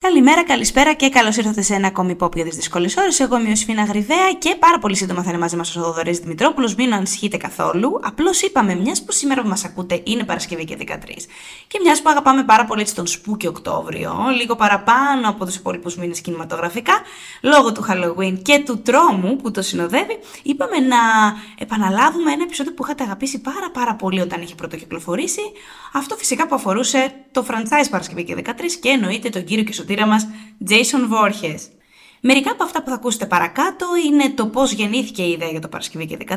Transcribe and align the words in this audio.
Καλημέρα, 0.00 0.44
καλησπέρα 0.44 0.92
και 0.94 1.08
καλώς 1.08 1.36
ήρθατε 1.36 1.62
σε 1.62 1.74
ένα 1.74 1.86
ακόμη 1.86 2.10
υπόπιο 2.10 2.44
της 2.44 2.56
δύσκολης 2.56 2.96
ώρε. 2.96 3.08
Εγώ 3.18 3.38
είμαι 3.38 3.50
ο 3.50 3.54
Σφίνα 3.56 3.84
Γρυβαία 3.84 4.32
και 4.38 4.56
πάρα 4.58 4.78
πολύ 4.78 4.96
σύντομα 4.96 5.22
θα 5.22 5.30
είναι 5.30 5.38
μαζί 5.38 5.56
μας 5.56 5.76
ο 5.76 5.80
Θοδωρής 5.80 6.18
Δημητρόπουλος. 6.18 6.74
Μην 6.74 6.94
ανησυχείτε 6.94 7.36
καθόλου. 7.36 8.00
Απλώς 8.02 8.42
είπαμε, 8.42 8.74
μιας 8.74 9.04
που 9.04 9.12
σήμερα 9.12 9.42
που 9.42 9.48
μας 9.48 9.64
ακούτε 9.64 10.00
είναι 10.04 10.24
Παρασκευή 10.24 10.64
και 10.64 10.76
13. 10.76 11.28
Και 11.66 11.78
μιας 11.82 12.02
που 12.02 12.10
αγαπάμε 12.10 12.44
πάρα 12.44 12.64
πολύ 12.64 12.84
τον 12.94 13.06
Σπούκι 13.06 13.46
Οκτώβριο, 13.46 14.12
λίγο 14.36 14.56
παραπάνω 14.56 15.28
από 15.28 15.44
τους 15.44 15.56
υπόλοιπους 15.56 15.96
μήνες 15.96 16.20
κινηματογραφικά, 16.20 16.94
λόγω 17.42 17.72
του 17.72 17.84
Halloween 17.88 18.38
και 18.42 18.62
του 18.66 18.82
τρόμου 18.82 19.36
που 19.36 19.50
το 19.50 19.62
συνοδεύει, 19.62 20.18
είπαμε 20.42 20.78
να 20.78 20.96
επαναλάβουμε 21.58 22.32
ένα 22.32 22.42
επεισόδιο 22.42 22.74
που 22.74 22.84
είχατε 22.84 23.02
αγαπήσει 23.02 23.40
πάρα 23.40 23.70
πάρα 23.72 23.94
πολύ 23.94 24.20
όταν 24.20 24.42
είχε 24.42 24.54
πρωτοκυκλοφορήσει. 24.54 25.42
Αυτό 25.92 26.16
φυσικά 26.16 26.46
που 26.46 26.54
αφορούσε 26.54 27.12
το 27.32 27.44
franchise 27.48 27.86
Παρασκευή 27.90 28.24
και 28.24 28.34
13 28.44 28.50
και 28.80 28.88
εννοείται 28.88 29.28
τον 29.28 29.44
κύριο 29.44 29.64
και 29.64 29.72
σωτήρα 29.88 30.06
μας 30.06 30.28
Jason 30.68 31.12
Voorhees. 31.12 31.60
Μερικά 32.20 32.50
από 32.50 32.64
αυτά 32.64 32.82
που 32.82 32.88
θα 32.88 32.94
ακούσετε 32.94 33.26
παρακάτω 33.26 33.86
είναι 34.06 34.30
το 34.30 34.46
πώς 34.46 34.72
γεννήθηκε 34.72 35.22
η 35.22 35.30
ιδέα 35.30 35.48
για 35.48 35.60
το 35.60 35.68
Παρασκευή 35.68 36.06
και 36.06 36.16
13, 36.28 36.34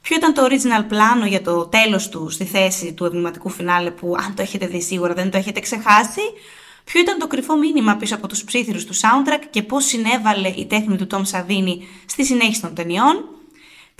ποιο 0.00 0.16
ήταν 0.16 0.34
το 0.34 0.44
original 0.44 0.84
πλάνο 0.88 1.26
για 1.26 1.42
το 1.42 1.66
τέλος 1.66 2.08
του 2.08 2.28
στη 2.30 2.44
θέση 2.44 2.92
του 2.92 3.04
ευνηματικού 3.04 3.48
φινάλε 3.48 3.90
που 3.90 4.14
αν 4.18 4.34
το 4.34 4.42
έχετε 4.42 4.66
δει 4.66 4.82
σίγουρα 4.82 5.14
δεν 5.14 5.30
το 5.30 5.36
έχετε 5.36 5.60
ξεχάσει, 5.60 6.20
ποιο 6.84 7.00
ήταν 7.00 7.18
το 7.18 7.26
κρυφό 7.26 7.56
μήνυμα 7.56 7.96
πίσω 7.96 8.14
από 8.14 8.28
τους 8.28 8.44
ψήθυρους 8.44 8.84
του 8.84 8.94
soundtrack 8.94 9.42
και 9.50 9.62
πώς 9.62 9.84
συνέβαλε 9.84 10.48
η 10.48 10.66
τέχνη 10.66 10.96
του 10.96 11.06
Tom 11.10 11.22
Savini 11.32 11.76
στη 12.06 12.24
συνέχιση 12.24 12.60
των 12.60 12.74
ταινιών, 12.74 13.24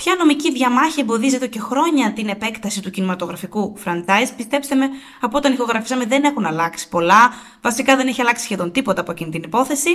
Ποια 0.02 0.14
νομική 0.18 0.52
διαμάχη 0.52 1.00
εμποδίζει 1.00 1.34
εδώ 1.34 1.46
και 1.46 1.60
χρόνια 1.60 2.12
την 2.12 2.28
επέκταση 2.28 2.82
του 2.82 2.90
κινηματογραφικού 2.90 3.74
franchise; 3.84 4.28
Πιστέψτε 4.36 4.74
με, 4.74 4.88
από 5.20 5.36
όταν 5.36 5.52
ηχογραφήσαμε 5.52 6.04
δεν 6.04 6.24
έχουν 6.24 6.46
αλλάξει 6.46 6.88
πολλά. 6.88 7.32
Βασικά 7.60 7.96
δεν 7.96 8.06
έχει 8.06 8.20
αλλάξει 8.20 8.44
σχεδόν 8.44 8.72
τίποτα 8.72 9.00
από 9.00 9.10
εκείνη 9.10 9.30
την 9.30 9.42
υπόθεση. 9.42 9.90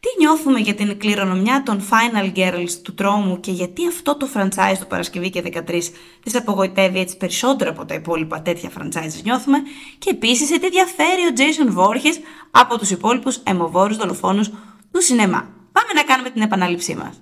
Τι 0.00 0.08
νιώθουμε 0.18 0.58
για 0.58 0.74
την 0.74 0.98
κληρονομιά 0.98 1.62
των 1.62 1.82
Final 1.90 2.36
Girls 2.36 2.70
του 2.82 2.94
τρόμου 2.94 3.40
και 3.40 3.50
γιατί 3.50 3.86
αυτό 3.86 4.16
το 4.16 4.28
franchise 4.34 4.78
του 4.80 4.86
Παρασκευή 4.86 5.30
και 5.30 5.42
13 5.66 5.80
τις 6.22 6.36
απογοητεύει 6.36 6.98
έτσι 6.98 7.16
περισσότερο 7.16 7.70
από 7.70 7.84
τα 7.84 7.94
υπόλοιπα 7.94 8.42
τέτοια 8.42 8.70
franchises 8.78 9.22
νιώθουμε; 9.24 9.58
Και 9.98 10.10
επίσης 10.10 10.48
σε 10.48 10.58
τι 10.58 10.70
διαφέρει 10.70 11.22
ο 11.22 11.32
Jason 11.36 11.78
Voorhees 11.78 12.16
από 12.50 12.78
τους 12.78 12.90
υπόλοιπους 12.90 13.36
αιμοβόρους 13.36 13.96
δολοφόνους 13.96 14.48
του 14.92 15.02
σινεμά; 15.02 15.48
Πάμε 15.72 15.92
να 15.94 16.02
κάνουμε 16.02 16.30
την 16.30 16.42
επανάληψή 16.42 16.94
μας. 16.94 17.18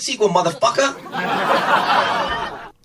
Sequel, 0.00 0.28
motherfucker. 0.30 0.94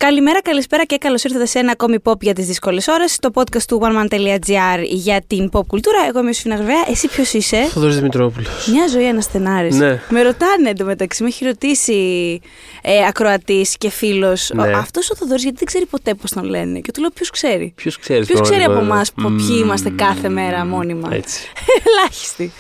Καλημέρα, 0.06 0.42
καλησπέρα 0.42 0.86
και 0.86 0.98
καλώς 0.98 1.24
ήρθατε 1.24 1.46
σε 1.46 1.60
ένα 1.60 1.72
ακόμη 1.72 1.98
pop 2.04 2.22
για 2.22 2.34
τις 2.34 2.46
δύσκολες 2.46 2.88
ώρες. 2.88 3.18
Το 3.20 3.30
podcast 3.34 3.62
του 3.68 3.82
oneman.gr 3.84 4.84
για 4.84 5.22
την 5.28 5.50
pop 5.52 5.66
κουλτούρα. 5.68 5.98
Εγώ 6.08 6.20
είμαι 6.20 6.30
ο 6.30 6.34
Σφίνα 6.34 6.56
Γρβαία. 6.56 6.84
Εσύ 6.90 7.08
ποιος 7.08 7.34
είσαι; 7.34 7.66
Θοδωρής 7.70 7.96
Δημητρόπουλος. 7.96 8.68
Μια 8.68 8.88
ζωή 8.88 9.08
αναστενάρη. 9.08 9.74
Ναι. 9.74 10.02
Με 10.10 10.22
ρωτάνε 10.22 10.70
εντωμεταξύ, 10.70 11.24
με 11.24 11.30
έχει 11.30 11.46
ρωτήσει 11.46 12.40
ε, 12.82 13.06
ακροατής 13.08 13.78
και 13.78 13.90
φίλος. 13.90 14.52
Ναι. 14.54 14.72
Αυτός 14.72 15.10
ο 15.12 15.16
Θοδωρής 15.16 15.44
γιατί 15.44 15.58
δεν 15.58 15.68
ξέρει 15.68 15.86
ποτέ 15.86 16.14
πώς 16.14 16.32
τον 16.32 16.44
λένε. 16.44 16.80
Και 16.80 16.92
του 16.92 17.02
λέω 17.02 17.10
ποιος 17.10 17.30
ξέρει; 17.30 17.74
Ποιος 17.76 18.00
ξέρει, 18.00 18.26
Ποιος 18.26 18.42
ξέρει 18.42 18.64
από 18.64 18.80
εμάς 18.80 19.12
Mm, 19.18 19.34
ποιοι 19.38 19.62
είμαστε 19.64 19.90
κάθε 19.90 20.30
μέρα 20.30 20.66
μόνοι 20.66 20.94
μα. 20.94 21.16
Έτσι. 21.16 21.40
Ελάχιστοι. 21.88 22.52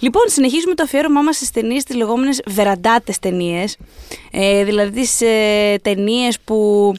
Λοιπόν, 0.00 0.22
συνεχίζουμε 0.26 0.74
το 0.74 0.82
αφιέρωμά 0.82 1.22
μας 1.22 1.36
στις 1.36 1.50
ταινίες, 1.50 1.84
τις 1.84 1.96
λεγόμενες 1.96 2.40
βεραντάτες 2.46 3.18
ταινίες. 3.18 3.76
Ε, 4.30 4.64
δηλαδή 4.64 5.00
τις 5.00 5.20
ε, 5.20 5.78
ταινίες 5.82 6.38
που 6.44 6.89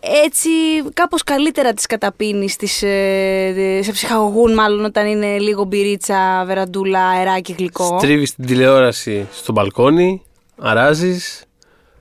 έτσι 0.00 0.48
κάπως 0.94 1.22
καλύτερα 1.24 1.72
τις 1.72 1.86
καταπίνεις, 1.86 2.56
τις, 2.56 2.82
ε, 2.82 3.80
σε 3.82 3.92
ψυχαγωγούν 3.92 4.54
μάλλον 4.54 4.84
όταν 4.84 5.06
είναι 5.06 5.38
λίγο 5.38 5.64
μπυρίτσα, 5.64 6.44
βεραντούλα, 6.46 7.08
αεράκι, 7.08 7.54
γλυκό. 7.58 7.98
Στρίβεις 7.98 8.34
την 8.34 8.46
τηλεόραση 8.46 9.26
στο 9.32 9.52
μπαλκόνι, 9.52 10.22
αράζεις. 10.58 11.42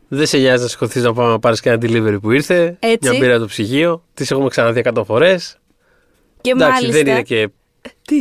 Δεν 0.08 0.26
σε 0.26 0.38
νοιάζει 0.38 0.64
να 0.64 0.70
σηκωθείς 0.70 1.04
να 1.04 1.14
πάμε 1.14 1.30
να 1.32 1.40
πάρεις 1.40 1.60
και 1.60 1.70
ένα 1.70 1.78
delivery 1.82 2.18
που 2.22 2.32
ήρθε. 2.32 2.78
Έτσι. 2.80 3.10
Μια 3.10 3.20
μπύρα 3.20 3.32
από 3.32 3.42
το 3.42 3.48
ψυγείο. 3.48 4.04
Τις 4.14 4.32
έχουμε 4.32 4.50
ξαναδεί 4.50 4.80
100 4.80 5.04
φορές. 5.06 5.58
και 6.42 6.50
Εντάξει, 6.50 6.72
μάλιστα, 6.74 7.04
δεν 7.04 7.08
είναι 7.14 7.24
και. 7.24 7.50
Τι, 8.02 8.18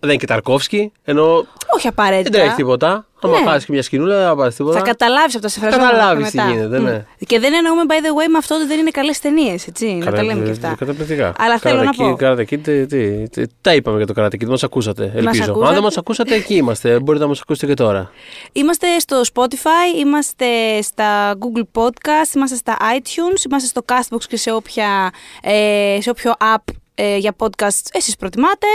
Δεν 0.00 0.10
είναι 0.10 0.16
και 0.16 0.26
Ταρκόφσκι. 0.26 0.92
Ενώ 1.04 1.34
όχι 1.34 1.46
δεν 1.82 1.90
απαραίτητα. 1.90 2.38
τρέχει 2.38 2.54
τίποτα. 2.54 3.06
Άμα 3.22 3.40
Ναι. 3.40 3.50
χάσει 3.50 3.66
και 3.66 3.72
μια 3.72 3.82
σκηνούλα, 3.82 4.16
δεν 4.16 4.26
θα 4.26 4.36
πάρεις 4.36 4.54
τίποτα. 4.54 4.78
Θα 4.78 4.84
καταλάβεις 4.84 5.34
από 5.34 5.42
τα 5.42 5.48
σε 5.48 5.60
Θα 5.60 5.68
καταλάβεις 5.68 6.30
τι 6.30 6.40
γίνεται, 6.50 6.78
ναι. 6.78 7.04
Και 7.26 7.38
δεν 7.38 7.52
εννοούμε, 7.52 7.82
by 7.88 7.92
the 7.92 8.24
way, 8.24 8.28
με 8.30 8.38
αυτό 8.38 8.54
ότι 8.54 8.66
δεν 8.66 8.78
είναι 8.78 8.90
καλές 8.90 9.18
ταινίες, 9.20 9.66
έτσι. 9.66 9.86
Να 9.86 10.12
τα 10.12 10.22
λέμε 10.22 10.44
και 10.44 10.50
αυτά. 10.50 10.74
Καταπληκτικά. 10.78 11.32
Αλλά 11.38 11.58
θέλω 11.58 11.82
να 11.82 11.92
πω. 11.92 12.16
Karate 12.20 12.44
Kid, 12.50 12.58
τι, 12.62 12.86
τι, 12.86 13.28
τι, 13.28 13.42
τα 13.60 13.74
είπαμε 13.74 13.96
για 13.96 14.06
το 14.06 14.14
Karate 14.16 14.34
Kid, 14.34 14.46
μας 14.46 14.62
ακούσατε. 14.64 15.12
Ελπίζω. 15.14 15.42
ακούσατε. 15.42 15.66
Αν 15.66 15.74
δεν 15.74 15.82
μας 15.82 15.96
ακούσατε, 15.98 16.34
εκεί 16.34 16.54
είμαστε. 16.54 17.00
Μπορείτε 17.00 17.24
να 17.24 17.30
μας 17.30 17.40
ακούσετε 17.40 17.66
και 17.66 17.74
τώρα. 17.74 18.10
Είμαστε 18.52 18.98
στο 18.98 19.20
Spotify, 19.34 19.98
είμαστε 20.00 20.46
στα 20.82 21.32
Google 21.32 21.82
Podcast, 21.82 22.34
είμαστε 22.34 22.56
στα 22.56 22.76
iTunes, 22.96 23.44
είμαστε 23.50 23.68
στο 23.68 23.82
Castbox 23.86 24.24
και 24.28 24.36
σε, 24.36 24.52
όποια, 24.52 25.10
ε, 25.42 25.98
σε 26.00 26.10
όποιο 26.10 26.32
app 26.54 26.72
ε, 27.02 27.16
για 27.16 27.34
podcast 27.38 27.80
εσείς 27.92 28.16
προτιμάτε 28.16 28.66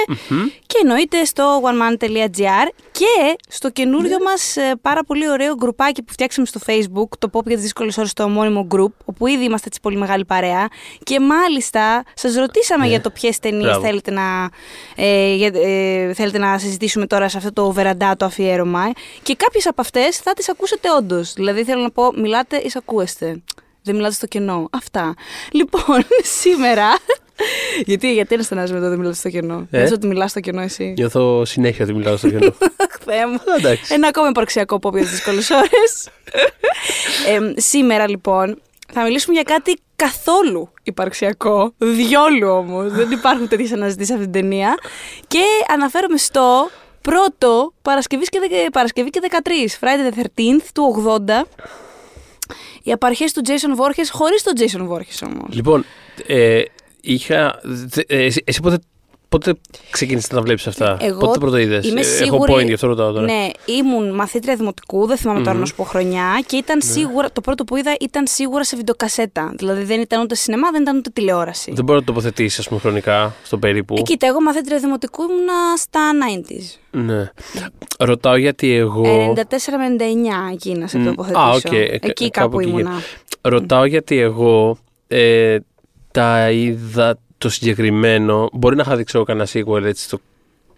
και 0.66 0.78
εννοείται 0.82 1.26
στο 1.26 1.62
oneman.gr 1.64 2.68
και 2.92 3.36
στο 3.50 3.70
καινούριο 3.70 4.18
μας 4.24 4.58
ε, 4.58 4.74
πάρα 4.82 5.04
πολύ 5.04 5.30
ωραίο 5.30 5.56
γκρουπάκι 5.56 6.04
που 6.04 6.12
φτιάξαμε 6.14 6.48
στο 6.48 6.60
facebook, 6.66 7.18
το 7.20 7.30
pop 7.34 7.44
για 7.46 7.56
τις 7.56 7.62
δύσκολες 7.64 7.98
ώρες, 7.98 8.14
το 8.14 8.24
ομώνυμο 8.24 8.68
group, 8.76 8.92
όπου 9.06 9.28
ήδη 9.28 9.44
είμαστε 9.44 9.68
έτσι 9.68 9.80
πολύ 9.82 9.98
μεγάλη 9.98 10.26
παρέα 10.26 10.68
και 11.04 11.20
μάλιστα 11.20 12.04
σας 12.14 12.36
ρωτήσαμε 12.36 12.88
για 12.88 13.02
το 13.02 13.10
ποιες 13.10 13.40
ταινίες 13.40 13.64
Μπράβο. 13.66 13.82
θέλετε 13.86 14.12
να, 14.12 14.50
ε, 14.96 15.34
για- 15.36 15.52
ε, 15.54 16.14
θέλετε 16.14 16.38
να 16.38 16.58
συζητήσουμε 16.58 17.08
τώρα 17.08 17.30
σε 17.30 17.38
αυτό 17.38 17.54
το 17.54 17.72
βεραντά 17.72 18.16
το 18.16 18.26
αφιέρωμα 18.26 18.84
ε. 18.84 18.92
και 19.24 19.36
κάποιες 19.36 19.68
από 19.68 19.82
αυτές 19.82 20.18
θα 20.18 20.34
τις 20.34 20.50
ακούσετε 20.50 20.88
όντως. 20.98 21.34
Δηλαδή 21.34 21.64
θέλω 21.64 21.82
να 21.82 21.92
πω, 21.92 22.12
μιλάτε 22.16 22.58
ή 22.58 22.72
ακούεστε. 22.76 23.42
Δεν 23.84 23.96
μιλάτε 23.96 24.14
στο 24.14 24.26
κενό. 24.28 24.68
Αυτά. 24.72 25.14
Λοιπόν, 25.52 26.06
σήμερα. 26.42 26.88
Γιατί, 27.86 28.14
γιατί 28.14 28.34
είναι 28.34 28.44
στενάζομαι 28.44 28.80
εδώ 28.80 28.90
δεν 28.90 28.98
μιλάτε 28.98 29.16
στο 29.16 29.30
κενό; 29.30 29.68
Ε; 29.72 29.84
Ε; 29.84 29.92
ότι 29.94 30.08
μιλάς 30.08 30.30
στο 30.32 30.40
κενό 30.40 30.62
εσύ. 30.62 30.94
Νιώθω 30.98 31.46
συνέχεια 31.46 31.84
ότι 31.86 31.94
μιλάω 31.94 32.18
στο 32.18 32.30
κενό. 32.30 32.54
Θεέ 33.06 33.26
μου. 33.28 33.38
εντάξει. 33.58 33.94
Ένα 33.94 34.08
ακόμα 34.08 34.28
υπαρξιακό 34.30 34.80
pop 34.82 34.92
για 34.92 35.02
τις 35.02 35.10
δύσκολες 35.12 35.50
ώρες. 35.50 36.10
ε, 37.56 37.62
σήμερα 37.62 38.10
λοιπόν 38.10 38.62
θα 38.94 39.04
μιλήσουμε 39.04 39.34
για 39.34 39.44
κάτι 39.44 39.78
καθόλου 39.96 40.70
υπαρξιακό. 40.84 41.74
Διόλου 41.78 42.48
όμως. 42.50 42.92
Δεν 42.92 43.12
υπάρχουν 43.12 43.48
τέτοιες 43.48 43.72
αναζητήσεις 43.72 44.08
σε 44.08 44.14
αυτή 44.14 44.30
την 44.32 44.42
ταινία. 44.42 44.76
Και 45.28 45.44
αναφέρομαι 45.74 46.18
στο 46.18 46.70
πρώτο 47.02 47.74
Παρασκευής 47.82 48.30
και, 48.30 48.40
δεκα- 48.40 48.72
Παρασκευή 48.72 49.10
και 49.10 49.20
13, 49.22 49.78
Friday 49.80 50.14
the 50.14 50.20
13th 50.22 50.64
του 50.74 51.04
80. 51.28 51.46
Οι 52.84 52.92
απαρχές 52.92 53.34
του 53.34 53.42
Jason 53.46 53.82
Voorhees 53.82 54.08
χωρίς 54.12 54.44
τον 54.44 54.54
Jason 54.58 54.90
Voorhees 54.92 55.28
όμως. 55.34 55.48
λοιπόν, 55.50 55.86
ε, 56.28 56.62
είχα. 57.06 57.60
δε- 57.64 58.02
ε, 58.08 58.24
εσύ, 58.26 58.44
εσύ 58.46 58.62
πότε, 58.62 58.78
πότε 59.30 59.54
ξεκίνησες 59.90 60.32
να 60.32 60.42
βλέπεις 60.42 60.68
αυτά; 60.68 60.98
Εγώ 61.02 61.20
πότε 61.20 61.34
το 61.34 61.40
πρώτο 61.40 61.58
είδες; 61.58 61.88
είμαι 61.88 62.00
Έχω 62.00 62.10
σίγουρη- 62.10 62.54
point, 62.54 62.66
γι' 62.66 62.74
αυτό 62.74 62.88
ρωτάω 62.88 63.12
τώρα. 63.12 63.26
Ναι, 63.26 63.48
ήμουν 63.66 64.16
μαθήτρια 64.16 64.56
δημοτικού, 64.56 65.06
δεν 65.08 65.18
θυμάμαι 65.18 65.42
τώρα 65.44 65.58
να 65.58 65.66
σου 65.66 65.76
πω 65.76 65.84
χρονιά 65.84 66.44
και 66.46 66.56
ήταν 66.56 66.78
Ναι. 66.78 66.92
σίγουρα, 66.92 67.32
το 67.32 67.42
πρώτο 67.42 67.64
που 67.64 67.76
είδα 67.76 67.96
ήταν 68.00 68.28
σίγουρα 68.28 68.64
σε 68.64 68.76
βιντεοκασέτα. 68.76 69.54
Δηλαδή 69.58 69.84
δεν 69.84 70.02
ήταν 70.02 70.22
ούτε 70.22 70.36
σινεμά, 70.36 70.72
δεν 70.72 70.82
ήταν 70.82 70.98
ούτε 70.98 71.10
τηλεόραση. 71.14 71.72
Δεν 71.76 71.84
μπορεί 71.84 72.00
να 72.00 72.06
το 72.06 72.12
τοποθετήσεις, 72.14 72.60
ας 72.60 72.68
πούμε, 72.68 72.80
χρονικά 72.80 73.36
στο 73.44 73.58
περίπου. 73.58 73.96
Ε, 73.98 74.02
κοίτα, 74.02 74.28
εγώ 74.28 74.42
μαθήτρια 74.42 74.78
δημοτικού 74.80 75.24
ήμουνα 75.24 75.54
στα 75.78 76.00
90s. 76.14 76.80
Ναι. 76.92 77.30
Ρωτάω 78.00 78.36
γιατί 78.36 78.74
εγώ. 78.76 79.34
94 79.34 79.78
με 79.78 79.86
99 79.86 80.52
εκεί 80.54 80.72
να 80.74 80.88
σε 80.88 80.98
Μμ, 80.98 81.06
τοποθετήσω. 81.06 81.40
α, 81.42 81.52
οκ, 81.52 81.72
ε, 81.72 81.82
Εκεί 82.02 82.30
κάπου 82.30 82.30
κάπου 82.32 82.60
εκεί 82.60 82.70
ήμουνα. 82.70 82.92
Ρωτάω 83.42 83.86
γιατί 83.86 84.20
εγώ 84.20 84.78
ε, 85.08 85.58
τα 86.16 86.52
είδα 86.52 87.18
το 87.38 87.50
συγκεκριμένο. 87.50 88.50
Μπορεί 88.54 88.76
να 88.76 88.82
είχα 88.82 88.96
δει 88.96 89.04
ξέρω 89.04 89.24
κανένα 89.24 89.48
sequel 89.54 89.84
έτσι 89.84 90.10
το 90.10 90.20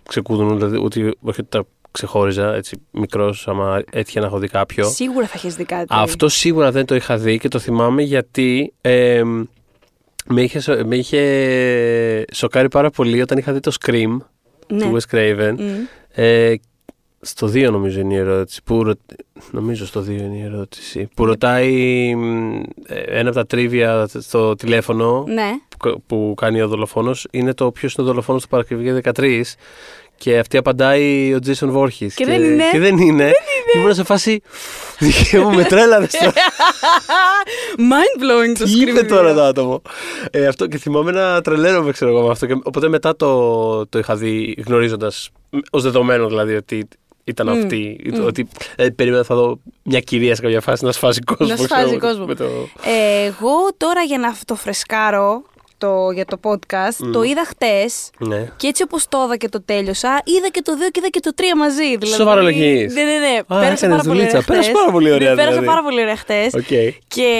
ξεκούδουν, 0.09 0.57
δηλαδή 0.57 0.77
ότι 0.77 1.01
όχι 1.01 1.39
ότι 1.41 1.49
τα 1.49 1.65
ξεχώριζα 1.91 2.53
έτσι 2.55 2.81
μικρός, 2.91 3.47
άμα 3.47 3.83
έτυχε 3.91 4.19
να 4.19 4.25
έχω 4.25 4.39
δει 4.39 4.47
κάποιο. 4.47 4.89
Σίγουρα 4.89 5.25
θα 5.25 5.33
έχεις 5.35 5.55
δει 5.55 5.63
κάτι. 5.65 5.85
Αυτό 5.89 6.29
σίγουρα 6.29 6.71
δεν 6.71 6.85
το 6.85 6.95
είχα 6.95 7.17
δει 7.17 7.39
και 7.39 7.47
το 7.47 7.59
θυμάμαι 7.59 8.01
γιατί 8.01 8.73
ε, 8.81 9.21
με, 10.25 10.41
είχε, 10.41 10.59
σο- 10.59 10.85
με 10.85 10.95
είχε 10.95 12.25
σοκάρει 12.33 12.67
πάρα 12.67 12.89
πολύ 12.89 13.21
όταν 13.21 13.37
είχα 13.37 13.53
δει 13.53 13.59
το 13.59 13.71
Scream 13.81 14.17
ναι. 14.67 14.79
του 14.79 14.97
Wes 14.97 15.15
Craven. 15.15 15.53
Μμ. 15.57 15.69
Ε, 16.11 16.53
στο 17.27 17.47
2 17.47 17.71
νομίζω 17.71 17.99
είναι 17.99 18.13
η 18.13 18.17
ερώτηση. 18.17 18.61
Που, 18.63 18.83
ρω- 18.83 18.93
νομίζω 19.51 19.85
στο 19.85 20.01
2 20.01 20.07
είναι 20.07 20.37
η 20.37 20.41
ερώτηση. 20.43 21.09
Που 21.15 21.25
ρωτάει 21.25 22.15
μ, 22.15 22.55
ε, 22.87 22.99
ένα 23.07 23.29
από 23.29 23.37
τα 23.37 23.45
τρίβια 23.45 24.07
στο 24.19 24.55
τηλέφωνο 24.55 25.23
Ναι. 25.27 25.49
που, 25.77 26.03
που 26.07 26.33
κάνει 26.37 26.61
ο 26.61 26.67
δολοφόνος 26.67 27.27
είναι 27.31 27.53
το 27.53 27.71
ποιος 27.71 27.93
είναι 27.93 28.07
ο 28.07 28.09
δολοφόνος 28.09 28.41
του 28.41 28.47
Παρασκευή 28.47 28.91
13. 28.91 29.55
Και 30.19 30.37
αυτή 30.37 30.57
απαντάει 30.57 31.33
ο 31.33 31.39
Jason 31.45 31.73
Voorhees. 31.75 32.11
Και 32.15 32.25
δεν 32.25 32.43
είναι. 32.43 32.63
Και 32.71 32.79
δεν 32.79 32.97
είναι. 32.97 33.31
Και 33.71 33.77
ήμουν 33.79 33.93
σε 33.93 34.03
φάση. 34.03 34.41
Δικαίωμα 34.99 35.51
με 35.51 35.63
τρέλα. 35.63 36.07
Mind 37.77 38.21
blowing 38.21 38.57
το 38.59 38.63
Τι 38.63 38.79
είπε 38.81 38.99
scream 39.01 39.07
τώρα 39.07 39.31
video. 39.31 39.35
το 39.35 39.41
άτομο; 39.43 39.81
Ε, 40.31 40.47
αυτό 40.47 40.67
και 40.67 40.77
θυμάμαι 40.77 41.11
να 41.11 41.41
τρελαίνομαι, 41.41 41.91
ξέρω 41.91 42.11
εγώ 42.11 42.21
με 42.25 42.31
αυτό. 42.31 42.45
Και, 42.45 42.53
οπότε 42.63 42.87
μετά 42.89 43.15
το, 43.15 43.87
το 43.87 43.99
είχα 43.99 44.15
δει 44.15 44.63
γνωρίζοντας, 44.67 45.29
ως 45.71 45.83
δεδομένο 45.83 46.27
δηλαδή 46.27 46.55
ότι 46.55 46.87
ήταν 47.27 47.49
αυτή. 47.49 48.11
Ότι 48.25 48.47
ε, 48.75 48.89
περίμενα 48.89 49.23
θα 49.23 49.35
δω 49.35 49.59
μια 49.83 49.99
κυρία 49.99 50.35
σε 50.35 50.41
κάποια 50.41 50.61
φάση 50.61 50.85
να 50.85 50.91
σφάζει 50.91 51.19
κόσμο. 51.19 51.45
Να 51.47 51.53
ξέρω 51.53 51.67
σφάζει 51.69 51.89
εγώ, 51.93 51.99
κόσμο. 52.07 52.25
με 52.25 52.35
το- 52.35 52.45
Ε, 52.85 53.25
εγώ 53.25 53.51
τώρα 53.77 54.01
για 54.01 54.17
να 54.17 54.35
το 54.45 54.55
φρεσκάρω 54.55 55.43
το, 55.77 56.11
για 56.11 56.25
το 56.25 56.39
podcast, 56.43 57.09
το 57.11 57.23
είδα 57.23 57.45
χτες 57.45 58.09
Ναι. 58.17 58.51
Και 58.57 58.67
έτσι 58.67 58.83
όπως 58.83 59.07
το 59.07 59.17
είδα 59.25 59.35
και 59.37 59.49
το 59.49 59.61
τέλειωσα, 59.63 60.21
είδα 60.25 60.49
και 60.49 60.61
το 60.61 60.73
2 60.73 60.77
και 60.91 60.99
είδα 60.99 61.07
και 61.09 61.19
το 61.19 61.31
3 61.37 61.41
μαζί. 61.57 61.97
Δηλαδή, 61.97 62.15
Σοβαρό 62.17 62.41
λογής. 62.41 62.93
Ναι, 62.93 63.03
ναι, 63.03 63.17
ναι. 63.17 63.37
Α, 63.47 63.59
πέρασα 63.59 63.85
έκανες 63.85 63.89
πάρα 63.89 64.01
πολύ 64.03 64.17
δουλίτσα. 64.17 64.37
ωραία. 64.37 64.41
Πέρασε 64.45 64.69
χτες. 64.69 64.79
πάρα 64.81 64.91
πολύ 64.91 65.11
ωραία, 65.11 65.29
Ναι, 65.29 65.35
πέρασα 65.35 65.49
δηλαδή. 65.49 65.67
πάρα 65.67 65.83
πολύ 65.83 66.01
ωραία 66.01 66.15
χτες. 66.15 66.53
Οκ. 66.53 66.93
Και 67.07 67.31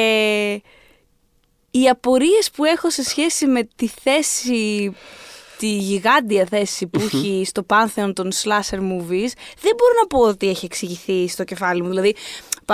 οι 1.72 1.90
απορίες 1.90 2.50
που 2.56 2.66
έχω 2.66 2.90
σε 2.90 3.04
σχέση 3.04 3.46
με 3.48 3.68
τη 3.76 3.88
θέση 4.04 4.96
τη 5.58 5.68
γιγάντια 5.68 6.46
θέση 6.50 6.88
που 6.88 7.00
έχει 7.00 7.44
στο 7.46 7.64
πάνθεον 7.64 8.14
των 8.14 8.30
slasher 8.32 8.78
movies, 8.78 9.32
δεν 9.62 9.74
μπορώ 9.78 9.94
να 10.02 10.08
πω 10.10 10.20
ότι 10.20 10.50
έχει 10.50 10.66
εξηγηθεί 10.66 11.28
στο 11.28 11.44
κεφάλι 11.44 11.82
μου. 11.82 11.88
Δηλαδή, 11.90 12.16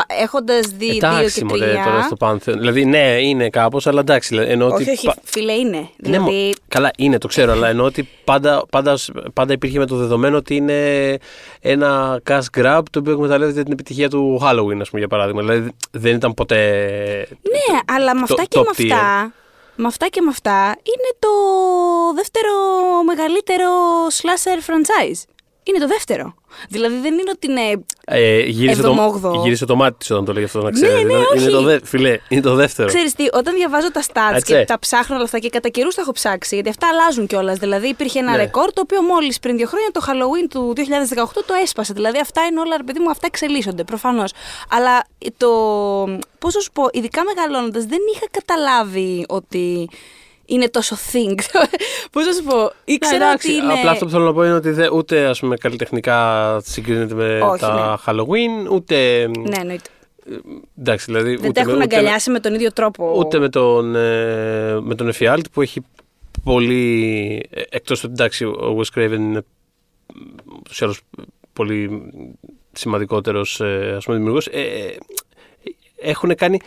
έχοντας 0.07 0.67
δει 0.67 0.85
δύο 0.85 0.95
Εντάξει, 0.95 1.39
και 1.39 1.45
μωρέ, 1.45 1.65
τρία. 1.65 1.83
τώρα 1.83 2.01
στο 2.01 2.15
Pantheon. 2.19 2.57
Δηλαδή, 2.59 2.85
ναι, 2.85 3.17
είναι 3.21 3.49
κάπως, 3.49 3.87
αλλά 3.87 3.99
εντάξει. 3.99 4.29
δηλαδή, 4.29 4.51
Εννοώ 4.51 4.67
όχι, 4.67 4.81
ότι 4.81 4.91
όχι, 4.91 5.05
πα- 5.05 5.15
φίλε, 5.23 5.51
είναι. 5.51 5.77
Ναι, 5.77 5.87
Δηλαδή, 5.97 6.19
μο- 6.45 6.51
καλά, 6.67 6.91
είναι, 6.97 7.17
το 7.17 7.27
ξέρω, 7.27 7.51
αλλά 7.51 7.67
εννοώ 7.67 7.85
ότι 7.85 8.07
πάντα, 8.23 8.65
πάντα, 8.69 8.97
πάντα 9.33 9.53
υπήρχε 9.53 9.79
με 9.79 9.85
το 9.85 9.95
δεδομένο 9.95 10.37
ότι 10.37 10.55
είναι 10.55 11.17
ένα 11.59 12.21
cash 12.29 12.57
grab 12.57 12.81
το 12.91 12.99
οποίο 12.99 13.11
εκμεταλλεύεται 13.13 13.63
την 13.63 13.71
επιτυχία 13.71 14.09
του 14.09 14.39
Halloween, 14.43 14.77
ας 14.81 14.89
πούμε, 14.89 14.99
για 14.99 15.07
παράδειγμα. 15.07 15.41
Δηλαδή, 15.41 15.71
δεν 15.91 16.15
ήταν 16.15 16.33
ποτέ. 16.33 16.59
Ναι, 17.41 17.79
αλλά 17.95 18.15
με 18.15 18.25
το- 18.27 18.33
αυτά 18.33 18.45
και 18.45 18.59
με 18.59 18.65
top 18.65 18.79
tier. 18.81 18.91
αυτά, 18.91 19.33
με 19.75 19.87
αυτά 19.87 20.07
και 20.07 20.21
με 20.21 20.29
αυτά, 20.29 20.61
είναι 20.65 21.09
το 21.19 21.29
δεύτερο 22.15 22.53
μεγαλύτερο 23.03 23.69
slasher 24.07 24.59
franchise. 24.69 25.32
Είναι 25.63 25.79
το 25.79 25.87
δεύτερο. 25.87 26.33
Δηλαδή 26.69 26.95
δεν 26.95 27.13
είναι 27.13 27.31
ότι 27.31 27.47
είναι. 27.51 27.83
Ε, 28.05 28.39
γύρισε, 28.39 28.81
το, 28.81 28.87
Εβδομόγδοο. 28.89 29.41
γύρισε 29.43 29.65
το 29.65 29.75
μάτι 29.75 29.97
της 29.97 30.11
όταν 30.11 30.25
το 30.25 30.33
λέει 30.33 30.43
αυτό, 30.43 30.61
να 30.61 30.71
ξέρει. 30.71 30.93
ναι, 30.93 30.99
είναι, 30.99 31.13
όχι. 31.35 31.49
το 31.49 31.61
δε, 31.61 31.79
φιλέ, 31.83 32.17
είναι 32.29 32.41
το 32.41 32.53
δεύτερο. 32.55 32.87
Ξέρεις 32.87 33.13
τι, 33.13 33.27
όταν 33.33 33.55
διαβάζω 33.55 33.91
τα 33.91 34.01
stats 34.13 34.35
Έτσι. 34.35 34.53
και 34.53 34.63
τα 34.67 34.79
ψάχνω 34.79 35.15
όλα 35.15 35.23
αυτά 35.23 35.39
και 35.39 35.49
κατά 35.49 35.69
καιρούς 35.69 35.95
τα 35.95 36.01
έχω 36.01 36.11
ψάξει, 36.11 36.55
γιατί 36.55 36.69
αυτά 36.69 36.87
αλλάζουν 36.87 37.27
κιόλας. 37.27 37.57
Δηλαδή 37.57 37.87
υπήρχε 37.87 38.19
ένα 38.19 38.31
Ναι. 38.31 38.37
ρεκόρ 38.37 38.73
το 38.73 38.81
οποίο 38.81 39.01
μόλις 39.01 39.39
πριν 39.39 39.57
δύο 39.57 39.67
χρόνια 39.67 39.89
το 39.91 40.01
Halloween 40.07 40.47
του 40.49 40.73
2018 40.75 41.43
το 41.45 41.53
έσπασε. 41.63 41.93
Δηλαδή 41.93 42.19
αυτά 42.19 42.45
είναι 42.45 42.59
όλα, 42.59 42.77
ρε 42.77 42.83
παιδί 42.83 42.99
μου, 42.99 43.09
αυτά 43.09 43.27
εξελίσσονται 43.27 43.83
προφανώς. 43.83 44.31
Αλλά 44.69 45.05
το. 45.37 45.49
Πώς 46.39 46.53
να 46.55 46.61
σου 46.61 46.71
πω, 46.71 46.83
ειδικά 46.91 47.21
μεγαλώνοντας, 47.23 47.85
δεν 47.85 47.99
είχα 48.15 48.25
καταλάβει 48.31 49.25
ότι 49.27 49.89
είναι 50.53 50.69
τόσο 50.69 50.95
think. 51.11 51.39
Πώς 52.11 52.25
να 52.25 52.31
σου 52.31 52.43
πω, 52.43 52.71
ήξερα 52.83 53.17
Ναι, 53.17 53.23
εντάξει, 53.25 53.49
ότι 53.51 53.57
είναι. 53.57 53.73
Απλά 53.73 53.91
αυτό 53.91 54.05
που 54.05 54.11
θέλω 54.11 54.23
να 54.23 54.33
πω 54.33 54.43
είναι 54.43 54.53
ότι 54.53 54.69
δε, 54.71 54.89
ούτε 54.93 55.25
ας 55.25 55.39
πούμε, 55.39 55.55
καλλιτεχνικά 55.55 56.59
συγκρίνεται 56.63 57.13
με 57.13 57.39
Όχι, 57.41 57.59
τα 57.59 57.99
Halloween, 58.05 58.71
ούτε. 58.71 59.27
Ναι, 59.27 59.57
εννοείται. 59.59 59.89
Εντάξει, 60.79 61.05
δηλαδή. 61.05 61.35
Δεν 61.35 61.49
ούτε 61.49 61.51
τα 61.51 61.59
έχουν 61.59 61.77
με, 61.77 61.83
ούτε, 61.83 61.95
αγκαλιάσει 61.95 62.29
με 62.31 62.39
τον 62.39 62.53
ίδιο 62.53 62.73
τρόπο. 62.73 63.13
ούτε 63.17 63.39
με 63.39 63.49
τον, 63.49 63.95
ε, 63.95 64.79
με 64.81 64.95
τον 64.95 65.07
Εφιάλτη 65.07 65.49
που 65.53 65.61
έχει 65.61 65.81
πολύ. 66.43 67.45
ε, 67.49 67.61
Εκτός 67.69 68.03
ότι 68.03 68.13
εντάξει, 68.13 68.45
ο 68.45 68.79
Wes 68.79 68.99
Craven 68.99 69.11
είναι 69.11 69.43
ούτως 70.59 70.79
ή 70.79 70.83
άλλως 70.83 70.99
πολύ 71.53 72.11
σημαντικότερος 72.71 73.59
ε, 73.59 73.93
ας 73.97 74.05
πούμε, 74.05 74.17
δημιουργός. 74.17 74.47
Ε, 74.47 74.61
ε, 74.61 74.95
έχουν 76.01 76.35
κάνει 76.35 76.59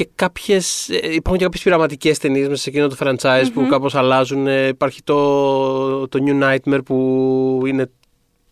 και 0.00 0.08
κάποιες, 0.14 0.88
ε, 0.88 1.12
υπάρχουν 1.12 1.36
και 1.36 1.44
κάποιες 1.44 1.62
πειραματικές 1.62 2.18
ταινίες 2.18 2.48
μέσα 2.48 2.62
σε 2.62 2.70
εκείνο 2.70 2.88
το 2.88 2.96
franchise 2.98 3.46
που 3.54 3.66
κάπως 3.66 3.94
αλλάζουν. 3.94 4.46
Ε, 4.46 4.66
υπάρχει 4.66 5.02
το, 5.02 6.08
το 6.08 6.18
New 6.26 6.42
Nightmare 6.42 6.80
που 6.84 7.62
είναι 7.66 7.90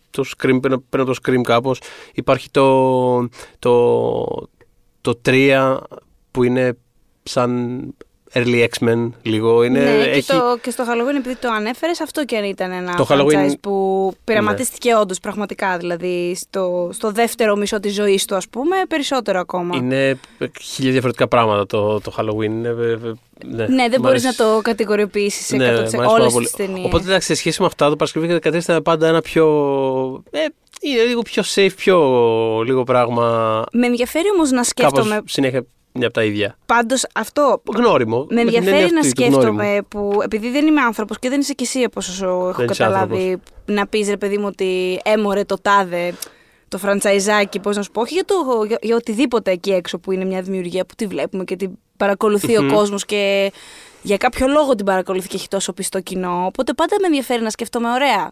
το 0.09 0.23
Scream, 0.37 0.59
παίρνω, 0.61 0.83
παίρνω 0.89 1.05
το 1.05 1.15
Scream 1.23 1.41
κάπως. 1.41 1.81
Υπάρχει 2.13 2.49
το, 2.49 3.19
το, 3.59 4.49
το 5.01 5.21
3 5.25 5.77
που 6.31 6.43
είναι 6.43 6.77
σαν 7.23 7.81
early 8.33 8.67
X-Men 8.79 9.09
λίγο. 9.21 9.63
Είναι, 9.63 9.79
ναι, 9.79 9.89
έχει, 9.89 10.25
και, 10.25 10.33
το, 10.33 10.57
και 10.61 10.71
στο 10.71 10.83
Halloween, 10.87 11.15
επειδή 11.17 11.35
το 11.35 11.49
ανέφερες, 11.51 12.01
αυτό 12.01 12.25
και 12.25 12.37
αν 12.37 12.43
ήταν 12.43 12.71
ένα 12.71 12.95
Το 12.95 13.07
franchise 13.09 13.19
Halloween- 13.21 13.53
που 13.61 14.11
πειραματίστηκε 14.23 14.95
όντως 14.95 15.19
πραγματικά. 15.19 15.77
Δηλαδή 15.77 16.35
στο, 16.35 16.89
στο 16.93 17.11
δεύτερο 17.11 17.55
μισό 17.55 17.79
της 17.79 17.93
ζωής 17.93 18.25
του, 18.25 18.35
ας 18.35 18.47
πούμε, 18.49 18.75
περισσότερο 18.87 19.39
ακόμα. 19.39 19.75
Είναι 19.77 20.19
χίλια 20.61 20.91
διαφορετικά 20.91 21.27
πράγματα 21.27 21.65
το, 21.65 21.99
το 22.01 22.13
Halloween. 22.17 22.43
Είναι, 22.43 22.67
ε, 22.67 22.91
ε, 22.91 22.97
ναι, 23.45 23.67
ναι, 23.67 23.89
δεν 23.89 23.99
μ' 23.99 24.01
μπορείς 24.01 24.23
αρέσει. 24.25 24.41
να 24.41 24.45
το 24.53 24.59
κατηγοριοποιήσεις 24.61 25.45
σε 25.45 25.55
Ναι, 25.55 25.65
100% 25.65 25.69
μ' 25.69 25.77
αρέσει 25.77 25.95
όλες 25.97 26.07
πάρα 26.07 26.23
τις 26.23 26.33
πολύ. 26.33 26.47
ταινίες. 26.55 26.85
Οπότε 26.85 27.03
εντάξει, 27.03 27.27
σε 27.27 27.35
σχέση 27.35 27.61
με 27.61 27.67
αυτά, 27.67 27.89
το 27.89 27.95
Παρασκευή 27.95 28.27
13 28.43 28.53
ήταν 28.63 28.81
πάντα 28.81 29.07
ένα 29.07 29.21
πιο. 29.21 29.45
Ε, 30.31 30.39
είναι 30.81 31.01
λίγο 31.03 31.21
πιο 31.21 31.43
safe, 31.55 31.69
πιο 31.75 31.97
λίγο 32.65 32.83
πράγμα. 32.83 33.63
Με 33.71 33.85
ενδιαφέρει 33.87 34.25
όμως 34.35 34.51
να 34.51 34.63
σκέφτομαι. 34.63 35.15
Κάπως 35.15 35.31
συνέχεια 35.31 35.65
μια 35.93 36.05
από 36.05 36.15
τα 36.15 36.23
ίδια. 36.23 36.57
Πάντως 36.65 37.05
αυτό. 37.13 37.61
Γνώριμο. 37.75 38.17
Με 38.19 38.25
την 38.27 38.37
ενδιαφέρει 38.37 38.75
έννοια 38.75 38.91
να 38.93 38.99
αυτή 38.99 39.13
του 39.13 39.23
γνώριμου. 39.23 39.41
σκέφτομαι 39.41 39.79
που 39.87 40.19
επειδή 40.23 40.49
δεν 40.51 40.67
είμαι 40.67 40.81
άνθρωπος 40.81 41.19
και 41.19 41.29
δεν 41.29 41.39
είσαι 41.39 41.53
κι 41.53 41.63
εσύ 41.63 41.83
όπω 41.83 41.99
έχω 42.21 42.53
Δεν 42.53 42.65
είσαι 42.65 42.83
καταλάβει, 42.83 43.39
να 43.65 43.87
πεις 43.87 44.09
ρε 44.09 44.17
παιδί 44.17 44.37
μου 44.37 44.45
ότι 44.47 44.99
έμορε 45.03 45.43
το 45.43 45.57
τάδε 45.61 46.13
το 46.67 46.77
φραντσαϊζάκι, 46.77 47.59
πώς 47.59 47.75
να 47.75 47.81
σου 47.81 47.91
πω, 47.91 48.01
όχι 48.01 48.13
για, 48.13 48.25
το, 48.25 48.35
για, 48.67 48.77
για 48.81 48.95
οτιδήποτε 48.95 49.51
εκεί 49.51 49.71
έξω 49.71 49.97
που 49.97 50.11
είναι 50.11 50.25
μια 50.25 50.41
δημιουργία 50.41 50.85
που 50.85 50.95
τη 50.95 51.05
βλέπουμε 51.05 51.43
και 51.43 51.55
την 51.55 51.71
παρακολουθεί 51.97 52.57
ο 52.57 52.65
κόσμος 52.73 53.05
και 53.05 53.51
για 54.01 54.17
κάποιο 54.17 54.47
λόγο 54.47 54.75
την 54.75 54.85
παρακολουθεί 54.85 55.27
και 55.27 55.35
έχει 55.35 55.47
τόσο 55.47 55.73
πιστό 55.73 56.01
κοινό. 56.01 56.45
Οπότε 56.45 56.73
πάντα 56.73 56.95
με 56.99 57.07
ενδιαφέρει 57.07 57.41
να 57.41 57.49
σκεφτόμαι, 57.49 57.89
ωραία. 57.91 58.31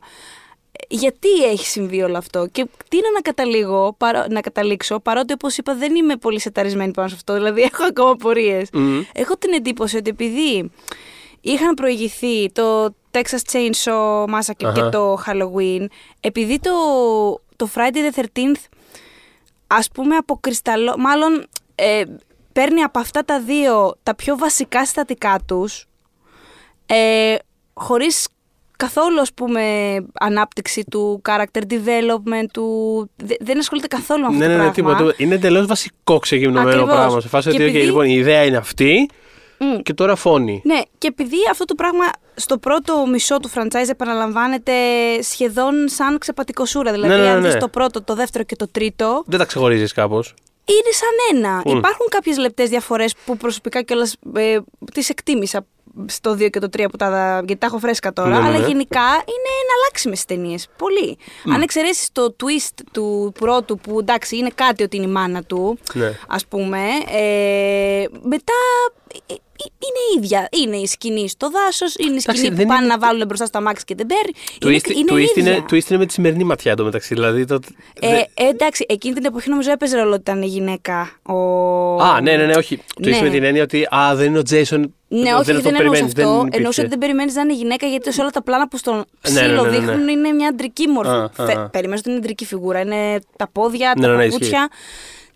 Γιατί 0.88 1.44
έχει 1.44 1.66
συμβεί 1.66 2.02
όλο 2.02 2.18
αυτό 2.18 2.48
και 2.52 2.68
τι 2.88 2.98
είναι 2.98 3.08
να, 3.14 3.22
καταλήγω, 3.22 3.94
παρό- 3.98 4.28
να 4.30 4.42
καταλήξω, 4.42 5.00
παρότι 5.00 5.34
όπως 5.34 5.58
είπα 5.58 5.76
δεν 5.76 5.96
είμαι 5.96 6.16
πολύ 6.16 6.40
σεταρισμένη 6.40 6.92
πάνω 6.92 7.08
σε 7.08 7.16
αυτό, 7.16 7.34
δηλαδή 7.34 7.62
έχω 7.72 7.84
ακόμα 7.84 8.16
πορείες. 8.16 8.70
Μμμ. 8.74 9.02
Έχω 9.14 9.38
την 9.38 9.54
εντύπωση 9.54 9.98
ότι 9.98 10.10
επειδή 10.10 10.72
είχαν 11.42 11.74
προηγηθεί 11.74 12.52
το 12.52 12.96
Texas 13.12 13.52
Chainsaw 13.52 14.24
Massacre 14.26 14.56
και 14.58 14.66
Αχα. 14.68 14.90
το 14.90 15.18
Halloween, 15.28 15.86
επειδή 16.20 16.60
το, 16.60 16.72
το 17.56 17.70
Friday 17.76 18.14
the 18.16 18.20
13th 18.24 18.62
ας 19.68 19.90
πούμε 19.94 20.16
αποκρισταλώ, 20.16 20.96
μάλλον 20.98 21.48
ε, 21.76 22.04
παίρνει 22.54 22.82
από 22.82 23.00
αυτά 23.00 23.26
τα 23.26 23.40
δύο 23.42 23.96
τα 24.04 24.16
πιο 24.16 24.38
βασικά 24.38 24.86
συστατικά 24.86 25.40
τους, 25.48 25.88
ε, 26.86 27.36
χωρίς 27.74 28.28
καθόλου 28.78 29.20
ας 29.22 29.34
πούμε 29.34 29.62
ανάπτυξη 30.14 30.84
του 30.92 31.22
character 31.30 31.62
development, 31.70 32.46
του... 32.54 32.66
δε- 33.16 33.36
δεν 33.40 33.58
ασχολείται 33.58 33.88
καθόλου 33.88 34.22
με 34.22 34.28
αυτό 34.28 34.40
Ναι, 34.40 34.46
το 34.46 34.50
ναι, 34.52 34.64
ναι, 34.66 34.72
πράγμα. 34.72 34.96
τίποτα. 34.96 35.14
Είναι 35.18 35.36
εντελώς 35.36 35.66
βασικό 35.66 36.20
ξεγυμνωμένο 36.20 36.70
Ακριβώς. 36.70 36.94
πράγμα. 36.96 37.20
Σε 37.22 37.28
φάση 37.28 37.50
Και 37.50 37.56
ότι, 37.56 37.64
okay, 37.64 37.68
επειδή- 37.68 37.86
λοιπόν, 37.86 38.06
η 38.06 38.14
ιδέα 38.14 38.44
είναι 38.44 38.58
αυτή 38.58 39.10
Μμ. 39.60 39.78
και 39.82 39.94
τώρα 39.94 40.16
φώνει. 40.16 40.62
Ναι, 40.66 40.80
και 40.98 41.08
επειδή 41.08 41.38
αυτό 41.52 41.66
το 41.66 41.76
πράγμα 41.76 42.06
στο 42.36 42.58
πρώτο 42.58 43.06
μισό 43.12 43.38
του 43.40 43.50
franchise 43.56 43.90
επαναλαμβάνεται 43.90 44.74
σχεδόν 45.22 45.74
σαν 45.88 46.18
ξεπατικοσούρα. 46.18 46.92
Δηλαδή, 46.92 47.12
Ναι, 47.14 47.18
ναι, 47.20 47.24
ναι, 47.24 47.30
αν 47.30 47.44
δεις 47.44 47.54
ναι. 47.54 47.60
το 47.60 47.68
πρώτο, 47.68 48.02
το 48.04 48.16
δεύτερο 48.16 48.44
και 48.44 48.56
το 48.56 48.68
τρίτο, 48.68 49.24
Δεν 49.26 49.40
τα 49.40 49.46
ξεχωρίζεις 49.46 49.94
κάπως. 49.94 50.34
είναι 50.66 50.92
σαν 50.92 51.38
ένα. 51.38 51.62
Μμ. 51.66 51.78
Υπάρχουν 51.78 52.06
κάποιες 52.10 52.38
λεπτές 52.38 52.70
διαφορές 52.70 53.16
που 53.26 53.38
προσωπικά 53.38 53.82
κιόλας 53.82 54.16
ε, 54.36 54.58
τις 54.94 55.10
εκτίμησα 55.10 55.66
στο 56.06 56.32
2 56.32 56.50
και 56.50 56.60
το 56.60 56.70
3 56.78 56.86
που 56.92 56.98
τα, 56.98 57.42
γιατί 57.46 57.60
τα 57.62 57.66
έχω 57.66 57.78
φρέσκα 57.78 58.14
τώρα. 58.14 58.30
Ναι, 58.30 58.40
ναι, 58.40 58.48
αλλά 58.48 58.58
ναι. 58.60 58.68
γενικά 58.68 59.02
είναι 59.12 59.50
εναλλάξιμες 59.64 60.26
ταινίες. 60.26 60.68
Πολύ. 60.78 61.18
Αν 61.54 61.62
εξαιρέσεις 61.62 62.10
το 62.12 62.36
twist 62.44 62.74
του 62.92 63.34
πρώτου 63.40 63.78
που 63.78 64.00
εντάξει 64.00 64.38
είναι 64.38 64.50
κάτι 64.56 64.84
ότι 64.84 64.98
είναι 64.98 65.06
η 65.06 65.10
μάνα 65.10 65.44
του, 65.44 65.80
Ναι. 65.94 66.18
ας 66.28 66.46
πούμε, 66.46 66.80
ε, 67.12 68.06
μετά 68.22 68.54
ε, 69.28 69.34
ε, 69.34 69.36
είναι 69.60 70.24
ίδια. 70.26 70.48
Είναι 70.64 70.76
η 70.78 70.86
σκηνή 70.86 71.30
στο 71.30 71.50
δάσος, 71.50 71.96
είναι 71.96 72.16
η 72.16 72.20
σκηνή 72.20 72.50
που 72.50 72.56
δεν 72.56 72.68
πάνε 72.68 72.86
είναι- 72.86 72.94
να 72.94 73.00
βάλουν 73.00 73.26
μπροστά 73.28 73.46
στο 73.46 73.58
αμάξι 73.58 73.86
και 73.86 73.96
δεν 73.96 74.06
παίρνει. 74.06 74.32
Twist, 74.80 74.88
είναι, 74.90 75.00
είναι 75.00 75.12
twist, 75.12 75.38
ίδια. 75.38 75.52
είναι, 75.54 75.66
twist 75.72 75.90
είναι 75.90 76.00
με 76.00 76.06
τη 76.06 76.14
σημερινή 76.14 76.44
ματιά 76.44 76.72
εντωμεταξύ. 76.72 77.14
Δηλαδή, 77.14 77.46
το, 77.46 77.60
Ε, 78.00 78.10
δε- 78.10 78.16
ε, 78.18 78.48
εντάξει, 78.50 78.86
εκείνη 78.90 79.14
την 79.14 79.26
εποχή 79.26 79.50
νομίζω 79.50 79.72
έπαιζε 79.72 79.98
ρόλο 79.98 80.12
ότι 80.12 80.20
ήταν 80.20 80.44
γυναίκα. 80.44 81.10
Ο... 81.24 81.36
Α, 82.02 82.22
ναι, 82.22 82.36
ναι, 82.36 82.46
ναι, 82.46 82.56
όχι. 82.56 82.78
Το 82.78 82.84
Ναι. 83.00 83.10
είσαι 83.10 83.24
με 83.24 83.30
την 83.30 83.44
έννοια 83.44 83.64
ότι 83.64 83.88
α, 83.96 84.16
δεν 84.16 84.26
είναι 84.28 84.38
ο 84.40 84.42
Τζέισον. 84.44 84.94
Ναι, 85.10 85.20
όχι, 85.20 85.44
δεν, 85.44 85.56
αυτό 85.56 85.70
που 85.70 85.76
εννοούσα 85.76 85.78
περιμένεις, 85.78 86.02
αυτό. 86.06 86.22
δεν 86.22 86.30
Εννοούσα 86.32 86.52
υπήρχε. 86.58 86.82
ότι 86.82 86.90
δεν 86.90 86.98
περιμένεις 87.00 87.34
να 87.36 87.42
είναι 87.42 87.54
γυναίκα 87.54 87.86
γιατί 87.88 88.14
σε 88.14 88.22
όλα 88.22 88.30
τα 88.30 88.44
πλάνα 88.44 88.68
που 88.68 88.78
στον 88.78 88.96
ναι, 88.96 89.04
ψήλο 89.22 89.64
ναι, 89.64 89.70
ναι, 89.70 89.78
ναι. 89.78 89.86
δείχνουν 89.86 90.08
είναι 90.08 90.32
μια 90.32 90.48
αντρική 90.48 90.88
μορφή. 90.88 91.12
Α, 91.12 91.32
α, 91.38 91.46
Θε- 91.46 91.58
α. 91.58 91.70
Περιμένεις 91.70 92.00
ότι 92.02 92.10
είναι 92.10 92.18
αντρική 92.18 92.46
φιγούρα. 92.46 92.80
Είναι 92.80 93.20
τα 93.38 93.50
πόδια, 93.52 93.94
Ναι, 93.98 94.06
τα 94.08 94.12
ναι, 94.12 94.18
ναι, 94.18 94.24
παπούτσια. 94.30 94.70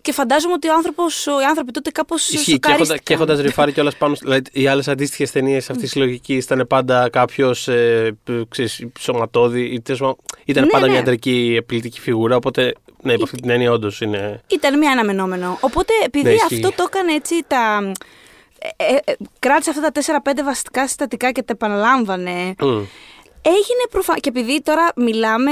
Και 0.02 0.12
φαντάζομαι 0.12 0.52
ότι 0.52 0.68
ο 0.68 0.74
άνθρωπος, 0.74 1.26
οι 1.26 1.44
άνθρωποι 1.48 1.72
τότε 1.72 1.90
κάπως. 1.90 2.28
Ισχύει 2.28 2.58
και, 2.58 2.72
έχοντα, 2.72 2.98
και 2.98 3.12
έχοντας 3.14 3.40
ρηφάρει 3.40 3.72
κιόλας 3.72 3.96
πάνω. 3.96 4.14
Δηλαδή, 4.20 4.42
οι 4.52 4.66
άλλες 4.66 4.88
αντίστοιχες 4.88 5.30
ταινίες 5.30 5.70
αυτής 5.70 5.90
της 5.90 6.00
λογικής 6.00 6.44
ήταν 6.44 6.64
πάντα 6.68 7.08
κάποιος 7.10 7.68
ε, 7.68 8.16
σωματώδη 8.98 9.62
ή 9.62 9.80
τέλος- 9.80 10.16
ήταν 10.44 10.64
Ναι, 10.64 10.70
πάντα 10.70 10.84
ναι. 10.86 10.90
μια 10.92 11.00
αντρική 11.00 11.54
επιλητική 11.58 12.00
φιγούρα. 12.00 12.36
Οπότε, 12.36 12.74
ναι, 13.02 13.12
υπό 13.12 13.22
αυτή 13.22 13.40
την 13.40 13.50
έννοια, 13.50 13.70
όντως 13.72 14.00
είναι. 14.00 14.40
Ήταν 14.46 14.78
μια 14.78 14.90
αναμενόμενο. 14.90 15.58
Οπότε 15.60 15.92
επειδή 16.04 16.28
Ναι, 16.28 16.34
ισχύει. 16.34 16.54
αυτό 16.54 16.72
το 16.76 16.84
έκανε 16.92 17.12
έτσι 17.12 17.44
τα. 17.46 17.92
Ε, 18.76 18.84
ε, 18.94 18.98
ε, 19.04 19.12
κράτησε 19.38 19.70
αυτά 19.70 19.82
τα 19.82 19.90
4-5 19.92 20.42
βασικά 20.44 20.86
συστατικά 20.86 21.32
και 21.32 21.42
τα 21.42 21.52
επαναλάμβανε. 21.52 22.54
Μμ. 22.60 22.82
Έγινε 23.44 23.82
προφανώ. 23.90 24.18
Και 24.20 24.28
επειδή 24.28 24.62
τώρα 24.62 24.88
μιλάμε, 24.96 25.50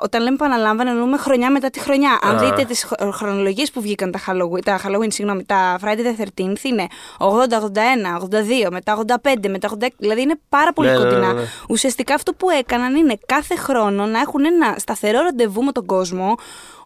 όταν 0.00 0.22
λέμε 0.22 0.34
επαναλάμβανε, 0.34 0.90
εννοούμε 0.90 1.16
χρονιά 1.16 1.50
μετά 1.50 1.70
τη 1.70 1.78
χρονιά. 1.80 2.18
Αν 2.22 2.36
Α. 2.36 2.38
δείτε 2.38 2.64
τις 2.64 2.86
χρονολογίες 3.12 3.70
που 3.70 3.80
βγήκαν 3.80 4.10
τα 4.10 4.20
Halloween, 4.26 4.62
τα, 4.64 4.80
Halloween, 4.84 5.12
συγγνώμη, 5.12 5.44
τα 5.44 5.78
Friday 5.82 5.98
the 6.20 6.22
13th 6.44 6.62
είναι 6.62 6.86
80, 7.18 7.60
81, 7.60 8.18
82, 8.66 8.70
μετά 8.70 8.98
85, 9.22 9.48
μετά 9.48 9.68
86. 9.80 9.86
Δηλαδή 9.98 10.20
είναι 10.20 10.34
πάρα 10.48 10.72
πολύ 10.72 10.88
Ναι, 10.88 10.94
ναι, 10.98 11.02
ναι, 11.04 11.08
κοντινά. 11.10 11.32
ναι. 11.32 11.42
Ουσιαστικά 11.68 12.14
αυτό 12.14 12.32
που 12.34 12.50
έκαναν 12.50 12.94
είναι 12.94 13.18
κάθε 13.26 13.56
χρόνο 13.56 14.06
να 14.06 14.18
έχουν 14.20 14.44
ένα 14.44 14.74
σταθερό 14.78 15.20
ραντεβού 15.22 15.62
με 15.62 15.72
τον 15.72 15.86
κόσμο 15.86 16.34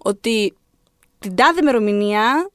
ότι 0.03 0.57
την 1.19 1.35
τάδε 1.37 1.59
ημερομηνία 1.61 2.51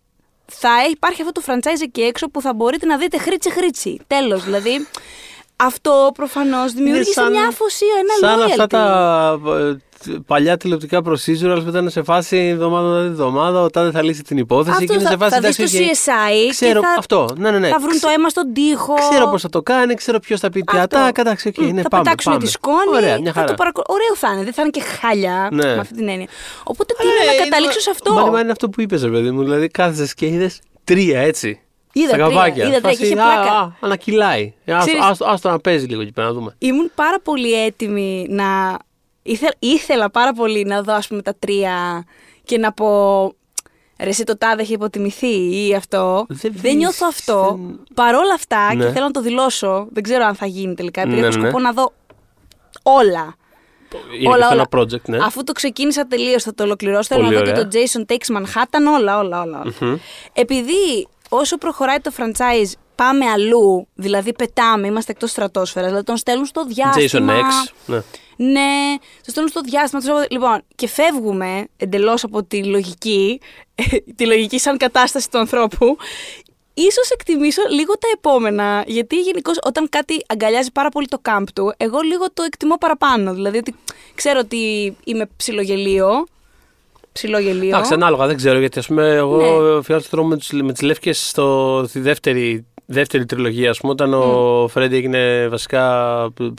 θα 0.46 0.70
υπάρχει 0.92 1.22
αυτό 1.22 1.32
το 1.32 1.42
franchise 1.48 1.82
εκεί 1.84 2.02
έξω 2.02 2.30
που 2.30 2.42
θα 2.42 2.54
μπορείτε 2.54 2.86
να 2.86 2.98
δείτε 2.98 3.18
χρήτσι 3.18 3.52
χρήτσι. 3.52 4.00
Τέλος. 4.08 4.44
Δηλαδή, 4.44 4.88
αυτό 5.56 6.12
προφανώς 6.14 6.74
δημιούργησε 6.74 7.12
σαν- 7.12 7.32
μια 7.32 7.48
αφοσία, 7.48 7.88
ένα 8.00 8.30
Σαν 8.30 8.40
loyalty. 8.40 8.50
αυτά 8.50 8.68
τα 8.68 9.40
ε, 9.60 9.78
παλιά 10.26 10.58
τηλεοπτικά 10.58 11.02
procedurals 11.06 11.60
που 11.64 11.70
ήταν 11.70 11.90
σε 11.90 12.04
φάση 12.04 12.38
εβδομάδα 12.38 12.88
με 13.00 13.06
εβδομάδα, 13.06 13.62
ο 13.62 13.70
τάδε 13.70 13.92
θα 13.92 14.04
λύσει 14.04 14.24
την 14.24 14.38
υπόθεση 14.38 14.72
Αυτό 14.72 14.86
και 14.86 14.94
είναι 14.94 15.04
θα, 15.04 15.10
σε 15.10 15.18
φάση 15.18 15.32
θα 15.34 15.40
δεις 15.40 15.56
το 15.56 15.62
εντάξει, 15.64 15.78
οκ. 15.84 15.90
CSI 15.96 16.50
Ξέρω 16.50 16.80
και 16.80 16.86
θα, 16.86 16.96
αυτό. 16.98 17.30
Ναι, 17.38 17.52
ναι, 17.52 17.60
ναι. 17.60 17.68
θα 17.68 17.80
βρουν 17.80 18.00
το 18.00 18.08
αίμα 18.16 18.30
στον 18.30 18.54
τοίχο. 18.54 18.94
Ξέρω 19.10 19.28
πώς 19.30 19.42
θα 19.42 19.50
το 19.50 19.62
κάνει, 19.62 19.94
ξέρω 19.94 20.20
ποιος 20.20 20.40
θα 20.40 20.50
πει 20.50 20.62
τι 20.62 20.78
Αυτό. 20.78 20.98
ατά. 20.98 21.12
Εντάξει, 21.22 21.48
οκ, 21.48 21.58
Μ, 21.58 21.74
ναι, 21.74 21.82
θα 21.82 21.90
πάμε. 21.90 22.04
πετάξουν 22.04 22.32
πάμε. 22.32 22.44
τη 22.44 22.50
σκόνη. 22.52 22.78
Ωραία, 22.96 23.20
μια 23.22 23.32
θα 23.32 23.40
χαρά. 23.40 23.48
το 23.52 23.54
παρακολου... 23.54 23.86
Ωραίο 23.90 24.16
θα 24.16 24.32
είναι, 24.34 24.44
δεν 24.44 24.54
θα 24.54 24.62
είναι 24.62 24.72
και 24.72 24.82
χάλια 24.82 25.50
Ναι. 25.52 25.66
με 25.66 25.80
αυτή 25.80 25.94
την 25.96 26.08
έννοια. 26.10 26.28
Οπότε 26.64 26.94
τι 26.94 27.04
Αλλά, 27.04 27.12
είναι 27.14 27.24
ε, 27.24 27.26
να 27.26 27.34
είναι- 27.34 27.44
καταλήξω 27.44 27.80
σε 27.80 27.90
αυτό; 27.90 28.14
Μα, 28.14 28.26
μα 28.26 28.40
είναι 28.40 28.52
αυτό 28.52 28.70
που 28.70 28.82
είπες, 28.82 29.04
ρε 29.04 29.10
παιδί 29.10 29.32
μου. 29.32 29.44
Δηλαδή 29.44 29.68
κάθεσαι 29.68 30.14
και 30.16 30.26
είδες 30.28 30.60
τρία 30.84 31.20
έτσι. 31.20 31.60
Είδα 31.94 32.08
στα 32.08 32.16
τρία, 32.18 32.28
καβάκια. 32.28 32.64
είδα 32.68 32.72
τρία 32.80 32.82
Φάση, 32.90 32.98
και 32.98 33.06
είχε 33.06 33.14
α, 33.14 33.24
πλάκα. 33.24 33.52
α, 33.52 33.72
ανακυλάει. 33.80 34.54
Ε, 34.66 34.74
Άστο 34.74 34.86
Ξέρεις- 34.86 35.10
άστο- 35.10 35.26
άστο 35.28 35.50
να 35.50 35.60
παίζει 35.60 35.86
λίγο 35.86 36.02
εκεί 36.02 36.12
πέρα 36.12 36.28
να 36.28 36.34
δούμε. 36.34 36.56
Ήμουν 36.58 36.92
πάρα 36.96 37.20
πολύ 37.24 37.64
έτοιμη 37.66 38.26
να. 38.30 38.78
Ήθε... 39.24 39.56
Ήθελα 39.60 40.10
πάρα 40.12 40.34
πολύ 40.34 40.64
να 40.64 40.82
δω, 40.82 40.94
ας 40.94 41.08
πούμε, 41.08 41.22
τα 41.22 41.36
τρία 41.40 42.06
και 42.44 42.58
να 42.58 42.72
πω. 42.72 43.24
Ρε, 44.00 44.10
εσύ 44.10 44.24
το 44.24 44.38
τάδε 44.38 44.62
έχει 44.62 44.74
υποτιμηθεί 44.74 45.68
ή 45.68 45.74
αυτό. 45.76 46.26
Δεν 46.30 46.38
Δεν, 46.42 46.54
βρεις, 46.56 46.74
νιώθω 46.74 47.06
αυτό. 47.10 47.60
δεν- 47.60 47.80
Παρόλα 47.94 48.34
αυτά, 48.34 48.74
Ναι. 48.76 48.86
και 48.86 48.92
θέλω 48.92 49.06
να 49.06 49.12
το 49.12 49.22
δηλώσω, 49.22 49.88
δεν 49.92 50.04
ξέρω 50.04 50.26
αν 50.26 50.36
θα 50.36 50.46
γίνει 50.46 50.74
τελικά, 50.74 51.02
επειδή 51.02 51.20
Ναι, 51.20 51.28
έχω 51.28 51.38
ναι. 51.38 51.42
σκοπό 51.44 51.60
να 51.60 51.72
δω 51.74 51.94
όλα. 52.84 53.36
Είναι 54.20 54.28
όλα, 54.30 54.38
και 54.38 54.44
αυτό 54.44 54.54
όλα. 54.56 54.66
ένα 54.72 54.84
project, 54.84 55.06
ναι. 55.06 55.18
Αφού 55.26 55.44
το 55.44 55.52
ξεκίνησα 55.52 56.08
τελείως, 56.08 56.44
θα 56.44 56.54
το 56.54 56.64
ολοκληρώσω. 56.64 57.04
Θέλω 57.04 57.22
Πολύ 57.24 57.34
να 57.34 57.40
δω 57.40 57.46
και 57.46 57.52
ωραία. 57.52 57.68
το 57.68 57.78
Jason 57.80 58.12
Takes 58.14 58.38
Manhattan, 58.38 59.00
όλα, 59.00 59.18
όλα, 59.18 59.42
όλα. 59.42 59.64
όλα. 59.82 60.00
Επειδή 60.34 61.08
όσο 61.30 61.58
προχωράει 61.58 62.00
το 62.00 62.12
franchise, 62.18 62.72
πάμε 62.96 63.26
αλλού, 63.26 63.88
δηλαδή 63.96 64.34
πετάμε, 64.34 64.88
είμαστε 64.88 65.12
εκτός 65.12 65.30
στρατόσφαιρας, 65.30 65.88
δηλαδή 65.90 66.06
τον 66.06 66.18
στέλνουν 66.18 66.46
στο 66.46 66.62
Jason 66.68 66.74
διάστημα. 66.94 67.34
X. 67.40 67.72
Ναι. 67.86 68.02
Ναι, 68.36 68.96
το 69.26 69.30
στέλνουν 69.32 69.52
στο 69.52 69.62
διάστημα. 69.62 70.02
τους- 70.02 70.26
Λοιπόν, 70.30 70.62
και 70.76 70.88
φεύγουμε 70.88 71.68
εντελώς 71.78 72.24
από 72.24 72.44
τη 72.44 72.64
λογική, 72.64 73.40
τη 74.16 74.26
λογική 74.26 74.60
σαν 74.60 74.78
κατάσταση 74.78 75.30
του 75.30 75.38
ανθρώπου. 75.38 75.98
Ίσως 76.74 77.10
εκτιμήσω 77.10 77.62
λίγο 77.70 77.94
τα 77.94 78.08
επόμενα, 78.14 78.84
γιατί 78.88 79.20
γενικώς 79.20 79.58
όταν 79.64 79.90
κάτι 79.90 80.24
αγκαλιάζει 80.28 80.72
πάρα 80.72 80.90
πολύ 80.90 81.08
το 81.08 81.22
camp 81.30 81.44
του, 81.56 81.74
εγώ 81.78 82.00
λίγο 82.00 82.26
το 82.34 82.44
εκτιμώ 82.44 82.76
παραπάνω. 82.78 83.34
Δηλαδή 83.34 83.58
ότι 83.58 83.76
ξέρω 84.16 84.40
ότι 84.40 84.96
είμαι 85.04 85.30
ψιλογελίο. 85.38 86.26
Ψιλογελίο. 87.12 87.68
Εντάξει, 87.68 87.94
ανάλογα, 87.94 88.28
δεν 88.28 88.36
ξέρω 88.36 88.60
γιατί 88.60 88.80
ας 88.80 88.88
πούμε 88.88 89.08
εγώ 89.16 89.38
Ναι. 89.38 89.82
φτιάξω 89.82 90.10
το 90.10 90.16
δρόμο 90.18 90.28
με 90.30 90.38
τις, 90.38 90.52
με 90.52 90.72
τις 90.74 90.82
λεύκες 90.82 91.28
στο, 91.30 91.84
στη 91.88 92.00
δεύτερη, 92.00 92.66
δεύτερη 92.92 93.26
τριλογία 93.26 93.70
ας 93.70 93.80
πούμε 93.80 93.92
όταν 93.92 94.14
ο 94.14 94.68
Φρέντι 94.68 94.96
έγινε 94.96 95.48
βασικά 95.48 95.84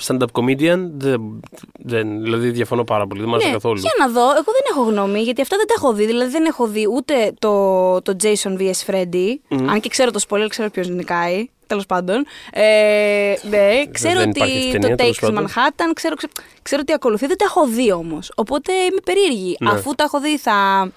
stand-up 0.07 0.27
comedian 0.33 0.91
δεν, 0.97 1.41
δεν, 1.79 2.23
δηλαδή 2.23 2.51
διαφωνώ 2.51 2.85
πάρα 2.85 3.07
πολύ, 3.07 3.21
δεν 3.21 3.29
μου 3.29 3.35
άρεσε 3.35 3.49
Ναι, 3.49 3.55
καθόλου. 3.55 3.81
Για 3.81 3.93
να 3.99 4.09
δω, 4.09 4.21
εγώ 4.21 4.33
δεν 4.33 4.65
έχω 4.71 4.83
γνώμη, 4.83 5.21
γιατί 5.21 5.41
αυτά 5.41 5.57
δεν 5.57 5.67
τα 5.67 5.75
έχω 5.77 5.93
δει. 5.93 6.07
Δηλαδή 6.07 6.31
δεν 6.31 6.45
έχω 6.45 6.67
δει 6.67 6.87
ούτε 6.93 7.33
το, 7.39 8.03
το 8.03 8.17
Jason 8.23 8.61
vs. 8.61 8.91
Freddy, 8.91 9.59
αν 9.69 9.81
και 9.81 9.89
ξέρω 9.89 10.11
το 10.11 10.21
spoiler, 10.29 10.47
ξέρω 10.49 10.71
ποιος 10.71 10.89
νικάει. 10.89 11.49
Τέλος 11.67 11.87
πάντων. 11.87 12.27
Ε, 12.53 13.35
ναι, 13.51 13.85
ξέρω 13.91 14.19
δεν 14.19 14.31
υπάρχει 14.31 14.53
ότι 14.53 14.63
αυτή 14.65 14.69
η 14.69 14.73
το 14.73 14.79
ταινία, 14.79 14.97
τέλος 14.97 15.19
Takes 15.19 15.33
πάντων. 15.33 15.47
Manhattan, 15.47 15.91
ξέρω, 15.95 16.15
ξέρω, 16.15 16.33
ξέρω 16.63 16.81
ότι 16.85 16.93
ακολουθεί. 16.93 17.27
Δεν 17.27 17.39
τα 17.39 17.45
έχω 17.45 17.67
δει 17.67 17.93
όμως. 17.93 18.33
Οπότε 18.35 18.73
είμαι 18.73 19.01
περίεργη. 19.05 19.57
Ναι. 19.61 19.71
Αφού 19.71 19.95
τα 19.95 20.05
έχω 20.05 20.21
δει, 20.21 20.39
θα. 20.39 20.89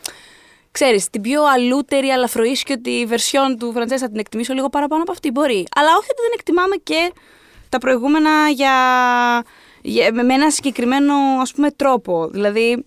Ξέρεις, 0.75 1.09
την 1.09 1.21
πιο 1.21 1.43
αλούτερη, 1.43 2.09
αλαφροίσκιωτη 2.09 3.07
version 3.09 3.55
του 3.59 3.73
franchise 3.75 3.97
θα 3.97 4.07
την 4.07 4.19
εκτιμήσω 4.19 4.53
λίγο 4.53 4.69
παραπάνω 4.69 5.01
από 5.01 5.11
αυτή. 5.11 5.31
Μπορεί. 5.31 5.65
Αλλά 5.75 5.89
όχι 5.89 6.07
ότι 6.11 6.21
δεν 6.21 6.31
εκτιμάμε 6.33 6.75
και 6.75 7.13
τα 7.69 7.77
προηγούμενα 7.77 8.49
για, 8.49 8.73
για, 9.81 10.13
με 10.13 10.33
ένα 10.33 10.49
συγκεκριμένο 10.51 11.13
ας 11.41 11.53
πούμε 11.53 11.71
τρόπο. 11.71 12.27
Δηλαδή, 12.27 12.85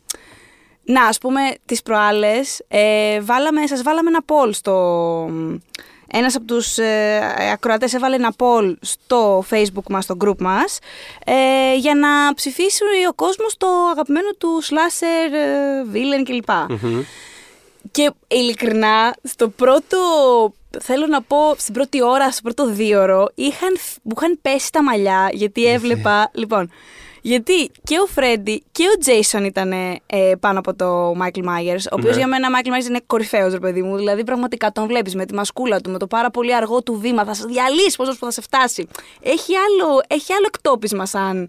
να, 0.85 1.05
ας 1.05 1.19
πούμε, 1.19 1.41
τις 1.65 1.83
προάλλες 1.83 2.65
ε, 2.69 3.21
βάλαμε, 3.21 3.67
σας 3.67 3.83
βάλαμε 3.83 4.11
ένα 4.11 4.25
poll 4.27 4.51
στο... 4.53 5.31
Ένας 6.13 6.37
από 6.37 6.45
τους 6.45 6.79
ε, 6.79 7.21
ακροατές 7.53 7.95
έβαλε 7.95 8.15
ένα 8.15 8.35
poll 8.39 8.75
στο 8.81 9.45
facebook 9.51 9.91
μας, 9.91 10.05
στο 10.05 10.17
group 10.25 10.39
μας 10.39 10.79
ε, 11.25 11.77
για 11.77 11.95
να 11.95 12.35
ψηφίσει 12.35 12.83
ο 13.09 13.13
κόσμος 13.15 13.57
το 13.57 13.67
αγαπημένο 13.91 14.31
του 14.39 14.63
slasher, 14.63 15.33
ε, 15.33 15.83
villain 15.93 16.23
κλπ. 16.25 16.51
Και 17.99 18.11
ειλικρινά, 18.29 19.15
στο 19.23 19.49
πρώτο, 19.49 19.99
θέλω 20.81 21.07
να 21.07 21.23
πω, 21.23 21.55
στην 21.57 21.75
πρώτη 21.75 22.03
ώρα, 22.03 22.31
στο 22.31 22.43
πρώτο 22.43 22.67
δίωρο, 22.67 23.29
είχαν, 23.35 23.77
μου 24.03 24.13
είχαν 24.17 24.39
πέσει 24.43 24.73
τα 24.73 24.83
μαλλιά, 24.83 25.29
γιατί 25.33 25.65
έβλεπα, 25.65 26.31
λοιπόν, 26.35 26.71
γιατί 27.23 27.71
και 27.85 27.99
ο 28.03 28.07
Φρέντι 28.07 28.63
και 28.73 28.85
ο 28.95 28.99
Τζέισον 28.99 29.45
ήταν 29.45 29.73
ε, 29.73 29.99
πάνω 30.41 30.59
από 30.59 30.75
το 30.75 31.15
Μάικλ 31.17 31.41
Μάγερς, 31.41 31.85
ο 31.85 31.95
οποίος 31.95 32.11
Ναι. 32.11 32.17
για 32.17 32.27
μένα 32.27 32.51
Μάικλ 32.51 32.71
Μάγερς 32.71 32.89
είναι 32.89 33.01
κορυφαίος, 33.07 33.53
ρε 33.53 33.59
παιδί 33.59 33.83
μου, 33.83 33.97
δηλαδή 33.97 34.25
πραγματικά 34.25 34.73
τον 34.73 34.87
βλέπεις 34.87 35.15
με 35.15 35.25
τη 35.27 35.35
μασκούλα 35.35 35.81
του, 35.81 35.91
με 35.91 35.99
το 35.99 36.07
πάρα 36.07 36.31
πολύ 36.31 36.55
αργό 36.55 36.83
του 36.83 36.99
βήμα, 37.01 37.25
θα 37.25 37.35
σε 37.35 37.45
διαλύσει 37.47 37.97
ώσπου 37.97 38.25
να 38.25 38.31
σε 38.31 38.41
φτάσει. 38.41 38.89
Έχει 39.21 39.53
άλλο, 39.57 40.01
έχει 40.09 40.33
άλλο 40.33 40.45
εκτόπισμα 40.47 41.07
σαν 41.07 41.49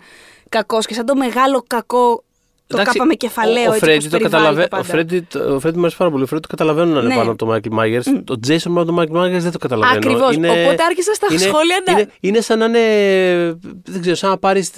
κακός 0.50 0.86
και 0.86 0.94
σαν 0.94 1.06
το 1.06 1.16
μεγάλο 1.16 1.64
κακό, 1.68 2.24
το 2.70 2.76
Εντάξει, 2.78 2.94
κάπα 2.98 3.08
με 3.08 3.14
κεφαλαίο, 3.14 3.64
ο, 3.64 3.70
ο 3.70 3.74
έτσι, 3.74 3.80
Φρέντι 3.86 3.98
πως 4.04 4.10
το 4.12 4.18
περιβάλλει 4.18 4.36
καταλαβαίνει. 4.44 4.68
τα 4.70 4.78
Ο 4.78 4.80
πάντα. 4.82 4.94
Φρέντι, 4.94 5.20
το- 5.30 5.54
ο 5.56 5.60
Φρέντι 5.60 5.76
μου 5.78 5.82
αρέσει 5.84 5.98
πάρα 5.98 6.12
πολύ. 6.12 6.24
Ο 6.24 6.28
Φρέντι 6.28 6.42
το 6.42 6.48
καταλαβαίνω 6.56 6.92
να 6.94 7.00
είναι 7.00 7.08
Ναι. 7.08 7.16
πάνω 7.16 7.30
από 7.30 7.38
τον 7.38 7.48
Μάικλ 7.48 7.70
Μάγερς. 7.72 8.08
Το 8.24 8.40
Τζέισον 8.40 8.72
πάνω 8.74 8.84
από 8.84 8.92
τον 8.92 8.96
Μάικλ 9.00 9.14
Μάγερς 9.18 9.44
δεν 9.44 9.52
το 9.52 9.58
καταλαβαίνω. 9.58 9.98
Ακριβώς. 9.98 10.36
Οπότε 10.36 10.84
άρχισα 10.90 11.14
στα 11.14 11.28
σχόλια 11.38 11.78
να- 11.86 11.92
Είναι, 11.92 12.08
είναι 12.20 12.42
σαν 12.42 12.58
να 12.60 12.66
είναι. 12.66 12.84
Δεν 13.86 14.02
ξέρω, 14.02 14.16
σαν 14.16 14.30
να 14.30 14.38
πάρεις 14.38 14.72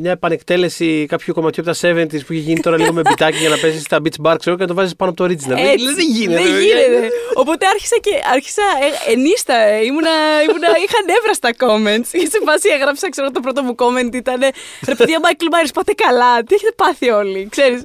μια 0.00 0.10
επανεκτέλεση 0.10 1.06
κάποιου 1.08 1.34
κομματιού 1.34 1.62
από 1.66 1.70
τα 1.72 1.88
70s 1.88 2.20
που 2.26 2.32
έχει 2.32 2.40
γίνει 2.48 2.60
τώρα 2.60 2.76
λίγο 2.76 2.92
με 2.92 3.00
μπιτάκι 3.00 3.36
για 3.38 3.48
να 3.48 3.56
παίζει 3.56 3.80
στα 3.80 3.98
beach 4.04 4.18
bar, 4.26 4.36
ξέρω 4.38 4.56
και 4.56 4.62
να 4.62 4.68
το 4.68 4.74
βάζεις 4.74 4.96
πάνω 4.96 5.10
από 5.10 5.20
το 5.22 5.24
original. 5.28 5.56
Έτσι. 5.58 5.76
Δηλαδή, 5.76 5.94
δεν 6.00 6.06
γίνεται. 6.16 6.42
Δεν 6.42 6.52
παιδιά. 6.52 6.60
γίνεται. 6.66 7.08
Οπότε 7.34 7.66
άρχισα 7.66 7.96
και 8.00 8.10
άρχισα 8.32 8.62
ε, 9.06 9.12
ενίσταμαι. 9.12 9.54
ε, 9.58 9.84
Ήμουνα, 9.88 10.14
ήμουνα, 10.48 10.68
είχα 10.84 10.98
νεύρα 11.10 11.32
στα 11.40 11.50
comments. 11.62 12.08
Και 12.20 12.28
σε 12.34 12.38
φάση 12.46 12.68
έγραψα, 12.76 13.08
ξέρω, 13.08 13.30
το 13.30 13.40
πρώτο 13.40 13.62
μου 13.62 13.74
comment 13.82 14.14
ήταν 14.14 14.40
Ρε 14.88 14.94
παιδιά, 14.94 15.18
Μάικλ 15.24 15.46
Μάγερς, 15.52 15.66
πάτε 15.78 15.92
καλά. 16.04 16.42
Τι 16.46 16.54
έχετε 16.54 16.72
πάθει 16.76 17.10
όλοι, 17.16 17.48
ξέρεις. 17.50 17.84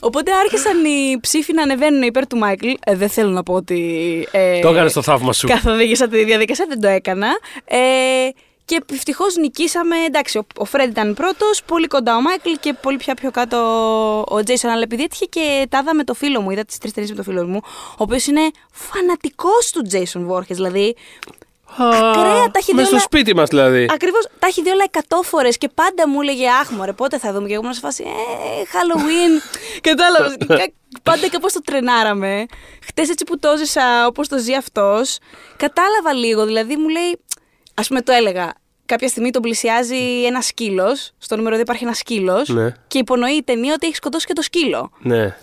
Οπότε 0.00 0.32
άρχισαν 0.32 0.84
οι 0.84 1.18
ψήφοι 1.20 1.52
να 1.52 1.62
ανεβαίνουν 1.62 2.02
υπέρ 2.02 2.26
του 2.26 2.36
Μάικλ. 2.36 2.70
Ε, 2.84 2.96
δεν 2.96 3.08
θέλω 3.08 3.30
να 3.30 3.42
πω 3.42 3.54
ότι. 3.54 3.80
Ε, 4.30 4.60
Το 4.60 4.68
έκανε 4.68 4.90
το 4.90 5.02
θαύμα 5.02 5.32
σου. 5.32 5.46
Καθοδήγησα 5.46 6.08
τη 6.08 6.24
διαδικασία, 6.24 6.66
δεν 6.68 6.80
το 6.80 6.88
έκανα. 6.88 7.28
Ε, 7.64 7.78
και 8.64 8.82
ευτυχώς 8.92 9.36
νικήσαμε. 9.36 9.96
Εντάξει, 10.06 10.38
ο, 10.38 10.46
ο 10.56 10.64
Φρέντι 10.64 10.90
ήταν 10.90 11.14
πρώτος, 11.14 11.62
πολύ 11.66 11.86
κοντά 11.86 12.16
ο 12.16 12.20
Μάικλ 12.20 12.50
και 12.60 12.74
πολύ 12.82 12.96
πια 12.96 13.14
πιο 13.14 13.30
κάτω 13.30 13.58
ο 14.28 14.42
Τζέισον. 14.42 14.70
Αλλά 14.70 14.82
επειδή 14.82 15.02
έτυχε 15.02 15.24
και 15.24 15.66
τα 15.68 15.78
είδα 15.82 15.94
με 15.94 16.04
το 16.04 16.14
φίλο 16.14 16.40
μου, 16.40 16.50
είδα 16.50 16.64
τις 16.64 16.78
τρεις 16.78 16.92
ταινίες 16.92 17.10
με 17.10 17.16
το 17.16 17.22
φίλο 17.22 17.46
μου, 17.46 17.60
ο 17.64 17.96
οποίος 17.96 18.26
είναι 18.26 18.50
φανατικός 18.72 19.70
του 19.72 19.82
Τζέισον 19.82 20.26
Βόρχις. 20.26 20.54
Δηλαδή, 20.54 20.96
ακραία 21.78 22.44
τα 22.50 22.58
έχει 22.58 22.70
δει 22.70 22.74
Μες 22.76 22.86
στο 22.86 22.94
όλα. 22.94 23.04
σπίτι 23.04 23.34
μας 23.34 23.48
δηλαδή. 23.48 23.86
Ακριβώς 23.92 24.28
τα 24.38 24.46
έχει 24.46 24.62
δει 24.62 24.70
όλα 24.70 24.82
εκατό 24.84 25.22
φορέ 25.22 25.48
και 25.48 25.68
πάντα 25.74 26.08
μου 26.08 26.20
έλεγε 26.20 26.48
Αχ, 26.48 26.70
μωρέ, 26.70 26.92
πότε 26.92 27.18
θα 27.18 27.32
δούμε. 27.32 27.46
Και 27.46 27.52
εγώ 27.52 27.62
ήμουν 27.62 27.74
σε 27.74 27.80
φάση 27.80 28.02
Ε, 28.06 28.62
Halloween. 28.72 29.42
Κατάλαβε. 29.88 30.36
πάντα 31.02 31.28
κάπω 31.28 31.52
το 31.52 31.60
τρενάραμε. 31.64 32.46
Χτες 32.86 33.08
έτσι 33.08 33.24
που 33.24 33.38
το 33.38 33.56
ζήσα 33.56 34.06
όπως 34.06 34.28
το 34.28 34.38
ζει 34.38 34.54
αυτός, 34.54 35.18
κατάλαβα 35.56 36.12
λίγο. 36.12 36.44
Δηλαδή 36.44 36.76
μου 36.76 36.88
λέει, 36.88 37.18
Α 37.74 37.82
πούμε, 37.82 38.00
το 38.02 38.12
έλεγα. 38.12 38.52
Κάποια 38.86 39.08
στιγμή 39.08 39.30
τον 39.30 39.42
πλησιάζει 39.42 40.24
ένα 40.26 40.40
σκύλος. 40.40 41.10
Στο 41.18 41.36
νούμερο 41.36 41.56
2 41.56 41.60
υπάρχει 41.60 41.84
ένας 41.84 41.98
σκύλος. 41.98 42.48
Ναι. 42.48 42.74
Και 42.86 42.98
υπονοεί 42.98 43.32
η 43.32 43.42
ταινία 43.42 43.72
ότι 43.74 43.86
έχει 43.86 43.96
σκοτώσει 43.96 44.26
και 44.26 44.32
το 44.32 44.42
σκύλο. 44.42 44.90
Ναι. 44.98 45.36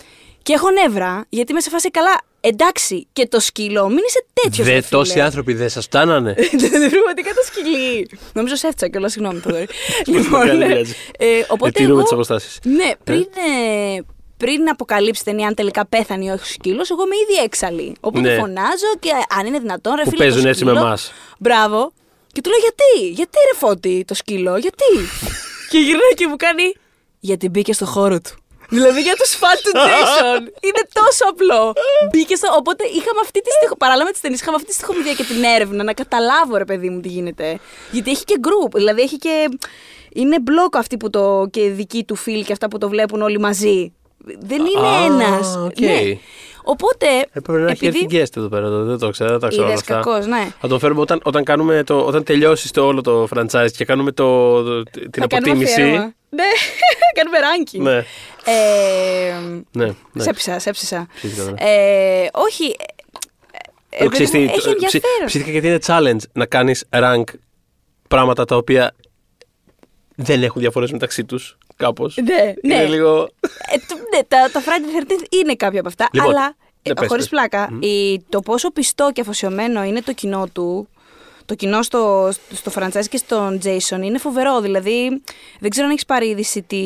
Και 0.50 0.56
έχω 0.56 0.70
νεύρα, 0.70 1.24
γιατί 1.28 1.52
είμαι 1.52 1.60
σε 1.60 1.70
φάση 1.70 1.90
καλά. 1.90 2.20
Εντάξει, 2.40 3.06
και 3.12 3.26
το 3.28 3.40
σκύλο, 3.40 3.88
μην 3.88 3.98
είσαι 4.08 4.24
τέτοιος. 4.32 4.66
Δε, 4.66 4.80
τόσοι 4.90 5.20
άνθρωποι 5.20 5.54
δεν 5.54 5.68
σας 5.68 5.84
φτάνανε. 5.84 6.32
Πραγματικά 6.94 7.30
το 7.34 7.42
σκυλί. 7.46 8.10
Νομίζω 8.32 8.54
σε 8.56 8.66
έφτιαξα 8.66 8.88
κιόλας, 8.88 9.12
συγγνώμη, 9.12 9.38
Θοδωρή. 9.40 9.66
λοιπόν, 10.14 10.46
δεν 10.46 10.56
ναι. 10.58 10.66
πειράζει. 10.66 10.94
ε, 11.18 11.26
οπότε 11.48 11.68
Ετηρούμε 11.68 11.92
εγώ, 11.94 12.02
τις 12.02 12.12
αποστάσεις. 12.12 12.58
Ναι, 12.62 12.90
πριν, 13.04 13.20
ε, 13.20 13.98
πριν 14.36 14.68
αποκαλύψει 14.68 15.24
ταινία 15.24 15.46
αν 15.46 15.54
τελικά 15.54 15.86
πέθανε 15.86 16.24
ή 16.24 16.28
όχι 16.28 16.42
ο 16.42 16.44
σκύλος, 16.44 16.90
εγώ 16.90 17.02
είμαι 17.04 17.14
ήδη 17.30 17.42
έξαλλη. 17.44 17.96
Οπότε 18.00 18.28
Ναι. 18.28 18.36
φωνάζω 18.38 18.90
και 18.98 19.10
αν 19.38 19.46
είναι 19.46 19.58
δυνατόν, 19.58 19.94
ρε 19.96 20.02
Που 20.02 20.10
φίλε. 20.10 20.22
παίζουν 20.22 20.42
το 20.42 20.48
έτσι 20.48 20.64
με 20.64 20.70
σκύλο. 20.70 20.86
εμάς. 20.86 21.12
Μπράβο. 21.38 21.92
Και 22.32 22.40
του 22.40 22.50
λέω 22.50 22.58
γιατί, 22.58 23.12
γιατί 23.14 23.38
ρε 23.52 23.58
φώτη 23.58 24.04
το 24.06 24.14
σκύλο, 24.14 24.56
γιατί; 24.56 24.84
και 25.70 25.78
γυρνάει 25.78 26.14
και 26.16 26.26
μου 26.26 26.36
κάνει. 26.36 26.72
Γιατί 27.20 27.48
μπήκε 27.48 27.72
στο 27.72 27.86
χώρο 27.86 28.20
του. 28.20 28.34
Δηλαδή 28.70 29.00
για 29.00 29.14
του 29.14 29.26
φαν 29.26 29.56
του 29.64 29.72
Jason. 29.74 30.40
Είναι 30.66 30.82
τόσο 30.92 31.24
απλό. 31.28 31.72
Μπήκε 32.10 32.34
στο. 32.34 32.48
Οπότε 32.56 32.84
είχαμε 32.84 33.20
αυτή 33.22 33.40
τη 33.40 33.50
στοιχο... 33.50 33.76
Παράλληλα 33.76 34.04
με 34.04 34.10
τις 34.10 34.20
ταινίες, 34.20 34.40
είχαμε 34.40 34.56
αυτή 34.56 34.68
τη 34.68 34.74
στιχομυθία 34.74 35.14
και 35.14 35.24
την 35.24 35.42
έρευνα 35.44 35.82
να 35.84 35.92
καταλάβω, 35.92 36.56
ρε 36.56 36.64
παιδί 36.64 36.88
μου, 36.90 37.00
τι 37.00 37.08
γίνεται. 37.08 37.58
Γιατί 37.90 38.10
έχει 38.10 38.24
και 38.24 38.36
group. 38.46 38.70
Δηλαδή 38.74 39.00
έχει 39.00 39.16
και. 39.18 39.48
Είναι 40.12 40.40
μπλοκ 40.40 40.76
αυτοί 40.76 40.96
που 40.96 41.10
το. 41.10 41.46
και 41.50 41.70
δικοί 41.70 42.04
του 42.04 42.14
φίλοι 42.14 42.44
και 42.44 42.52
αυτά 42.52 42.68
που 42.68 42.78
το 42.78 42.88
βλέπουν 42.88 43.22
όλοι 43.22 43.38
μαζί. 43.38 43.92
Δεν 44.38 44.58
είναι 44.66 44.88
Α, 44.88 45.04
ένας. 45.04 45.56
οκ. 45.56 45.80
Ναι. 45.80 46.18
Οπότε. 46.64 47.06
Έπρεπε 47.32 47.58
να 47.58 47.70
έχει 47.70 47.86
έρθει 47.86 48.06
guest 48.10 48.36
εδώ 48.36 48.48
πέρα, 48.48 48.68
το- 48.68 48.84
δεν 48.84 48.98
το 48.98 49.10
ξέρω, 49.10 49.30
δεν 49.30 49.38
τα 49.38 49.48
ξέρω 49.48 49.62
όλα 49.64 49.72
Είδες 49.72 49.82
αυτά. 49.90 49.94
κακός, 49.94 50.26
ναι. 50.26 50.48
Θα 50.60 50.68
τον 50.68 50.78
φέρουμε 50.78 51.00
όταν, 51.00 51.20
όταν, 51.22 51.44
κάνουμε 51.44 51.82
το, 51.84 52.00
όταν 52.06 52.24
τελειώσεις 52.24 52.70
το 52.70 52.86
όλο 52.86 53.00
το 53.00 53.28
franchise 53.34 53.68
και 53.76 53.84
κάνουμε 53.84 54.12
το, 54.12 54.62
το- 54.62 54.82
την 54.82 55.10
θα 55.12 55.26
κάνουμε 55.26 55.26
αποτίμηση. 55.26 55.72
αφιέρωμα. 55.72 56.14
Ναι, 56.32 56.44
κάνουμε 57.18 57.38
ranking. 57.40 57.78
Ναι, 57.80 57.96
Ε, 58.52 59.32
ναι. 59.72 59.94
ναι. 60.12 60.22
Σέψησα, 60.22 60.58
σέψησα. 60.58 61.06
Ψήθηκα 61.14 61.42
τώρα. 61.44 61.54
Ε, 61.68 62.28
όχι. 62.32 62.76
Ε, 63.90 64.04
Το 64.04 64.08
παιδί 64.10 64.24
ξέρεις 64.24 64.30
μου, 64.30 64.38
τι, 64.40 64.52
έχει 64.52 64.52
το- 64.52 64.58
ψή- 64.58 64.74
ενδιαφέρον. 64.74 65.26
Ψήθηκα 65.26 65.50
γιατί 65.50 65.66
είναι 65.66 65.78
challenge 65.86 66.28
να 66.32 66.46
κάνεις 66.46 66.84
rank 66.90 67.22
πράγματα 68.08 68.44
τα 68.44 68.56
οποία 68.56 68.94
δεν 70.14 70.42
έχουν 70.42 70.60
διαφορές 70.60 70.90
μεταξύ 70.92 71.24
τους. 71.24 71.58
Κάπως. 71.80 72.16
Ναι, 72.22 72.52
ναι. 72.62 72.74
Είναι 72.74 72.86
λίγο. 72.86 73.28
Ε, 73.42 73.76
το- 73.88 73.96
ναι, 74.16 74.22
τα, 74.28 74.50
τα 74.52 74.60
Friday 74.62 75.02
the 75.02 75.12
13th 75.12 75.24
είναι 75.40 75.54
κάποια 75.54 75.80
από 75.80 75.88
αυτά. 75.88 76.08
Λοιπόν, 76.12 76.30
αλλά 76.30 76.56
ναι, 76.88 76.94
πες, 76.94 77.08
χωρίς 77.08 77.28
πες. 77.28 77.40
πλάκα, 77.40 77.68
η, 77.80 78.20
το 78.28 78.40
πόσο 78.40 78.70
πιστό 78.70 79.10
και 79.12 79.20
αφοσιωμένο 79.20 79.82
είναι 79.84 80.02
το 80.02 80.12
κοινό 80.12 80.46
του, 80.52 80.88
το 81.44 81.54
κοινό 81.54 81.82
στο, 81.82 82.32
στο 82.52 82.70
franchise 82.74 83.04
και 83.10 83.16
στον 83.16 83.60
Jason 83.64 84.02
είναι 84.02 84.18
φοβερό. 84.18 84.60
Δηλαδή, 84.60 85.22
δεν 85.60 85.70
ξέρω 85.70 85.86
αν 85.86 85.92
έχεις 85.92 86.06
πάρει 86.06 86.26
είδηση 86.28 86.62
τη, 86.62 86.78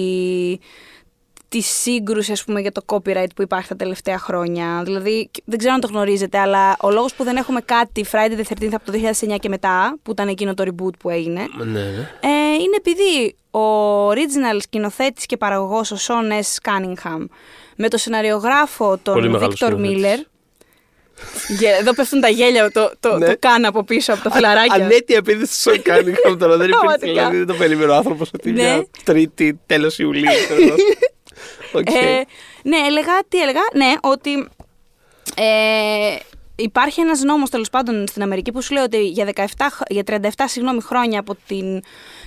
τη 1.55 1.61
σύγκρουση 1.61 2.33
ας 2.33 2.45
πούμε, 2.45 2.61
για 2.61 2.73
το 2.73 2.83
copyright 2.87 3.27
που 3.37 3.43
υπάρχει 3.43 3.69
τα 3.69 3.77
τελευταία 3.77 4.19
χρόνια. 4.19 4.83
Δηλαδή, 4.85 5.31
δεν 5.45 5.59
ξέρω 5.59 5.75
αν 5.75 5.81
το 5.81 5.87
γνωρίζετε, 5.87 6.39
αλλά 6.39 6.77
ο 6.81 6.91
λόγος 6.91 7.15
που 7.15 7.25
δεν 7.25 7.37
έχουμε 7.37 7.61
κάτι 7.61 8.05
Friday 8.13 8.41
the 8.41 8.65
13th 8.65 8.73
από 8.73 8.93
το 8.93 8.99
2009 9.21 9.37
και 9.41 9.49
μετά, 9.49 9.97
που 10.03 10.11
ήταν 10.11 10.29
εκείνο 10.29 10.55
το 10.55 10.65
reboot 10.67 10.93
που 10.99 11.11
έγινε, 11.11 11.47
ναι, 11.59 11.65
ναι. 11.65 11.81
ε, 12.21 12.53
είναι 12.61 12.77
επειδή 12.77 13.37
ο 13.51 14.09
original 14.11 14.57
σκηνοθέτης 14.61 15.27
και 15.27 15.37
παραγωγός 15.37 15.91
ο 15.91 15.97
Sean 16.01 16.33
S. 16.33 16.71
Cunningham 16.71 17.27
με 17.77 17.89
το 17.89 17.97
σεναριογράφο 17.99 18.99
τον 19.03 19.15
Πολύ 19.15 19.29
μεγάλος 19.29 19.55
Victor 19.55 19.67
σκηνοθέτης. 19.73 20.03
Miller 20.27 20.29
Γε- 21.59 21.81
Εδώ 21.81 21.93
πέφτουν 21.95 22.21
τα 22.21 22.29
γέλια, 22.29 22.71
το, 22.71 22.93
το, 23.01 23.19
Ναι. 23.19 23.27
το 23.27 23.35
κάνω 23.39 23.69
από 23.69 23.85
πίσω 23.85 24.13
από 24.13 24.23
τα 24.23 24.31
φιλαράκια. 24.31 24.75
Αναίτια 24.85 25.17
επίθεση 25.17 25.61
στον 25.61 25.83
Κάνιγχαμ 25.83 26.37
τώρα. 26.39 26.57
Δεν 26.57 26.67
υπήρχε. 26.71 26.79
Πραγματικά. 26.81 27.13
Δηλαδή 27.13 27.37
δεν 27.37 27.47
το 27.47 27.55
περίμενε 27.55 27.93
ο 27.93 27.95
άνθρωπος 27.95 28.31
ότι 28.35 28.53
Ναι. 28.53 28.63
μια 28.63 28.87
Τρίτη, 29.05 29.61
τέλος 29.67 29.99
Ιουλίου. 29.99 30.31
ξέρω 31.35 31.49
εγώ. 31.73 31.79
Οκ. 31.79 31.95
Ε, 31.95 32.25
ναι, 32.62 32.76
έλεγα, 32.87 33.12
τι 33.29 33.41
έλεγα, 33.43 33.61
ναι, 33.75 33.93
ότι 34.03 34.49
ε, 35.37 36.17
υπάρχει 36.57 37.00
ένας 37.00 37.21
νόμος 37.23 37.50
τέλος 37.50 37.71
πάντων 37.71 38.07
στην 38.09 38.23
Αμερική 38.23 38.53
που 38.53 38.62
σου 38.62 38.73
λέει 38.75 38.83
ότι 38.83 39.07
για, 39.07 39.29
17, 39.35 39.43
χ- 39.73 39.81
για 39.88 40.03
37 40.07 40.29
συγγνώμη, 40.45 40.81
χρόνια 40.81 41.21
από 41.21 41.37
την 41.47 41.81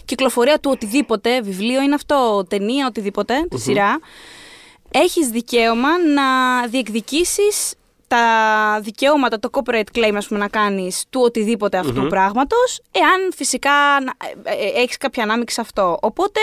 κυκλοφορία 0.05 0.59
του 0.59 0.69
οτιδήποτε, 0.73 1.41
βιβλίο 1.41 1.81
είναι 1.81 1.95
αυτό, 1.95 2.45
ταινία, 2.49 2.87
οτιδήποτε, 2.87 3.47
τη 3.49 3.59
σειρά, 3.59 3.99
έχεις 4.91 5.27
δικαίωμα 5.27 5.89
να 5.99 6.23
διεκδικήσεις 6.67 7.73
τα 8.07 8.79
δικαιώματα, 8.81 9.39
το 9.39 9.49
copyright 9.51 9.97
claim, 9.97 10.13
ας 10.15 10.27
πούμε, 10.27 10.39
να 10.39 10.47
κάνεις 10.47 11.03
του 11.09 11.21
οτιδήποτε 11.23 11.77
αυτού 11.77 12.07
πράγματος, 12.07 12.81
εάν 12.91 13.31
φυσικά 13.35 13.71
να- 14.03 14.13
ε, 14.51 14.53
ε, 14.53 14.81
έχεις 14.81 14.97
κάποια 14.97 15.23
ανάμειξη 15.23 15.55
σε 15.55 15.61
αυτό. 15.61 15.97
Οπότε, 16.01 16.39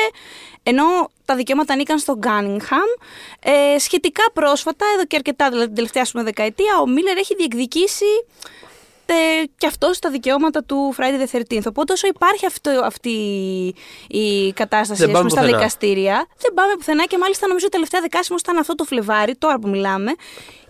ενώ 0.63 0.85
τα 1.25 1.35
δικαιώματα 1.37 1.73
ανήκαν 1.73 1.99
στον 1.99 2.19
Cunningham, 2.23 3.03
ε, 3.41 3.79
σχετικά 3.79 4.23
πρόσφατα, 4.33 4.87
εδώ 4.95 5.05
και 5.05 5.17
αρκετά, 5.17 5.49
δηλαδή 5.49 5.67
την 5.67 5.75
τελευταία 5.75 6.03
ας 6.03 6.11
πούμε, 6.11 6.23
δεκαετία, 6.25 6.79
ο 6.81 6.87
Μίλλερ 6.87 7.17
έχει 7.17 7.35
διεκδικήσει 7.35 8.05
τε, 9.07 9.15
και 9.59 9.67
αυτός 9.67 9.99
τα 9.99 10.11
δικαιώματα 10.11 10.65
του 10.65 10.95
Friday 10.99 11.23
the 11.23 11.27
13th. 11.57 11.67
Οπότε 11.67 11.93
όσο 11.93 12.07
υπάρχει 12.07 12.47
αυτό, 12.47 12.71
αυτή 12.85 13.11
η 14.09 14.53
κατάσταση 14.53 15.01
Δεν 15.01 15.11
ας 15.11 15.17
πούμε, 15.17 15.19
πάμε 15.19 15.31
στα 15.31 15.41
πουθενά. 15.41 15.57
δικαστήρια, 15.59 16.27
δεν 16.39 16.55
πάμε 16.55 16.73
πουθενά 16.75 17.05
και 17.05 17.19
μάλιστα 17.19 17.47
νομίζω 17.47 17.69
τελευταία 17.69 18.01
δεκάσιμος 18.01 18.41
ήταν 18.41 18.57
αυτό 18.59 18.75
το 18.75 18.85
Φλεβάρι, 18.85 19.35
τώρα 19.37 19.59
που 19.59 19.69
μιλάμε. 19.69 20.13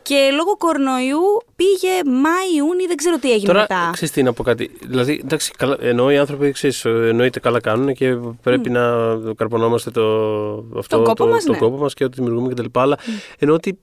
Και 0.04 0.30
λόγω 0.36 0.56
κορονοϊού 0.56 1.22
πήγε 1.56 2.04
Μάη, 2.04 2.54
Ιούνι, 2.56 2.86
δεν 2.86 2.96
ξέρω 2.96 3.18
τι 3.18 3.32
έγινε 3.32 3.46
Τώρα, 3.46 3.60
μετά. 3.60 3.90
ξέρεις 3.92 4.14
τι 4.14 4.22
να 4.22 4.32
πω 4.32 4.42
κάτι. 4.42 4.70
Δηλαδή, 4.82 5.20
εντάξει, 5.24 5.50
καλά, 5.56 5.76
ενώ 5.80 6.10
οι 6.10 6.16
άνθρωποι 6.18 6.52
ξέρεις, 6.52 6.84
εννοείται 6.84 7.40
καλά 7.40 7.60
κάνουν 7.60 7.94
και 7.94 8.16
πρέπει 8.42 8.70
να 8.70 8.82
καρπονόμαστε 9.36 9.90
το, 9.90 10.04
αυτό, 10.78 10.96
Τον 10.96 11.04
κόπο 11.04 11.24
το, 11.24 11.30
μας, 11.30 11.44
τον 11.44 11.54
ναι. 11.54 11.60
κόπο 11.60 11.76
μας 11.76 11.94
και 11.94 12.04
ό,τι 12.04 12.16
δημιουργούμε 12.16 12.54
κτλ. 12.54 12.64
Αλλά 12.72 12.98
ενώ 13.38 13.52
ότι 13.54 13.78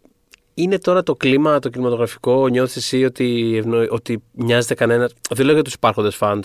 είναι 0.53 0.77
τώρα 0.77 1.03
το 1.03 1.15
κλίμα 1.15 1.59
το 1.59 1.69
κινηματογραφικό, 1.69 2.47
νιώθεις 2.47 2.75
εσύ 2.75 3.03
ότι, 3.05 3.55
ευνοεί, 3.57 3.87
ότι 3.91 4.23
νοιάζεται 4.31 4.73
κανένα. 4.73 5.09
Δεν 5.29 5.45
λέω 5.45 5.53
για 5.53 5.63
τους 5.63 5.73
υπάρχοντες 5.73 6.17
fans. 6.19 6.39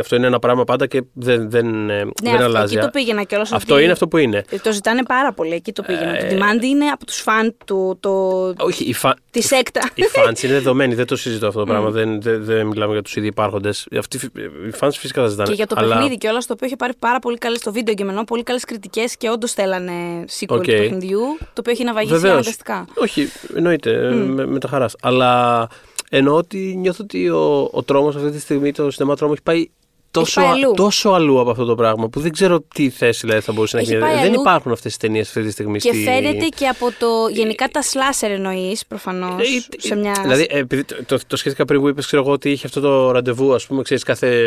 Αυτό 0.00 0.16
είναι 0.16 0.26
ένα 0.26 0.38
πράγμα 0.38 0.64
πάντα 0.64 0.86
και 0.86 1.02
δεν, 1.12 1.50
δεν, 1.50 1.90
ε, 1.90 2.04
Ναι, 2.04 2.10
δεν 2.22 2.32
αυτό- 2.32 2.44
αλλάζει. 2.44 2.74
εκεί 2.76 2.84
το 2.84 2.90
πήγαινα 2.90 3.22
κιόλας 3.22 3.52
Αυτό 3.52 3.74
ότι- 3.74 3.82
είναι 3.82 3.92
αυτό 3.92 4.08
που 4.08 4.16
είναι. 4.16 4.44
Ε, 4.50 4.58
Το 4.58 4.72
ζητάνε 4.72 5.02
πάρα 5.02 5.32
πολύ, 5.32 5.54
εκεί 5.54 5.72
το 5.72 5.82
πήγαινα. 5.82 6.16
Ε, 6.18 6.28
το 6.28 6.36
demand 6.36 6.62
είναι 6.64 6.84
από 6.86 7.06
τους 7.06 7.16
φαν 7.16 7.54
του, 7.66 7.96
το, 8.00 8.10
Όχι, 8.58 8.84
οι, 8.84 8.92
φα... 8.92 9.14
της 9.30 9.46
σέχτα. 9.46 9.90
οι 9.94 10.02
fans 10.16 10.42
είναι 10.42 10.52
δεδομένοι, 10.52 10.94
δεν 10.94 11.06
το 11.06 11.16
συζητώ 11.16 11.46
αυτό 11.46 11.58
το 11.60 11.66
πράγμα. 11.66 11.90
Δεν, 11.90 12.20
δεν, 12.22 12.44
δεν 12.44 12.66
μιλάμε 12.66 12.92
για 12.92 13.02
τους 13.02 13.16
ήδη 13.16 13.26
υπάρχοντες. 13.26 13.86
Οι 13.90 14.72
fans 14.80 14.90
φυσικά 14.92 15.22
θα 15.22 15.28
ζητάνε. 15.28 15.48
Και 15.48 15.54
για 15.54 15.66
το 15.66 15.74
αλλά... 15.78 15.94
παιχνίδι 15.94 16.18
κιόλας, 16.18 16.46
το 16.46 16.52
οποίο 16.52 16.66
είχε 16.66 16.76
πάρει 16.76 16.92
πάρα 16.98 17.18
πολύ 17.18 17.38
καλές 17.38 17.58
στο 17.58 17.72
βίντεο 17.72 17.94
και 17.94 18.04
μενό, 18.04 18.24
πολύ 18.24 18.42
καλές 18.42 18.64
κριτικές 18.64 19.16
και 19.16 19.28
όντως 19.30 19.52
θέλανε 19.52 19.92
sequel 20.40 20.56
Οκ. 20.56 20.62
του 20.62 20.70
παιχνιδιού, 20.72 21.20
το 21.38 21.46
οποίο 21.60 21.72
έχει 21.72 21.84
ναυαγίσει 21.84 22.12
Βεβαίως. 22.14 22.32
αναγκαστικά. 22.32 22.86
Όχι, 22.94 23.28
εννοείται, 23.54 24.10
με, 24.10 24.46
μετά 24.46 24.68
χαράς. 24.68 24.96
Αλλά 25.00 25.68
εννοώ 26.10 26.36
ότι 26.36 26.74
νιώθω 26.78 27.02
ότι 27.04 27.28
ο, 27.28 27.68
ο 27.72 27.82
τρόμος 27.82 28.16
αυτή 28.16 28.30
τη 28.30 28.40
στιγμή, 28.40 28.72
το 28.72 28.90
σινεμά 28.90 29.16
τρόμο, 29.16 29.32
έχει 29.34 29.42
πάει 29.42 29.70
τόσο, 30.10 30.40
πάει 30.40 30.50
α- 30.50 30.52
αλλού. 30.52 30.72
τόσο 30.76 31.10
αλλού 31.10 31.40
από 31.40 31.50
αυτό 31.50 31.64
το 31.64 31.74
πράγμα 31.74 32.08
που 32.08 32.20
δεν 32.20 32.32
ξέρω 32.32 32.60
τι 32.74 32.90
θέση 32.90 33.20
δηλαδή, 33.20 33.40
θα 33.40 33.52
μπορούσε 33.52 33.76
να 33.76 33.82
Έχει 33.82 33.92
έχει. 33.92 34.00
πάει 34.00 34.14
Δεν 34.14 34.24
αλλού. 34.30 34.40
υπάρχουν 34.40 34.72
αυτές 34.72 34.92
τι 34.92 34.98
ταινίες 34.98 35.28
αυτή 35.28 35.42
τη 35.42 35.50
στιγμή. 35.50 35.78
Και 35.78 35.88
στη... 35.92 36.02
φαίνεται 36.02 36.46
και 36.56 36.66
από 36.66 36.86
το. 36.98 37.06
Γενικά 37.32 37.68
τα 37.68 37.80
slasher 37.82 38.28
εννοείς 38.30 38.86
προφανώς. 38.86 39.40
Ε, 39.40 39.78
σε 39.78 39.96
μια. 39.96 40.12
Δηλαδή, 40.22 40.46
ε, 40.50 40.58
επειδή 40.58 40.84
το, 40.84 40.94
το, 41.06 41.18
το 41.26 41.36
σκέφτηκα 41.36 41.64
πριν 41.64 41.80
που 41.80 41.88
είπες, 41.88 42.06
ξέρω 42.06 42.22
εγώ, 42.22 42.32
ότι 42.32 42.50
είχε 42.50 42.66
αυτό 42.66 42.80
το 42.80 43.10
ραντεβού, 43.10 43.54
ας 43.54 43.66
πούμε, 43.66 43.82
ξέρεις, 43.82 44.02
κάθε, 44.02 44.46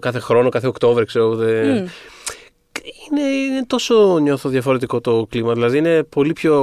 κάθε 0.00 0.18
χρόνο, 0.18 0.48
κάθε 0.48 0.66
Οκτώβριο, 0.66 1.06
ξέρω 1.06 1.24
εγώ. 1.24 1.34
δε- 1.34 1.84
Είναι, 3.10 3.22
είναι 3.28 3.64
τόσο 3.66 4.18
νιώθω 4.18 4.48
διαφορετικό 4.48 5.00
το 5.00 5.26
κλίμα. 5.30 5.52
Δηλαδή 5.52 5.78
είναι 5.78 6.02
πολύ 6.02 6.32
πιο. 6.32 6.54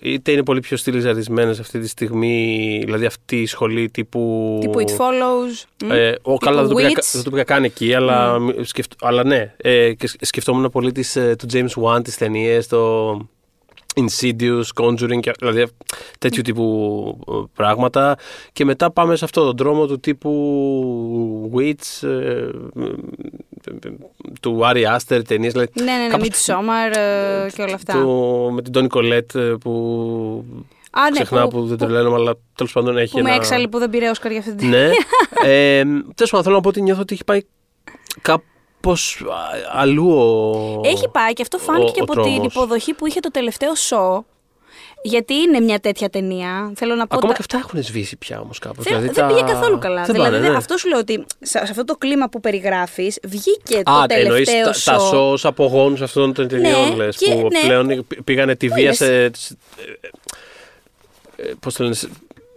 είτε 0.00 0.32
είναι 0.32 0.42
πολύ 0.42 0.60
πιο 0.60 0.76
στυλιζαρισμένες 0.76 1.58
αυτή 1.60 1.78
τη 1.78 1.88
στιγμή, 1.88 2.80
δηλαδή 2.84 3.06
αυτή 3.06 3.40
η 3.40 3.46
σχολή 3.46 3.90
τύπου. 3.90 4.58
τύπου 4.60 4.80
It 4.80 4.90
Follows. 4.90 5.64
μ. 5.84 5.90
Ε, 5.92 6.14
ο, 6.22 6.36
καλά, 6.36 6.60
δεν 6.60 6.68
το, 6.68 6.74
πήγα, 6.74 6.88
Wits. 6.88 7.10
δεν 7.12 7.22
το 7.22 7.30
πήγα 7.30 7.42
καν 7.42 7.64
εκεί, 7.64 7.94
αλλά, 7.94 8.38
σκεφτ, 8.62 8.92
αλλά 9.00 9.24
ναι. 9.24 9.54
Ε, 9.56 9.92
και 9.92 10.06
σκ- 10.06 10.24
σκεφτόμουν 10.24 10.70
πολύ 10.70 10.92
τις, 10.92 11.16
ε, 11.16 11.36
του 11.38 11.46
James 11.52 11.82
Wan, 11.82 12.04
τις 12.04 12.16
ταινίες, 12.16 12.66
το 12.66 13.10
Insidious, 13.96 14.62
Conjuring, 14.80 15.20
και- 15.20 15.32
δηλαδή 15.38 15.66
τέτοιου 16.18 16.42
τύπου 16.42 17.18
ε, 17.28 17.32
πράγματα. 17.54 18.16
Και 18.52 18.64
μετά 18.64 18.90
πάμε 18.90 19.16
σε 19.16 19.24
αυτό 19.24 19.44
τον 19.44 19.56
δρόμο 19.56 19.86
του 19.86 20.00
τύπου 20.00 21.52
Witch, 21.56 22.08
ε, 22.08 22.08
ε, 22.08 22.48
ε, 23.84 23.90
του 24.40 24.60
Ari 24.62 24.96
Aster, 24.96 25.20
ταινίες. 25.28 25.52
Δηλαδή, 25.52 25.70
Ναι, 25.74 25.84
ναι, 25.84 25.92
ναι, 26.02 26.08
κάπως 26.08 26.28
Midsommar 26.28 26.96
ε, 26.96 27.50
και 27.54 27.62
όλα 27.62 27.74
αυτά. 27.74 27.92
του- 27.92 28.50
με 28.52 28.62
την 28.62 28.72
Toni 28.76 28.96
Collette 28.96 29.56
που 29.60 30.44
Α, 30.90 31.02
ναι, 31.02 31.10
ξεχνά 31.10 31.48
που, 31.48 31.66
δεν 31.66 31.76
τρελαίνομαι, 31.78 32.14
αλλά 32.16 32.34
τέλος 32.54 32.72
πάντων 32.72 32.96
έχει 32.98 33.12
Που 33.12 33.22
με 33.22 33.28
ένα... 33.28 33.34
έξαλλη 33.38 33.68
που 33.68 33.78
δεν 33.78 33.90
πήρε 33.90 34.08
Όσκαρ 34.10 34.30
για 34.30 34.40
αυτή 34.40 34.54
την 34.54 34.68
Ναι. 34.68 34.90
ε, 35.44 35.82
Τέλος 36.14 36.30
πάντων, 36.30 36.42
θέλω 36.42 36.54
να 36.54 36.60
πω 36.60 36.68
ότι 36.68 36.82
νιώθω 36.82 37.00
ότι 37.00 37.14
έχει 37.14 37.24
πάει 37.24 37.40
κάπω 38.80 38.96
αλλού 39.72 40.10
ο. 40.10 40.80
Έχει 40.84 41.08
πάει 41.08 41.32
και 41.32 41.42
αυτό 41.42 41.58
φάνηκε 41.58 41.90
ο- 41.90 41.92
και 41.92 42.00
ο 42.00 42.04
από 42.04 42.12
την 42.22 42.32
τρόμος. 42.34 42.54
υποδοχή 42.54 42.92
που 42.94 43.06
είχε 43.06 43.20
το 43.20 43.30
τελευταίο 43.30 43.72
show. 43.90 44.20
Γιατί 45.02 45.34
είναι 45.34 45.60
μια 45.60 45.80
τέτοια 45.80 46.10
ταινία. 46.10 46.72
Θέλω 46.76 46.94
να 46.94 47.06
πω. 47.06 47.16
Ακόμα 47.16 47.32
τα- 47.32 47.38
και 47.38 47.44
αυτά 47.50 47.66
έχουν 47.68 47.82
σβήσει 47.82 48.16
πια 48.16 48.40
όμως 48.40 48.58
κάπως. 48.58 48.84
Θέλω- 48.84 48.98
Δηλαδή, 49.00 49.14
δεν 49.20 49.28
τα- 49.28 49.34
πήγε 49.34 49.52
καθόλου 49.52 49.78
καλά. 49.78 50.02
Δεν 50.04 50.14
δηλαδή, 50.14 50.34
πάνε, 50.36 50.48
ναι. 50.48 50.56
αυτό 50.56 50.76
σου 50.76 50.88
λέω 50.88 50.98
ότι 50.98 51.24
σε, 51.40 51.58
σε 51.58 51.58
αυτό 51.70 51.84
το 51.84 51.94
κλίμα 51.96 52.28
που 52.28 52.40
περιγράφεις 52.40 53.18
βγήκε 53.24 53.82
το 53.82 53.90
Α, 53.92 54.04
εννοείς 54.08 54.48
τελευταίο 54.48 54.64
τα, 54.64 54.98
τα 54.98 55.10
show. 55.12 55.14
shows 55.32 55.38
απογόνους 55.42 56.00
αυτών 56.02 56.32
των 56.34 56.48
ταινιών, 56.48 56.88
Ναι, 56.88 56.94
λες, 57.04 57.16
και- 57.16 57.34
που 57.34 57.48
ναι. 57.52 57.60
πλέον 57.60 58.04
π- 58.08 58.22
πήγανε 58.22 58.56
τη 58.56 58.68
βία 58.68 58.82
είδες. 58.82 58.96
σε... 58.96 59.22
ε, 59.24 59.30
πώς 61.60 61.74
το 61.74 61.82
λένε, 61.82 61.94
σε- 61.94 62.08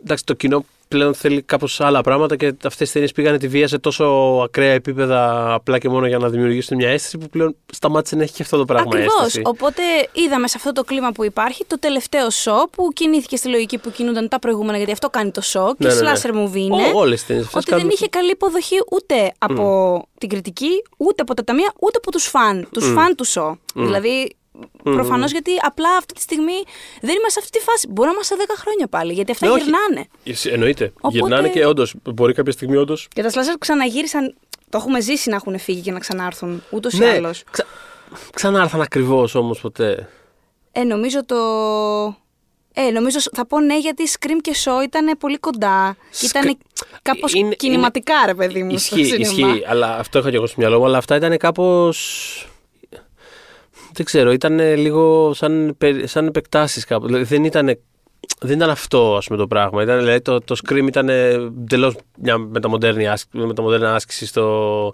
εντάξει, 0.03 0.23
το 0.25 0.33
κοινό 0.33 0.65
πλέον 0.87 1.13
θέλει 1.13 1.41
κάπως 1.41 1.81
άλλα 1.81 2.01
πράγματα 2.01 2.35
και 2.35 2.53
αυτές 2.63 2.87
τι 2.87 2.93
ταινίες 2.93 3.11
πήγανε 3.11 3.37
τη 3.37 3.47
βία 3.47 3.67
σε 3.67 3.77
τόσο 3.77 4.05
ακραία 4.45 4.71
επίπεδα 4.73 5.53
απλά 5.53 5.77
και 5.77 5.89
μόνο 5.89 6.07
για 6.07 6.17
να 6.17 6.29
δημιουργήσουν 6.29 6.77
μια 6.77 6.89
αίσθηση 6.89 7.17
που 7.17 7.29
πλέον 7.29 7.55
σταμάτησε 7.71 8.15
να 8.15 8.23
έχει 8.23 8.33
και 8.33 8.41
αυτό 8.43 8.57
το 8.57 8.65
πράγμα 8.65 8.89
Ακριβώς. 8.93 9.13
αίσθηση. 9.19 9.41
Οπότε 9.45 9.81
είδαμε 10.11 10.47
σε 10.47 10.53
αυτό 10.57 10.71
το 10.71 10.83
κλίμα 10.83 11.11
που 11.11 11.23
υπάρχει 11.25 11.65
το 11.65 11.79
τελευταίο 11.79 12.29
σο 12.29 12.67
που 12.71 12.89
κινήθηκε 12.93 13.35
στη 13.35 13.47
λογική 13.47 13.77
που 13.77 13.91
κινούνταν 13.91 14.27
τα 14.27 14.39
προηγούμενα, 14.39 14.77
γιατί 14.77 14.91
αυτό 14.91 15.09
κάνει 15.09 15.31
το 15.31 15.41
σο 15.41 15.75
και 15.79 15.87
Ναι, 15.87 15.93
ναι, 15.93 16.01
ναι. 16.01 16.11
slasher 16.15 16.29
movie 16.29 16.55
είναι. 16.55 16.91
Ό, 16.93 16.99
όλες 16.99 17.17
τις 17.19 17.27
ταινίες 17.27 17.45
αυτές 17.45 17.61
Ότι 17.61 17.69
δεν 17.69 17.77
κάνουν- 17.79 17.93
είχε 17.93 18.07
καλή 18.07 18.31
υποδοχή 18.31 18.75
ούτε 18.91 19.31
από 19.37 20.03
την 20.17 20.29
κριτική, 20.29 20.83
ούτε 20.97 21.21
από 21.21 21.33
τα 21.33 21.43
ταμεία, 21.43 21.73
ούτε 21.79 21.97
από 21.97 22.11
τους 22.11 22.23
φαν. 22.25 22.67
Τους 22.71 22.85
φαν 22.91 23.15
του 23.15 23.23
σο. 23.23 23.57
Δηλαδή. 23.73 24.35
Προφανώς 24.83 25.31
γιατί 25.31 25.51
απλά 25.61 25.89
αυτή 25.97 26.13
τη 26.13 26.21
στιγμή 26.21 26.53
δεν 27.01 27.09
είμαστε 27.15 27.29
σε 27.29 27.39
αυτή 27.39 27.57
τη 27.59 27.63
φάση. 27.63 27.87
Μπορεί 27.89 28.07
να 28.07 28.13
είμαστε 28.13 28.35
σε 28.35 28.41
10 28.47 28.53
χρόνια 28.57 28.87
πάλι, 28.87 29.13
γιατί 29.13 29.31
αυτά 29.31 29.47
Ναι, 29.47 29.51
όχι. 29.53 29.63
γυρνάνε. 29.63 30.07
Εσύ- 30.23 30.51
Εννοείται. 30.51 30.91
Οπότε- 31.01 31.17
Γυρνάνε 31.17 31.49
και 31.49 31.65
όντως 31.65 31.93
μπορεί 32.13 32.33
κάποια 32.33 32.51
στιγμή 32.51 32.75
όντως. 32.75 33.07
Και 33.13 33.21
τα 33.21 33.29
slasher 33.29 33.55
ξαναγύρισαν. 33.59 34.35
Το 34.69 34.77
έχουμε 34.77 34.99
ζήσει 35.01 35.29
να 35.29 35.35
έχουν 35.35 35.59
φύγει 35.59 35.81
και 35.81 35.91
να 35.91 35.99
ξανάρθουν. 35.99 36.63
Ούτως 36.69 36.93
ή 36.93 36.97
Ναι, 36.97 37.09
άλλως. 37.09 37.43
ξα... 37.51 37.65
ξανά 38.33 38.61
έρθαν 38.61 38.81
ακριβώς 38.81 39.35
όμως 39.35 39.59
ποτέ. 39.61 40.09
Ε, 40.71 40.83
νομίζω 40.83 41.25
το. 41.25 41.35
Ε, 42.73 42.89
νομίζω 42.91 43.19
θα 43.33 43.45
πω 43.47 43.59
ναι 43.59 43.77
γιατί 43.79 44.03
Scream 44.19 44.37
και 44.41 44.55
Show 44.63 44.83
ήταν 44.83 45.17
πολύ 45.19 45.37
κοντά. 45.37 45.95
Και 46.09 46.27
Σκ- 46.27 46.35
ήταν 46.37 46.57
κάπως 47.01 47.33
Είναι- 47.33 47.55
κινηματικά, 47.55 48.13
ρε 48.25 48.33
παιδί 48.33 48.63
μου, 48.63 48.77
στο 48.77 48.97
Ισχύει, 48.97 49.25
σινεμά. 49.25 49.49
ισχύει. 49.53 49.65
Αλλά 49.67 49.97
αυτό 49.97 50.19
είχα 50.19 50.29
και 50.29 50.35
εγώ 50.35 50.45
στο 50.45 50.55
μυαλό 50.59 50.79
μου. 50.79 50.85
Αλλά 50.85 50.97
αυτά 50.97 51.15
ήταν 51.15 51.37
κάπω. 51.37 51.93
Δεν 53.93 54.05
ξέρω, 54.05 54.31
ήταν 54.31 54.59
λίγο 54.59 55.33
σαν, 55.33 55.75
περι- 55.77 56.07
σαν 56.07 56.27
επεκτάσεις 56.27 56.85
κάπου. 56.85 57.05
Δηλαδή 57.05 57.23
δεν 57.23 57.43
ήταν, 57.43 57.65
δεν 58.39 58.55
ήταν 58.55 58.69
αυτό 58.69 59.15
ας 59.15 59.25
πούμε, 59.25 59.37
το 59.37 59.47
πράγμα. 59.47 59.83
Ήταν, 59.83 59.99
δηλαδή, 59.99 60.21
το, 60.21 60.39
το 60.39 60.55
Scream 60.63 60.87
ήταν 60.87 61.09
εντελώς 61.09 61.95
μια 62.21 62.37
μεταμοντέρνη 62.37 63.07
άσκηση, 63.07 63.45
μεταμοντέρνα 63.45 63.95
άσκηση 63.95 64.25
στο. 64.25 64.93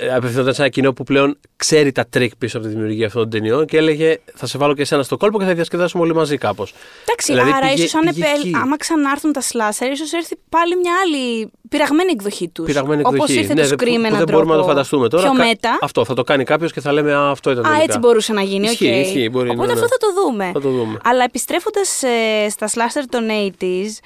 Ε, 0.00 0.14
Απευθυνόταν 0.14 0.54
σε 0.54 0.60
ένα 0.62 0.70
κοινό 0.70 0.92
που 0.92 1.02
πλέον 1.04 1.38
ξέρει 1.56 1.92
τα 1.92 2.06
τρικ 2.06 2.36
πίσω 2.36 2.58
από 2.58 2.66
τη 2.66 2.72
δημιουργία 2.72 3.06
αυτών 3.06 3.20
των 3.22 3.30
ταινιών 3.30 3.66
και 3.66 3.76
έλεγε 3.76 4.18
Θα 4.34 4.46
σε 4.46 4.58
βάλω 4.58 4.74
και 4.74 4.82
εσένα 4.82 5.02
στο 5.02 5.16
κόλπο 5.16 5.38
και 5.38 5.44
θα 5.44 5.54
διασκεδάσουμε 5.54 6.02
όλοι 6.02 6.14
μαζί 6.14 6.36
κάπως. 6.38 6.74
Εντάξει, 7.08 7.32
Δηλαδή, 7.32 7.50
άρα 7.50 7.60
πήγε- 7.68 7.78
ίσως 7.78 7.94
αν 7.94 8.00
πήγε 8.14 8.24
επε- 8.26 8.38
εκεί. 8.38 8.52
άμα 8.62 8.76
ξανάρθουν 8.76 9.32
τα 9.32 9.40
slasher, 9.42 9.92
ίσως 9.92 10.12
έρθει 10.12 10.36
πάλι 10.48 10.76
μια 10.76 10.92
άλλη 11.04 11.50
πειραγμένη 11.68 12.10
εκδοχή 12.12 12.48
τους. 12.48 12.66
Πειραγμένη 12.66 13.00
Όπως 13.00 13.12
εκδοχή. 13.14 13.38
ήρθε 13.38 13.54
Ναι, 13.54 13.60
το 13.62 13.66
δεν- 13.68 13.76
Scream 13.80 13.84
που 13.94 14.00
με 14.00 14.06
έναν 14.06 14.18
δεν 14.18 14.26
τρόπο. 14.26 14.32
μπορούμε 14.32 14.54
να 14.54 14.60
το 14.60 14.66
φανταστούμε 14.66 15.08
τώρα. 15.08 15.22
Πιο 15.22 15.32
Κα- 15.38 15.44
meta. 15.46 15.78
Αυτό 15.80 16.04
θα 16.04 16.14
το 16.14 16.22
κάνει 16.22 16.44
κάποιος 16.44 16.72
και 16.72 16.80
θα 16.80 16.92
λέμε 16.92 17.14
Α, 17.14 17.30
αυτό 17.30 17.50
ήταν 17.50 17.64
Α, 17.64 17.68
τελικά». 17.68 17.84
έτσι 17.84 17.98
μπορούσε 17.98 18.32
να 18.32 18.42
γίνει. 18.42 18.66
Ισχύει, 18.66 18.88
οκ. 19.00 19.06
ισχύει, 19.06 19.28
μπορεί, 19.32 19.48
Οπότε 19.48 19.66
ναι, 19.66 19.72
ναι. 19.74 19.80
αυτό 19.80 19.86
θα 19.88 19.96
το 19.98 20.20
δούμε. 20.22 20.50
Θα 20.52 20.60
το 20.60 20.70
δούμε. 20.70 20.98
Αλλά 21.04 21.24
επιστρέφοντας 21.24 22.02
στα 22.50 22.68
slasher 22.74 23.04
των 23.08 23.22
80s 23.28 23.98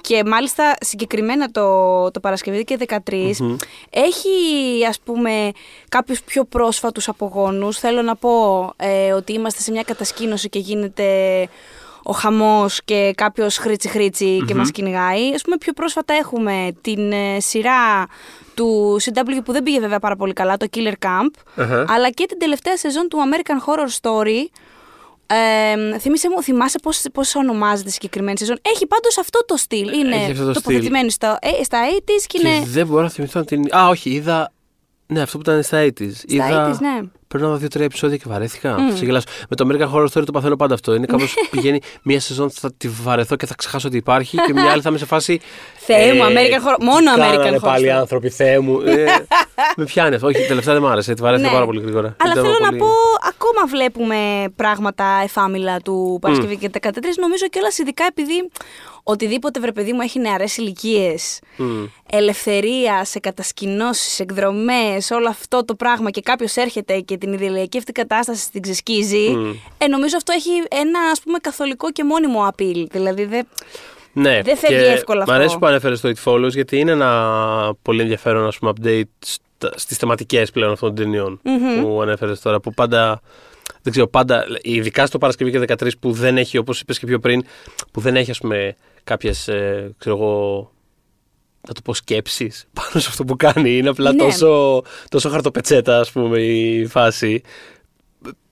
και 0.00 0.22
μάλιστα 0.26 0.74
συγκεκριμένα 0.80 1.50
το, 1.50 2.10
το 2.10 2.20
Παρασκευή 2.20 2.64
και 2.64 2.76
13, 2.76 3.36
έχει 3.90 4.28
ας 4.88 4.98
πούμε 5.04 5.15
κάποιους 5.88 6.22
πιο 6.22 6.44
πρόσφατους 6.44 7.08
απογόνους. 7.08 7.78
Θέλω 7.78 8.02
να 8.02 8.16
πω 8.16 8.30
ε, 8.76 9.12
ότι 9.12 9.32
είμαστε 9.32 9.62
σε 9.62 9.70
μια 9.70 9.82
κατασκήνωση 9.82 10.48
και 10.48 10.58
γίνεται 10.58 11.48
ο 12.08 12.12
χαμός 12.12 12.80
και 12.84 13.12
κάποιος 13.16 13.56
creepy 13.88 14.44
και 14.46 14.54
μας 14.54 14.70
κυνηγάει. 14.70 15.34
Ας 15.34 15.42
πούμε 15.42 15.56
πιο 15.56 15.72
πρόσφατα 15.72 16.14
έχουμε 16.14 16.76
την 16.80 17.12
ε, 17.12 17.40
σειρά 17.40 18.06
του 18.54 18.96
CW 19.00 19.40
που 19.44 19.52
δεν 19.52 19.62
πήγε 19.62 19.80
βέβαια 19.80 19.98
πάρα 19.98 20.16
πολύ 20.16 20.32
καλά, 20.32 20.56
το 20.56 20.66
Killer 20.76 20.92
Camp, 21.06 21.30
Αχα. 21.56 21.84
αλλά 21.88 22.10
και 22.10 22.26
την 22.26 22.38
τελευταία 22.38 22.76
σεζόν 22.76 23.08
του 23.08 23.18
American 23.18 23.52
Horror 23.52 23.88
Story. 24.00 24.48
Ε, 25.26 25.98
θυμάσαι 25.98 26.28
μου, 26.28 26.42
θυμάσαι 26.42 26.78
πώς, 26.82 27.02
πώς 27.12 27.34
ονομάζεται 27.34 27.88
η 27.88 27.92
συγκεκριμένη 27.92 28.38
σεζόν; 28.38 28.58
Έχει 28.62 28.86
πάντως 28.86 29.18
αυτό 29.18 29.44
το 29.44 29.56
στυλ. 29.56 29.98
Είναι 29.98 30.16
Έχει 30.16 30.30
αυτό 30.30 30.44
το 30.46 30.52
τοποθετημένη 30.52 31.10
στα, 31.10 31.38
ε, 31.40 31.64
στα 31.64 31.78
80s 31.90 32.24
και, 32.26 32.38
Και 32.38 32.48
είναι... 32.48 32.64
δεν 32.66 32.86
μπορώ 32.86 33.02
να 33.02 33.08
θυμηθώ 33.08 33.44
την. 33.44 33.76
Α, 33.76 33.88
όχι, 33.88 34.10
είδα. 34.10 34.52
Ναι, 35.06 35.20
αυτό 35.20 35.38
που 35.38 35.50
ήταν 35.50 35.62
στα 35.62 35.82
80s. 35.84 36.12
είδα... 36.26 36.70
80s, 36.74 36.78
ναι. 36.80 37.00
Πρέπει 37.28 37.44
να 37.44 37.50
δω 37.50 37.56
δύο-τρία 37.56 37.84
επεισόδια 37.84 38.16
και 38.16 38.24
βαρέθηκα. 38.26 38.76
Θα 38.90 38.96
σε 38.96 39.04
γελάσω. 39.04 39.26
Με 39.48 39.56
το 39.56 39.68
American 39.68 39.94
Horror 39.94 40.06
Story 40.06 40.24
το 40.24 40.32
παθαίνω 40.32 40.56
πάντα 40.56 40.74
αυτό. 40.74 40.94
Είναι 40.94 41.06
κάπως 41.06 41.34
πηγαίνει 41.50 41.80
μία 42.02 42.20
σεζόν, 42.20 42.50
θα 42.50 42.72
τη 42.76 42.88
βαρεθώ 42.88 43.36
και 43.36 43.46
θα 43.46 43.54
ξεχάσω 43.54 43.88
ότι 43.88 43.96
υπάρχει 43.96 44.36
και 44.46 44.52
μια 44.52 44.70
άλλη 44.70 44.82
θα 44.82 44.88
είμαι 44.88 44.98
σε 44.98 45.04
φάση. 45.06 45.40
Θεέ 45.76 46.12
μου, 46.14 46.22
American 46.22 46.28
Horror- 46.66 46.80
μόνο 46.80 47.12
τι 47.14 47.20
κάνανε 47.20 47.36
American 47.36 47.54
Horror 47.56 47.60
πάλι 47.60 47.86
οι 47.86 47.88
Story. 47.92 47.96
άνθρωποι, 47.98 48.28
θεέ 48.30 48.58
μου. 48.60 48.80
Ε, 48.80 49.04
με 49.76 49.84
πιάνει 49.84 50.14
αυτό. 50.14 50.26
Όχι, 50.26 50.46
τελευταία 50.46 50.74
δεν 50.74 50.82
μ' 50.82 50.86
άρεσε. 50.86 51.14
Τη 51.14 51.22
βαρέθηκα 51.22 51.48
Ναι. 51.48 51.54
πάρα 51.54 51.66
πολύ 51.66 51.80
γρήγορα. 51.80 52.16
Αλλά 52.18 52.32
Ήταν 52.32 52.44
θέλω 52.44 52.58
να 52.60 52.66
πολύ- 52.68 52.78
πω, 52.80 52.86
ακόμα 53.28 53.66
βλέπουμε 53.68 54.44
πράγματα 54.56 55.04
εφάμιλα 55.24 55.80
του 55.80 56.18
Παρασκευή 56.20 56.56
και 56.56 56.70
13. 56.82 56.88
Νομίζω 57.20 57.46
κιόλας 57.50 57.78
ειδικά 57.78 58.04
επειδή 58.08 58.50
οτιδήποτε 59.08 59.60
βρε 59.60 59.72
παιδί 59.72 59.92
μου 59.92 60.00
έχει 60.00 60.18
νεαρές 60.18 60.56
ηλικίες, 60.56 61.38
ελευθερία, 62.10 63.04
σε 63.04 63.18
κατασκηνώσεις, 63.18 64.20
εκδρομές, 64.20 65.10
όλο 65.10 65.28
αυτό 65.28 65.64
το 65.64 65.74
πράγμα 65.74 66.10
και 66.10 66.20
κάποιος 66.20 66.56
έρχεται 66.56 67.00
και 67.00 67.16
την 67.16 67.32
ιδηλιακή 67.32 67.78
αυτή 67.78 67.92
κατάσταση 67.92 68.50
την 68.50 68.62
ξεσκίζει. 68.62 69.36
Ε, 69.78 69.86
νομίζω 69.86 70.16
αυτό 70.16 70.32
έχει 70.32 70.50
ένα 70.80 71.00
ας 71.12 71.20
πούμε 71.20 71.38
καθολικό 71.38 71.90
και 71.92 72.04
μόνιμο 72.04 72.48
appeal. 72.48 72.86
Δηλαδή 72.90 73.24
δεν. 73.24 73.46
Ναι, 74.12 74.42
Δεν 74.42 74.56
φεύγει 74.56 74.76
και 74.78 74.90
εύκολα 74.90 75.24
Μ' 75.26 75.30
αρέσει 75.30 75.46
αυτό. 75.46 75.58
που 75.58 75.66
ανέφερες 75.66 76.00
το 76.00 76.12
It 76.14 76.24
Follows 76.24 76.50
γιατί 76.52 76.78
είναι 76.78 76.90
ένα 76.90 77.72
πολύ 77.82 78.00
ενδιαφέρον 78.00 78.46
ας 78.46 78.58
πούμε, 78.58 78.72
update 78.80 79.26
στις 79.74 79.96
θεματικές 79.96 80.50
πλέον 80.50 80.72
αυτών 80.72 80.94
των 80.94 81.04
ταινιων 81.04 81.40
που 81.80 82.02
ανέφερες 82.02 82.40
τώρα. 82.40 82.60
Που 82.60 82.74
πάντα. 82.74 83.20
Δεν 83.82 83.92
ξέρω, 83.92 84.06
πάντα. 84.08 84.44
Ειδικά 84.62 85.06
στο 85.06 85.18
Παρασκευή 85.18 85.50
και 85.50 85.58
13 85.68 85.90
που 86.00 86.12
δεν 86.12 86.38
έχει, 86.38 86.58
όπως 86.58 86.80
είπες 86.80 86.98
και 86.98 87.06
πιο 87.06 87.18
πριν, 87.18 87.44
που 87.92 88.00
δεν 88.00 88.16
έχει 88.16 88.30
ας 88.30 88.38
πούμε 88.38 88.76
κάποιες. 89.04 89.48
Ε, 89.48 89.94
ξέρω 89.98 90.16
εγώ. 90.16 90.70
Να 91.68 91.74
το 91.74 91.80
πω 91.84 91.94
σκέψεις 91.94 92.66
πάνω 92.72 92.90
σε 92.90 93.06
αυτό 93.08 93.24
που 93.24 93.36
κάνει. 93.36 93.76
Είναι 93.76 93.88
απλά 93.88 94.10
Ναι. 94.12 94.16
τόσο, 94.18 94.82
τόσο 95.08 95.28
χαρτοπετσέτα, 95.28 96.00
ας 96.00 96.12
πούμε, 96.12 96.40
η 96.40 96.86
φάση. 96.86 97.42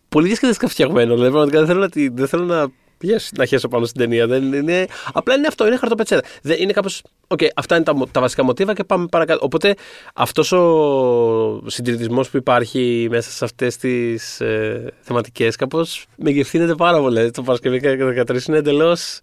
Πολύ 0.08 0.26
διασκεδαστικά 0.26 0.68
φτιαγμένο. 0.68 1.14
Δηλαδή, 1.14 1.30
πραγματικά 1.30 1.58
δεν 1.58 1.66
θέλω 1.68 1.80
να, 1.80 1.88
τη- 1.88 2.08
δεν 2.08 2.28
θέλω 2.28 2.44
να, 2.44 2.66
πιέσω- 3.06 3.36
να 3.36 3.44
χέσω 3.46 3.68
πάνω 3.68 3.84
στην 3.84 4.00
ταινία. 4.00 4.26
Δεν 4.26 4.52
είναι, 4.52 4.86
απλά 5.12 5.34
είναι 5.34 5.46
αυτό, 5.46 5.66
είναι 5.66 5.76
χαρτοπετσέτα. 5.76 6.22
Δεν, 6.42 6.56
είναι 6.60 6.72
κάπως, 6.72 7.02
οκ, 7.26 7.40
αυτά 7.54 7.74
είναι 7.76 7.84
τα, 7.84 7.94
μο- 7.94 8.06
τα 8.06 8.20
βασικά 8.20 8.42
μοτίβα 8.44 8.72
και 8.74 8.84
πάμε 8.84 9.06
παρακάτω. 9.10 9.40
Οπότε 9.44 9.74
αυτός 10.14 10.52
ο 10.52 11.62
συντηρητισμός 11.66 12.30
που 12.30 12.36
υπάρχει 12.36 13.06
μέσα 13.10 13.30
σε 13.30 13.44
αυτές 13.44 13.76
τις 13.76 14.40
ε, 14.40 14.92
θεματικές 15.00 15.56
κάπως 15.56 16.06
με 16.16 16.30
εκνευρίζει 16.30 16.74
πάρα 16.74 16.98
πολύ. 17.00 17.14
Δηλαδή, 17.14 17.30
Το 17.30 17.42
Παρασκευή 17.42 17.80
και 17.80 17.88
13 18.28 18.48
είναι 18.48 18.56
εντελώς. 18.56 19.18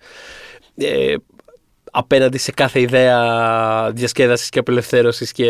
Ε, 0.75 1.15
απέναντι 1.91 2.37
σε 2.37 2.51
κάθε 2.51 2.79
ιδέα 2.79 3.91
διασκέδασης 3.93 4.49
και 4.49 4.59
απελευθέρωσης 4.59 5.31
και... 5.31 5.45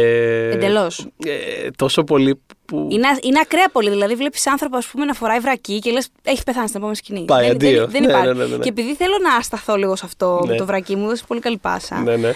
Εντελώς. 0.52 1.08
Ε, 1.26 1.70
τόσο 1.76 2.04
πολύ 2.04 2.42
που... 2.66 2.88
Είναι, 2.92 3.08
είναι 3.22 3.40
ακραία 3.42 3.70
πολύ. 3.72 3.90
Δηλαδή, 3.90 4.16
βλέπεις 4.16 4.48
άνθρωπο 4.48 4.78
ας 4.78 4.86
πούμε, 4.86 5.06
να 5.06 5.14
φοράει 5.14 5.40
βρακί 5.40 5.80
και 5.80 5.92
λες: 5.92 6.08
Έχει 6.24 6.44
πεθάνει 6.44 6.66
στην 6.68 6.78
επόμενη 6.78 6.98
σκηνή. 6.98 7.26
Πάει, 7.26 7.46
δεν, 7.46 7.56
αντίο. 7.56 7.82
δεν, 7.88 7.90
δεν 7.92 8.02
Ναι, 8.02 8.08
υπάρχει. 8.08 8.28
ναι, 8.28 8.34
ναι, 8.34 8.46
ναι, 8.46 8.56
ναι. 8.56 8.64
Και 8.64 8.70
επειδή 8.70 8.96
θέλω 8.96 9.16
να 9.36 9.42
σταθώ 9.42 9.76
λίγο 9.76 9.96
σε 9.96 10.06
αυτό 10.06 10.44
Ναι. 10.48 10.56
το 10.56 10.66
βρακί 10.66 10.96
μου, 10.96 11.08
δώσε 11.08 11.24
πολύ 11.28 11.40
καλή 11.40 11.58
πάσα. 11.58 12.00
Ναι, 12.02 12.16
ναι. 12.16 12.34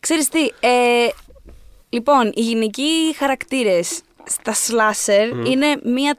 Ξέρεις 0.00 0.28
τι, 0.28 0.40
ε, 0.60 1.08
λοιπόν, 1.88 2.32
οι 2.34 2.40
γυναικοί 2.40 3.14
χαρακτήρες 3.18 4.00
στα 4.24 4.52
slasher 4.54 5.46
είναι 5.46 5.66
μια 5.84 6.18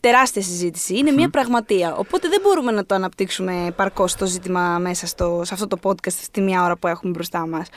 τεράστια 0.00 0.42
συζήτηση, 0.42 0.96
είναι 0.96 1.10
μια 1.10 1.30
πραγματεία. 1.30 1.96
Οπότε 1.96 2.28
δεν 2.28 2.40
μπορούμε 2.42 2.72
να 2.72 2.86
το 2.86 2.94
αναπτύξουμε 2.94 3.72
παρκώς 3.76 4.14
το 4.14 4.26
ζήτημα 4.26 4.78
μέσα 4.78 5.06
στο, 5.06 5.42
σε 5.44 5.54
αυτό 5.54 5.66
το 5.66 5.78
podcast 5.82 6.12
στη 6.22 6.40
μία 6.40 6.64
ώρα 6.64 6.76
που 6.76 6.86
έχουμε 6.86 7.12
μπροστά 7.12 7.46
μας. 7.46 7.68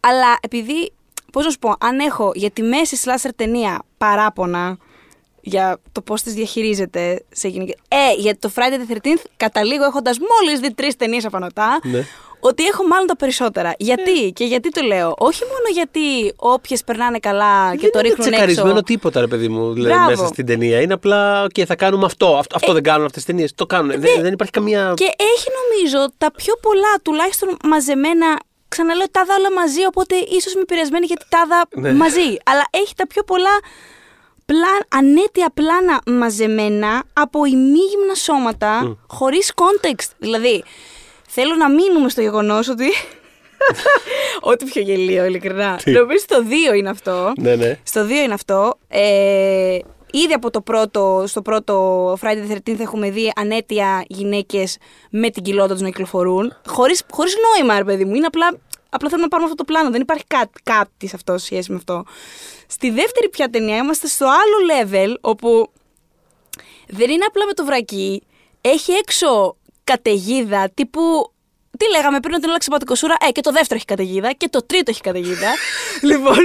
Αλλά 0.00 0.38
επειδή, 0.40 0.92
πώς 1.32 1.44
να 1.44 1.50
σου 1.50 1.58
πω, 1.58 1.74
αν 1.80 1.98
έχω 1.98 2.32
για 2.34 2.50
τη 2.50 2.62
μέση 2.62 2.98
slasher 3.04 3.30
ταινία 3.36 3.82
παράπονα, 3.98 4.76
για 5.40 5.80
το 5.92 6.00
πώς 6.00 6.22
τις 6.22 6.34
διαχειρίζεται 6.34 7.24
τις 7.30 7.48
γυναίκες. 7.48 7.74
Ε, 7.88 8.14
για 8.18 8.38
το 8.38 8.50
Friday 8.54 8.90
the 8.90 8.96
13th 8.96 9.24
καταλήγω 9.36 9.84
έχοντας 9.84 10.18
μόλις 10.18 10.60
δει 10.60 10.74
τρεις 10.74 10.96
ταινίες 10.96 11.24
απανωτά. 11.24 11.80
Ναι. 11.82 12.04
Ότι 12.40 12.64
έχω 12.64 12.86
μάλλον 12.86 13.06
τα 13.06 13.16
περισσότερα. 13.16 13.74
Γιατί 13.78 14.32
και 14.34 14.44
γιατί 14.44 14.68
το 14.70 14.82
λέω. 14.82 15.14
Όχι 15.18 15.42
μόνο 15.44 15.62
γιατί 15.72 16.32
όποιες 16.36 16.84
περνάνε 16.84 17.18
καλά 17.18 17.70
και 17.74 17.80
δεν 17.80 17.90
το 17.90 17.98
είναι 17.98 18.08
ρίχνουν 18.08 18.30
τσεκαρισμένο 18.30 18.70
έξω. 18.70 18.82
τίποτα, 18.82 19.20
ρε 19.20 19.26
παιδί 19.26 19.48
μου, 19.48 19.72
δηλαδή, 19.72 19.94
Μπράβο. 19.94 20.10
μέσα 20.10 20.26
στην 20.26 20.46
ταινία. 20.46 20.80
Είναι 20.80 20.94
απλά, 20.94 21.42
οκ, 21.42 21.54
θα 21.66 21.74
κάνουμε 21.76 22.04
αυτό. 22.04 22.36
Αυτό, 22.36 22.56
αυτό 22.56 22.72
δεν 22.72 22.82
κάνουν 22.82 23.04
αυτές 23.06 23.24
τις 23.24 23.34
ταινίες. 23.34 23.54
Το 23.54 23.66
κάνουν. 23.66 23.90
δεν, 24.00 24.20
δεν 24.22 24.32
υπάρχει 24.32 24.52
καμία. 24.52 24.92
Και 24.96 25.04
έχει 25.04 25.48
νομίζω 25.62 26.10
τα 26.18 26.32
πιο 26.32 26.54
πολλά 26.62 26.92
τουλάχιστον 27.02 27.56
μαζεμένα. 27.64 28.38
Ξαναλέω 28.68 29.06
τάδα 29.10 29.34
όλα 29.38 29.52
μαζί, 29.52 29.84
οπότε 29.86 30.14
ίσως 30.16 30.52
είμαι 30.52 30.62
επηρεασμένη 30.62 31.06
γιατί 31.06 31.24
τάδα 31.28 31.64
Ναι. 31.74 31.92
μαζί. 31.92 32.36
Αλλά 32.44 32.64
έχει 32.70 32.94
τα 32.96 33.06
πιο 33.06 33.22
πολλά 33.22 33.58
πλάν, 34.46 34.80
ανέτεια 34.88 35.50
πλάνα 35.54 36.00
μαζεμένα 36.06 37.02
από 37.12 37.44
ημίγυμνα 37.44 38.14
σώματα 38.14 38.96
χωρίς 39.08 39.52
context. 39.54 40.10
Δηλαδή, 40.18 40.64
θέλω 41.28 41.54
να 41.54 41.70
μείνουμε 41.70 42.08
στο 42.08 42.20
γεγονός 42.20 42.68
ότι... 42.68 42.86
Ό,τι 44.50 44.64
πιο 44.64 44.82
γελίο, 44.82 45.24
ειλικρινά. 45.24 45.80
Τι; 45.82 45.90
Νομίζω 45.90 46.18
στο 46.18 46.44
2 46.72 46.76
είναι 46.76 46.90
αυτό. 46.90 47.32
Ναι, 47.36 47.56
ναι. 47.56 47.78
Στο 47.82 48.06
2 48.06 48.10
είναι 48.10 48.34
αυτό. 48.34 48.78
Ε, 48.88 49.78
ήδη 50.12 50.32
από 50.32 50.50
το 50.50 50.60
πρώτο, 50.60 51.24
στο 51.26 51.42
πρώτο 51.42 52.12
Friday 52.20 52.50
the 52.50 52.56
13th 52.70 52.80
έχουμε 52.80 53.10
δει 53.10 53.32
ανέτεια 53.36 54.04
γυναίκες 54.08 54.78
με 55.10 55.30
την 55.30 55.42
κοιλότητα 55.42 55.74
τους 55.74 55.82
να 55.82 55.88
κυκλοφορούν. 55.88 56.56
Χωρίς 56.66 57.02
χωρίς 57.10 57.34
νόημα, 57.36 57.78
ρε 57.78 57.84
παιδί 57.84 58.04
μου. 58.04 58.14
Είναι 58.14 58.26
απλά, 58.26 58.46
απλά 58.90 59.08
θέλουμε 59.08 59.22
να 59.22 59.28
πάρουμε 59.28 59.50
αυτό 59.50 59.64
το 59.64 59.72
πλάνο. 59.72 59.90
Δεν 59.90 60.00
υπάρχει 60.00 60.24
κάτι, 60.26 60.60
κάτι 60.62 61.06
σε 61.06 61.16
αυτό 61.16 61.38
σχέση 61.38 61.70
με 61.70 61.76
αυτό. 61.76 62.04
Στη 62.66 62.90
δεύτερη 62.90 63.28
πια 63.28 63.50
ταινία 63.50 63.76
είμαστε 63.76 64.06
στο 64.06 64.26
άλλο 64.26 64.56
level, 64.72 65.14
όπου 65.20 65.70
δεν 66.88 67.10
είναι 67.10 67.24
απλά 67.28 67.46
με 67.46 67.52
το 67.52 67.64
βρακί. 67.64 68.22
Έχει 68.60 68.92
έξω 68.92 69.56
καταιγίδα 69.92 70.70
τύπου. 70.74 71.32
Τι 71.78 71.90
λέγαμε 71.90 72.20
πριν 72.20 72.34
ότι 72.34 72.46
είναι 72.48 72.56
ξεπατικοσούρα. 72.58 73.16
Ε, 73.28 73.30
και 73.30 73.40
το 73.40 73.50
δεύτερο 73.50 73.74
έχει 73.74 73.84
καταιγίδα. 73.84 74.32
Και 74.32 74.48
το 74.48 74.62
τρίτο 74.66 74.90
έχει 74.90 75.00
καταιγίδα. 75.00 75.50
λοιπόν, 76.10 76.38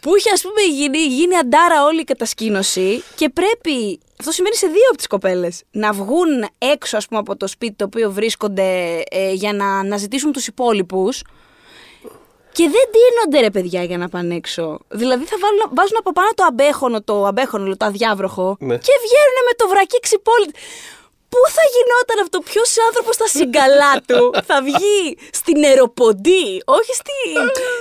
που 0.00 0.16
είχε 0.16 0.30
ας 0.32 0.42
πούμε 0.42 0.60
γίνει, 0.60 0.98
γίνει 0.98 1.36
αντάρα 1.36 1.84
όλη 1.84 2.00
η 2.00 2.04
κατασκήνωση. 2.04 3.02
Και 3.14 3.28
πρέπει. 3.28 4.00
Αυτό 4.20 4.32
σημαίνει 4.32 4.54
σε 4.54 4.66
δύο 4.66 4.86
από 4.88 4.96
τις 4.96 5.06
κοπέλες. 5.06 5.62
Να 5.70 5.92
βγουν 5.92 6.46
έξω, 6.58 6.96
ας 6.96 7.06
πούμε, 7.06 7.20
από 7.20 7.36
το 7.36 7.46
σπίτι 7.46 7.74
το 7.76 7.84
οποίο 7.84 8.10
βρίσκονται 8.12 9.02
ε, 9.10 9.32
για 9.32 9.52
να 9.52 9.78
αναζητήσουν 9.78 10.32
τους 10.32 10.46
υπόλοιπους. 10.46 11.22
Και 12.52 12.62
δεν 12.62 12.84
ντύνονται 12.90 13.40
ρε 13.46 13.50
παιδιά 13.50 13.82
για 13.82 13.98
να 13.98 14.08
πάνε 14.08 14.34
έξω. 14.34 14.78
Δηλαδή 14.88 15.24
θα 15.24 15.36
βάλουν, 15.40 15.60
βάζουν 15.74 15.96
από 15.98 16.12
πάνω 16.12 16.28
το 16.34 16.44
αμπέχονο, 16.44 17.02
το 17.02 17.26
αμπέχονο, 17.26 17.76
το 17.76 17.84
αδιάβροχο 17.84 18.56
Ναι. 18.60 18.76
και 18.76 18.94
βγαίνουν 19.04 19.38
με 19.48 19.54
το 19.56 19.68
βρακί 19.68 19.98
ξυπόλυτο. 20.00 20.58
Πού 21.32 21.40
θα 21.56 21.64
γινόταν 21.74 22.16
αυτό, 22.24 22.38
ποιος 22.50 22.70
άνθρωπος 22.88 23.14
στα 23.14 23.26
συγκαλά 23.38 23.92
του; 24.08 24.20
Θα 24.48 24.56
βγει 24.68 24.98
στην 25.32 25.64
αεροποντή, 25.64 26.62
όχι 26.78 26.92
στη, 27.00 27.16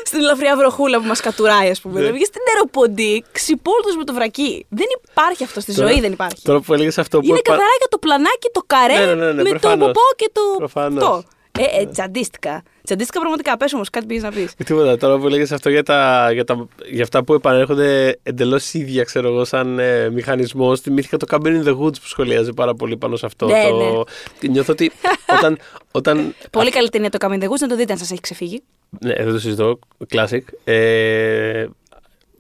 στην 0.10 0.20
ελαφριά 0.20 0.56
βροχούλα 0.56 0.98
που 1.02 1.08
μας 1.08 1.20
κατουράει, 1.28 1.70
ας 1.70 1.82
πούμε. 1.82 2.00
Ναι. 2.00 2.06
Θα 2.06 2.12
βγει 2.14 2.26
στην 2.26 2.42
αεροποντή, 2.52 3.24
ξυπόλυτος 3.32 3.96
με 3.96 4.04
το 4.04 4.14
βρακί. 4.14 4.66
Δεν 4.70 4.88
υπάρχει 5.12 5.44
αυτό 5.44 5.60
στη 5.60 5.74
Τώρα- 5.76 5.88
ζωή, 5.90 6.00
δεν 6.00 6.12
υπάρχει. 6.12 6.42
Τώρα 6.44 6.60
που 6.60 6.74
έλεγες 6.74 6.98
αυτό 6.98 7.20
που. 7.20 7.26
Είναι 7.26 7.38
είπα- 7.38 7.50
καθαρά 7.52 7.74
για 7.80 7.88
το 7.90 7.98
πλανάκι, 7.98 8.48
το 8.52 8.62
καρέ 8.68 8.98
Ναι, 8.98 9.06
ναι, 9.06 9.14
ναι, 9.14 9.32
ναι, 9.32 9.42
με 9.44 9.50
προφανώς. 9.50 9.80
το 9.80 9.86
ποπό 9.86 10.06
και 10.16 10.30
το. 10.34 11.24
Προφανώς. 11.52 11.78
Αυτό. 11.78 11.80
Ε, 11.80 11.90
ε, 11.90 11.92
τσαντίστηκα. 11.92 12.64
Τσαντίστηκα 12.84 13.20
πραγματικά. 13.20 13.58
Πες 13.58 13.74
όμως, 13.74 13.90
κάτι 13.90 14.06
πήγες 14.06 14.24
να 14.24 14.32
πεις. 14.32 14.56
Τίποτα. 14.66 14.98
Τώρα 14.98 15.18
που 15.18 15.28
έλεγε 15.28 15.54
αυτό 15.54 15.70
για, 15.70 15.84
τα, 15.84 16.30
για, 16.34 16.44
τα, 16.44 16.68
για 16.86 17.04
αυτά 17.04 17.24
που 17.24 17.34
επανέρχονται 17.34 18.20
εντελώς 18.24 18.74
ίδια, 18.74 19.04
ξέρω 19.04 19.28
εγώ, 19.28 19.46
σαν 19.46 19.80
ε, 19.80 20.10
μηχανισμός, 20.10 20.80
θυμήθηκα 20.80 21.18
το 21.18 21.26
Cabin 21.30 21.64
in 21.64 21.64
the 21.64 21.78
Woods 21.78 22.00
που 22.02 22.08
σχολιάζει 22.08 22.54
πάρα 22.54 22.74
πολύ 22.74 22.98
πάνω 22.98 23.16
σε 23.16 23.26
αυτό. 23.26 23.46
Ναι, 23.46 23.70
το... 23.70 23.78
ναι. 23.78 24.04
Και 24.40 24.48
νιώθω 24.48 24.72
ότι 24.72 24.92
όταν. 25.38 25.58
όταν 25.92 26.36
Πολύ 26.52 26.70
καλή 26.70 26.90
ταινία 26.90 27.10
το 27.10 27.18
Coming 27.22 27.42
the 27.44 27.48
Woods, 27.48 27.60
να 27.60 27.68
το 27.68 27.76
δείτε 27.76 27.92
αν 27.92 27.98
σας 28.00 28.12
έχει 28.12 28.22
ξεφύγει. 28.22 28.64
ναι, 29.00 29.14
δεν 29.14 29.32
το 29.32 29.40
συζητώ. 29.40 29.80
Classic. 30.10 30.42
Ε, 30.64 31.66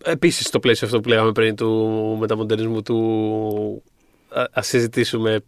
Επίσης, 0.04 0.46
στο 0.46 0.60
πλαίσιο 0.60 0.88
αυτό 0.88 1.00
που 1.00 1.10
λέγαμε 1.10 1.32
πριν 1.32 1.56
του 1.56 1.70
μεταμοντερνισμού 2.20 2.82
του. 2.82 3.84
Α 4.30 4.46
ας 4.52 4.68
συζητήσουμε 4.68 5.44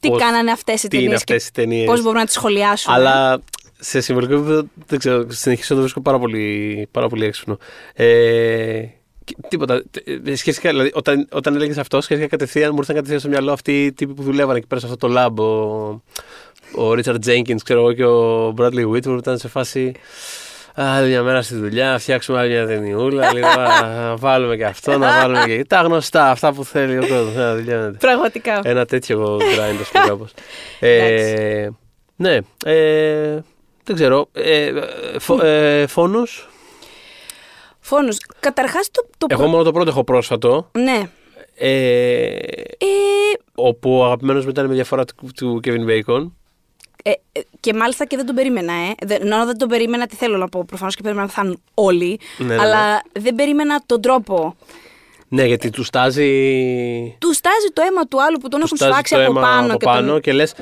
Τι 0.00 0.08
πώς- 0.08 0.20
κάνανε 0.22 0.50
αυτές 0.50 0.82
οι 0.82 0.88
τι 0.88 0.96
είναι 0.96 1.04
ταινίες 1.04 1.20
αυτές 1.20 1.46
οι 1.46 1.52
ταινίες. 1.52 1.86
πώς 1.86 2.00
μπορούμε 2.02 2.18
να 2.18 2.24
τις 2.24 2.34
σχολιάσουμε. 2.34 2.94
Αλλά 2.94 3.40
σε 3.78 4.00
συμβολικό 4.00 4.34
επίπεδο 4.34 4.62
δεν 4.86 4.98
ξέρω, 4.98 5.26
συνεχίζω 5.28 5.66
να 5.68 5.74
το 5.74 5.80
βρίσκω 5.80 6.00
πάρα 6.00 6.18
πολύ, 6.18 6.88
πάρα 6.90 7.08
πολύ 7.08 7.24
έξυπνο. 7.24 7.58
Ε, 7.94 8.82
και 9.24 9.36
τίποτα. 9.48 9.82
Ε, 10.26 10.34
Σκέφτηκα, 10.34 10.70
δηλαδή, 10.70 10.90
όταν, 10.94 11.28
όταν 11.32 11.54
έλεγες 11.54 11.78
αυτό, 11.78 12.00
σκέφτηκα 12.00 12.28
κατευθείαν, 12.28 12.70
μου 12.72 12.78
ήρθαν 12.78 12.94
κατευθείαν 12.94 13.20
στο 13.20 13.28
μυαλό 13.28 13.52
αυτοί 13.52 13.84
οι 13.84 13.92
τύποι 13.92 14.14
που 14.14 14.22
δουλεύαν 14.22 14.56
εκεί 14.56 14.66
πέρα 14.66 14.80
σε 14.80 14.86
αυτό 14.86 15.08
το 15.08 15.14
lab. 15.16 15.36
Ο, 15.38 16.82
ο 16.82 16.92
Richard 16.92 17.18
Jenkins, 17.26 17.62
ξέρω 17.64 17.80
εγώ, 17.80 17.92
και 17.92 18.04
ο 18.04 18.54
Bradley 18.58 18.90
Whitford 18.90 19.02
που 19.02 19.16
ήταν 19.18 19.38
σε 19.38 19.48
φάση. 19.48 19.92
Άλλη 20.80 21.08
μια 21.08 21.22
μέρα 21.22 21.42
στη 21.42 21.54
δουλειά, 21.54 21.98
φτιάξουμε 21.98 22.38
άλλη 22.38 22.50
μια 22.50 22.66
ταινιούλα. 22.66 23.32
λίγο, 23.32 23.46
να 23.82 24.16
βάλουμε 24.16 24.56
και 24.56 24.64
αυτό, 24.64 24.98
να 24.98 25.20
βάλουμε 25.20 25.44
και. 25.46 25.64
Τα 25.64 25.80
γνωστά, 25.80 26.30
αυτά 26.30 26.52
που 26.52 26.64
θέλει 26.64 26.98
ο 26.98 27.00
κόσμος. 27.00 27.34
Να 27.34 27.54
δουλειώνεται. 27.54 27.96
Πραγματικά. 27.98 28.60
Ένα 28.64 28.84
τέτοιο 28.84 29.36
grind, 29.36 29.80
α 29.86 29.90
πούμε, 29.92 30.06
κάπως. 30.06 30.32
ε, 30.80 31.68
ναι. 32.16 32.38
Ε, 32.64 33.38
δεν 33.84 33.94
ξέρω. 33.96 34.28
Ε, 34.32 34.72
φο, 35.18 35.44
ε, 35.44 35.86
φόνους; 35.86 36.48
Φόνους. 37.80 38.16
Καταρχάς 38.40 38.90
το. 38.90 39.06
το 39.18 39.26
Εγώ 39.30 39.46
μόνο 39.46 39.62
το 39.62 39.72
πρώτο 39.72 39.90
έχω 39.90 40.04
πρόσφατο. 40.04 40.70
Ναι. 40.72 41.10
Ε, 41.54 42.30
Ε, 42.78 42.86
όπου 43.54 43.98
ο 43.98 44.04
αγαπημένος 44.04 44.44
μου 44.44 44.50
ήταν 44.50 44.66
με 44.66 44.74
διαφορά 44.74 45.04
του, 45.04 45.14
του 45.36 45.60
Kevin 45.64 45.86
Bacon. 45.88 46.30
ε, 47.02 47.10
ε, 47.32 47.40
και 47.60 47.74
μάλιστα 47.74 48.04
και 48.04 48.16
δεν 48.16 48.26
τον 48.26 48.34
περίμενα, 48.34 48.72
ε. 48.72 48.94
Δεν, 49.06 49.18
ενώ 49.20 49.44
δεν 49.46 49.58
τον 49.58 49.68
περίμενα, 49.68 50.06
τι 50.06 50.16
θέλω 50.16 50.36
να 50.36 50.48
πω. 50.48 50.64
Προφανώς 50.64 50.94
και 50.94 51.02
περίμενα 51.02 51.26
να 51.26 51.32
πεθάνουν 51.34 51.62
όλοι. 51.74 52.20
Ναι, 52.38 52.46
ναι, 52.54 52.62
αλλά 52.62 53.02
δεν 53.12 53.34
περίμενα 53.34 53.82
τον 53.86 54.00
τρόπο. 54.00 54.56
Ναι, 55.28 55.44
γιατί 55.44 55.70
του 55.70 55.82
στάζει. 55.82 56.30
Του 57.18 57.34
στάζει 57.34 57.66
το 57.72 57.82
αίμα 57.82 58.06
του 58.06 58.22
άλλου 58.22 58.38
που 58.38 58.48
τον 58.48 58.60
του 58.60 58.64
έχουν 58.64 58.76
στάζει 58.76 58.92
σφάξει 58.92 59.14
το 59.14 59.20
από 59.20 59.30
αίμα 59.30 59.40
πάνω. 59.40 59.66
από 59.66 59.78
και 59.78 59.84
πάνω 59.84 60.10
τον... 60.10 60.20
και 60.20 60.32
λες 60.32 60.54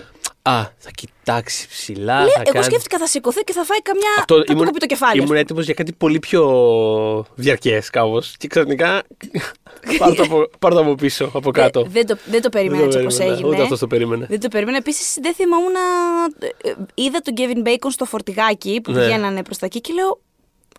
Α, 0.49 0.63
θα 0.79 0.91
κοιτάξει 0.95 1.69
ψηλά. 1.69 2.19
Λέει, 2.21 2.29
θα 2.31 2.41
εγώ 2.45 2.53
κάνει... 2.53 2.65
σκέφτηκα 2.65 2.99
θα 2.99 3.07
σηκωθεί 3.07 3.41
και 3.41 3.53
θα 3.53 3.65
φάει 3.65 3.83
καμιά. 3.83 4.09
Αυτό 4.19 4.37
θα 4.37 4.43
του 4.45 4.53
ήμουν, 4.53 4.65
κοπεί 4.67 4.79
το 4.79 4.87
κεφάλι. 4.87 5.19
ας 5.21 5.25
ήμουν 5.27 5.37
έτοιμος 5.37 5.65
για 5.65 5.75
κάτι 5.75 5.93
πολύ 5.93 6.19
πιο 6.19 6.43
διαρκές 7.35 7.91
κάπως. 7.91 8.35
Και 8.39 8.47
ξαφνικά. 8.49 9.03
πάρ' 9.99 10.15
το 10.15 10.23
από, 10.23 10.49
πάρ' 10.59 10.73
το 10.73 10.81
από 10.81 10.95
πίσω, 10.95 11.25
από 11.25 11.41
πούμε. 11.41 11.63
κάτω. 11.63 11.81
Ε, 11.81 11.85
δεν, 11.89 12.07
το, 12.07 12.17
δεν 12.25 12.43
το 12.43 12.49
περίμενα 12.49 12.83
Δεν 12.83 12.91
το 12.91 12.99
έτσι 12.99 13.05
όπως 13.07 13.17
περίμενα. 13.17 13.37
έγινε. 13.39 13.55
Ούτε 13.55 13.63
αυτός 13.63 13.79
το 13.79 13.87
περίμενε. 13.87 14.27
Δεν 14.29 14.41
το 14.41 14.49
περίμενα. 14.49 14.77
Επίσης, 14.77 15.19
δεν 15.21 15.35
θυμόμουν. 15.35 15.75
ε, 16.63 16.69
ε, 16.69 16.75
Είδα 16.95 17.19
τον 17.21 17.35
Kevin 17.37 17.69
Bacon 17.69 17.89
στο 17.91 18.05
φορτηγάκι 18.05 18.81
που 18.83 18.93
Ναι. 18.93 19.01
πηγαίνανε 19.01 19.43
προς 19.43 19.59
τα 19.59 19.67
εκεί 19.67 19.81
και 19.81 19.93
λέω. 19.93 20.09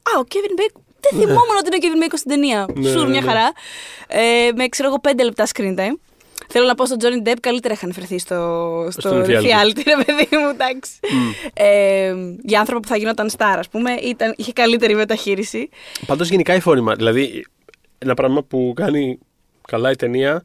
Α, 0.03 0.19
ο 0.19 0.23
Kevin 0.31 0.59
Bacon. 0.61 0.81
Δεν 0.99 1.19
θυμόμουν 1.19 1.55
ότι 1.59 1.75
είναι 1.75 1.75
ο 1.75 1.79
Kevin 1.81 2.03
Bacon 2.11 2.17
στην 2.17 2.31
ταινία. 2.31 2.65
Ναι, 2.75 2.89
Σουρ, 2.89 3.03
ναι, 3.03 3.09
μια 3.09 3.21
ναι. 3.21 3.27
χαρά. 3.27 3.51
Ε, 4.07 4.49
με 4.55 4.67
ξέρω 4.67 4.87
εγώ 4.87 4.99
πέντε 4.99 5.23
λεπτά 5.23 5.47
screen 5.53 5.75
time. 5.79 5.95
Θέλω 6.49 6.65
να 6.65 6.75
πω 6.75 6.85
στον 6.85 6.97
Johnny 7.01 7.27
Depp 7.29 7.35
καλύτερα 7.39 7.73
είχαν 7.73 7.93
φερθεί 7.93 8.19
στο, 8.19 8.87
στο 8.91 9.01
Στον 9.01 9.23
reality. 9.25 9.27
reality, 9.27 9.81
ρε 9.85 10.03
παιδί 10.05 10.27
μου, 10.37 10.49
εντάξει. 10.53 10.91
Ε, 11.53 12.13
για 12.43 12.59
άνθρωπο 12.59 12.81
που 12.81 12.87
θα 12.87 12.97
γινόταν 12.97 13.29
star, 13.37 13.55
ας 13.57 13.69
πούμε, 13.69 13.91
ήταν, 13.93 14.33
είχε 14.37 14.53
καλύτερη 14.53 14.95
μεταχείριση. 14.95 15.69
Πάντως 16.05 16.29
γενικά 16.29 16.55
η 16.55 16.59
φόρημα. 16.59 16.95
Δηλαδή, 16.95 17.45
ένα 17.97 18.13
πράγμα 18.13 18.43
που 18.43 18.73
κάνει 18.75 19.19
καλά 19.67 19.91
η 19.91 19.95
ταινία 19.95 20.43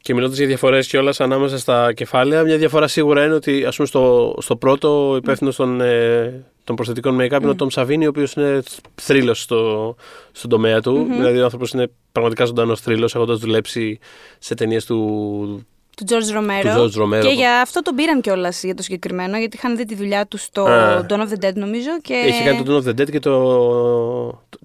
και 0.00 0.14
μιλώντας 0.14 0.38
για 0.38 0.46
διαφορές 0.46 0.88
κιόλα 0.88 1.14
ανάμεσα 1.18 1.58
στα 1.58 1.92
κεφάλαια, 1.92 2.42
μια 2.42 2.56
διαφορά 2.56 2.88
σίγουρα 2.88 3.24
είναι 3.24 3.34
ότι 3.34 3.64
ας 3.64 3.76
πούμε, 3.76 3.88
στο, 3.88 4.34
στο 4.40 4.56
πρώτο 4.56 5.14
υπεύθυνο 5.16 5.50
των, 5.50 5.80
ε, 5.80 6.44
των 6.68 6.76
προσθετικών 6.76 7.18
make-up 7.20 7.38
είναι 7.40 7.50
ο 7.50 7.54
Τόμ 7.54 7.68
Σαβίνη, 7.68 8.06
ο 8.06 8.08
οποίος 8.08 8.32
είναι 8.32 8.62
θρύλος 8.94 9.40
στο, 9.40 9.96
στον 10.32 10.50
τομέα 10.50 10.80
του. 10.80 11.06
Δηλαδή, 11.10 11.38
ο 11.40 11.44
άνθρωπος 11.44 11.70
είναι 11.70 11.90
πραγματικά 12.12 12.44
ζωντανός 12.44 12.80
θρύλος, 12.80 13.14
έχοντας 13.14 13.38
δουλέψει 13.38 13.98
σε 14.38 14.54
ταινίες 14.54 14.84
του. 14.84 15.66
Του 15.96 16.04
George 16.08 16.38
Romero. 16.38 16.62
Του 16.62 16.92
George 16.92 17.02
Romero. 17.02 17.20
Και 17.22 17.32
για 17.32 17.60
αυτό 17.60 17.82
τον 17.82 17.94
πήραν 17.94 18.20
κιόλας 18.20 18.62
για 18.62 18.74
το 18.74 18.82
συγκεκριμένο, 18.82 19.38
γιατί 19.38 19.56
είχαν 19.56 19.76
δει 19.76 19.84
τη 19.84 19.94
δουλειά 19.94 20.26
του 20.26 20.36
στο 20.36 20.62
Α. 20.62 21.06
Dawn 21.08 21.20
of 21.20 21.28
the 21.28 21.44
Dead, 21.44 21.54
νομίζω. 21.54 21.90
Και... 22.02 22.14
Έχει 22.14 22.42
κάνει 22.44 22.62
το 22.62 22.76
Dawn 22.76 22.82
of 22.82 22.88
the 22.88 23.00
Dead 23.00 23.10
και 23.10 23.18
το, 23.18 23.32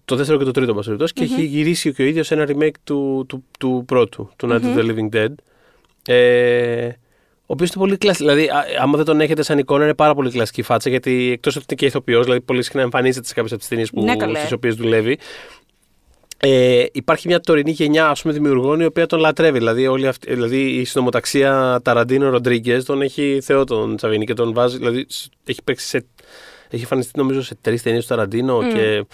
το 0.06 0.16
δεύτερο 0.16 0.38
και 0.38 0.44
το 0.44 0.52
τρίτο, 0.52 0.74
μας 0.74 0.86
περιπτώσει, 0.86 1.13
και 1.13 1.24
έχει 1.24 1.44
γυρίσει 1.44 1.94
και 1.94 2.02
ο 2.02 2.06
ίδιος 2.06 2.32
ένα 2.32 2.48
remake 2.48 2.78
του, 2.84 3.26
του, 3.28 3.44
του 3.60 3.84
πρώτου, 3.88 4.30
του 4.36 4.48
Night 4.52 4.62
of 4.62 4.78
the 4.78 4.92
Living 4.92 5.16
Dead. 5.16 5.34
Ε, 6.06 6.89
ο 7.45 7.53
οποίος 7.53 7.69
είναι 7.69 7.86
πολύ 7.86 7.97
κλασικό. 7.97 8.29
Δηλαδή, 8.29 8.47
α- 8.49 8.65
άμα 8.82 8.95
δεν 8.97 9.06
τον 9.06 9.21
έχετε 9.21 9.43
σαν 9.43 9.58
εικόνα, 9.58 9.84
είναι 9.84 9.93
πάρα 9.93 10.13
πολύ 10.13 10.32
κλασική 10.32 10.62
φάτσα. 10.62 10.89
Γιατί 10.89 11.32
εκτός 11.32 11.56
ότι 11.56 11.65
είναι 11.69 11.77
και 11.79 11.86
ηθοποιός, 11.86 12.23
δηλαδή 12.23 12.41
πολύ 12.41 12.63
συχνά 12.63 12.82
εμφανίζεται 12.82 13.27
σε 13.27 13.34
κάποιες 13.34 13.51
από 13.51 13.60
τις 13.62 13.69
ταινίες 13.69 13.91
Ναι, 13.91 14.15
καλέ. 14.15 14.39
στις 14.39 14.51
οποίες 14.51 14.75
δουλεύει. 14.75 15.17
Ε, 16.45 16.86
υπάρχει 16.91 17.27
μια 17.27 17.39
τωρινή 17.39 17.71
γενιά 17.71 18.08
ας 18.10 18.21
πούμε, 18.21 18.34
δημιουργών 18.34 18.79
η 18.79 18.86
οποία 18.86 19.06
τον 19.06 19.19
λατρεύει. 19.19 19.58
Δηλαδή, 19.58 19.88
όλη 19.88 20.08
αυτή, 20.08 20.34
δηλαδή 20.34 20.58
η 20.65 20.84
συνομοταξία 20.86 21.79
Ταραντίνο 21.84 22.29
Ροντρίγκες 22.29 22.86
τον 22.86 23.01
έχει 23.01 23.39
θεό 23.43 23.63
τον 23.63 23.95
Τσαβίνη 23.95 24.25
και 24.25 24.34
τον 24.34 24.53
βάζει. 24.53 24.77
Δηλαδή, 24.77 25.06
σ- 25.10 25.32
έχει 25.45 25.63
παίξει 25.63 25.88
σε. 25.88 26.06
Έχει 26.69 26.82
εμφανιστεί 26.82 27.19
νομίζω 27.19 27.41
σε 27.41 27.56
τρεις 27.62 27.82
ταινίες 27.82 28.03
του 28.03 28.10
Ταραντίνο 28.10 28.67
και 28.73 29.06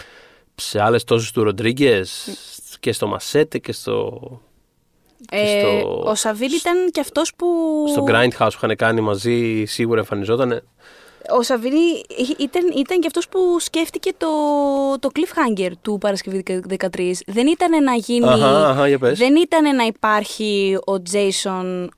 σε 0.54 0.82
άλλες 0.82 1.04
τόσες 1.04 1.30
του 1.30 1.42
Ροντρίγκες 1.42 2.28
και 2.80 2.92
στο 2.92 3.06
Μασέτε 3.06 3.58
και 3.58 3.72
στο. 3.72 4.20
Ε, 5.30 5.60
στο- 5.60 6.02
Ο 6.06 6.14
Σαβίλ 6.14 6.52
ήταν 6.52 6.90
και 6.90 7.00
αυτός 7.00 7.32
που. 7.36 7.46
Στο 7.90 8.04
Grindhouse 8.08 8.28
που 8.38 8.64
είχαν 8.64 8.76
κάνει 8.76 9.00
μαζί, 9.00 9.64
σίγουρα 9.66 9.98
εμφανιζόταν. 9.98 10.62
Ο 11.38 11.42
Σαββίνη 11.42 11.76
ήταν, 12.38 12.62
ήταν 12.76 13.00
και 13.00 13.06
αυτός 13.06 13.28
που 13.28 13.38
σκέφτηκε 13.60 14.10
το, 14.16 14.26
το 14.98 15.08
cliffhanger 15.14 15.70
του 15.82 15.98
Παρασκευή 16.00 16.42
13. 16.46 17.12
Δεν 17.26 17.46
ήταν 17.46 17.84
να 17.84 17.92
γίνει. 17.94 18.28
Αχα, 18.28 18.68
αχα, 18.68 18.88
για 18.88 18.98
πες. 18.98 19.18
δεν 19.18 19.36
ήταν 19.36 19.76
να 19.76 19.84
υπάρχει 19.84 20.78
ο 20.84 21.02
Τζέισον 21.02 21.90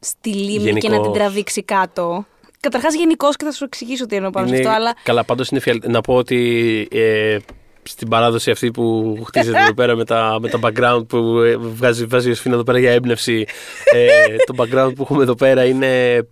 στη 0.00 0.30
λίμνη 0.30 0.56
και 0.58 0.62
Γενικώς. 0.68 0.90
να 0.90 1.00
την 1.00 1.12
τραβήξει 1.12 1.62
κάτω. 1.62 2.26
Καταρχάς 2.60 2.94
γενικώ 2.94 3.28
και 3.30 3.44
θα 3.44 3.52
σου 3.52 3.64
εξηγήσω 3.64 4.06
τι 4.06 4.16
εννοώ 4.16 4.30
πάνω 4.30 4.46
σε 4.48 4.54
αυτό, 4.54 4.68
αλλά. 4.68 4.94
Καλά, 5.02 5.24
πάντως 5.24 5.48
είναι 5.48 5.60
φιαλ... 5.60 5.80
Να 5.86 6.00
πω 6.00 6.14
ότι 6.14 6.88
ε, 6.92 7.36
στην 7.82 8.08
παράδοση 8.08 8.50
αυτή 8.50 8.70
που 8.70 9.16
χτίζεται 9.26 9.58
εδώ 9.62 9.74
πέρα 9.74 9.96
με 9.96 10.04
τα, 10.04 10.38
με 10.40 10.48
τα 10.48 10.58
background 10.62 11.06
που 11.08 11.38
ε, 11.38 11.56
βγάζει, 11.56 12.04
βγάζει 12.04 12.30
ο 12.30 12.34
Σφίνα 12.34 12.54
εδώ 12.54 12.64
πέρα 12.64 12.78
για 12.78 12.90
έμπνευση, 12.90 13.46
ε, 13.92 14.36
το 14.46 14.54
background 14.56 14.92
που 14.94 15.02
έχουμε 15.02 15.22
εδώ 15.22 15.34
πέρα 15.34 15.64
είναι 15.64 16.22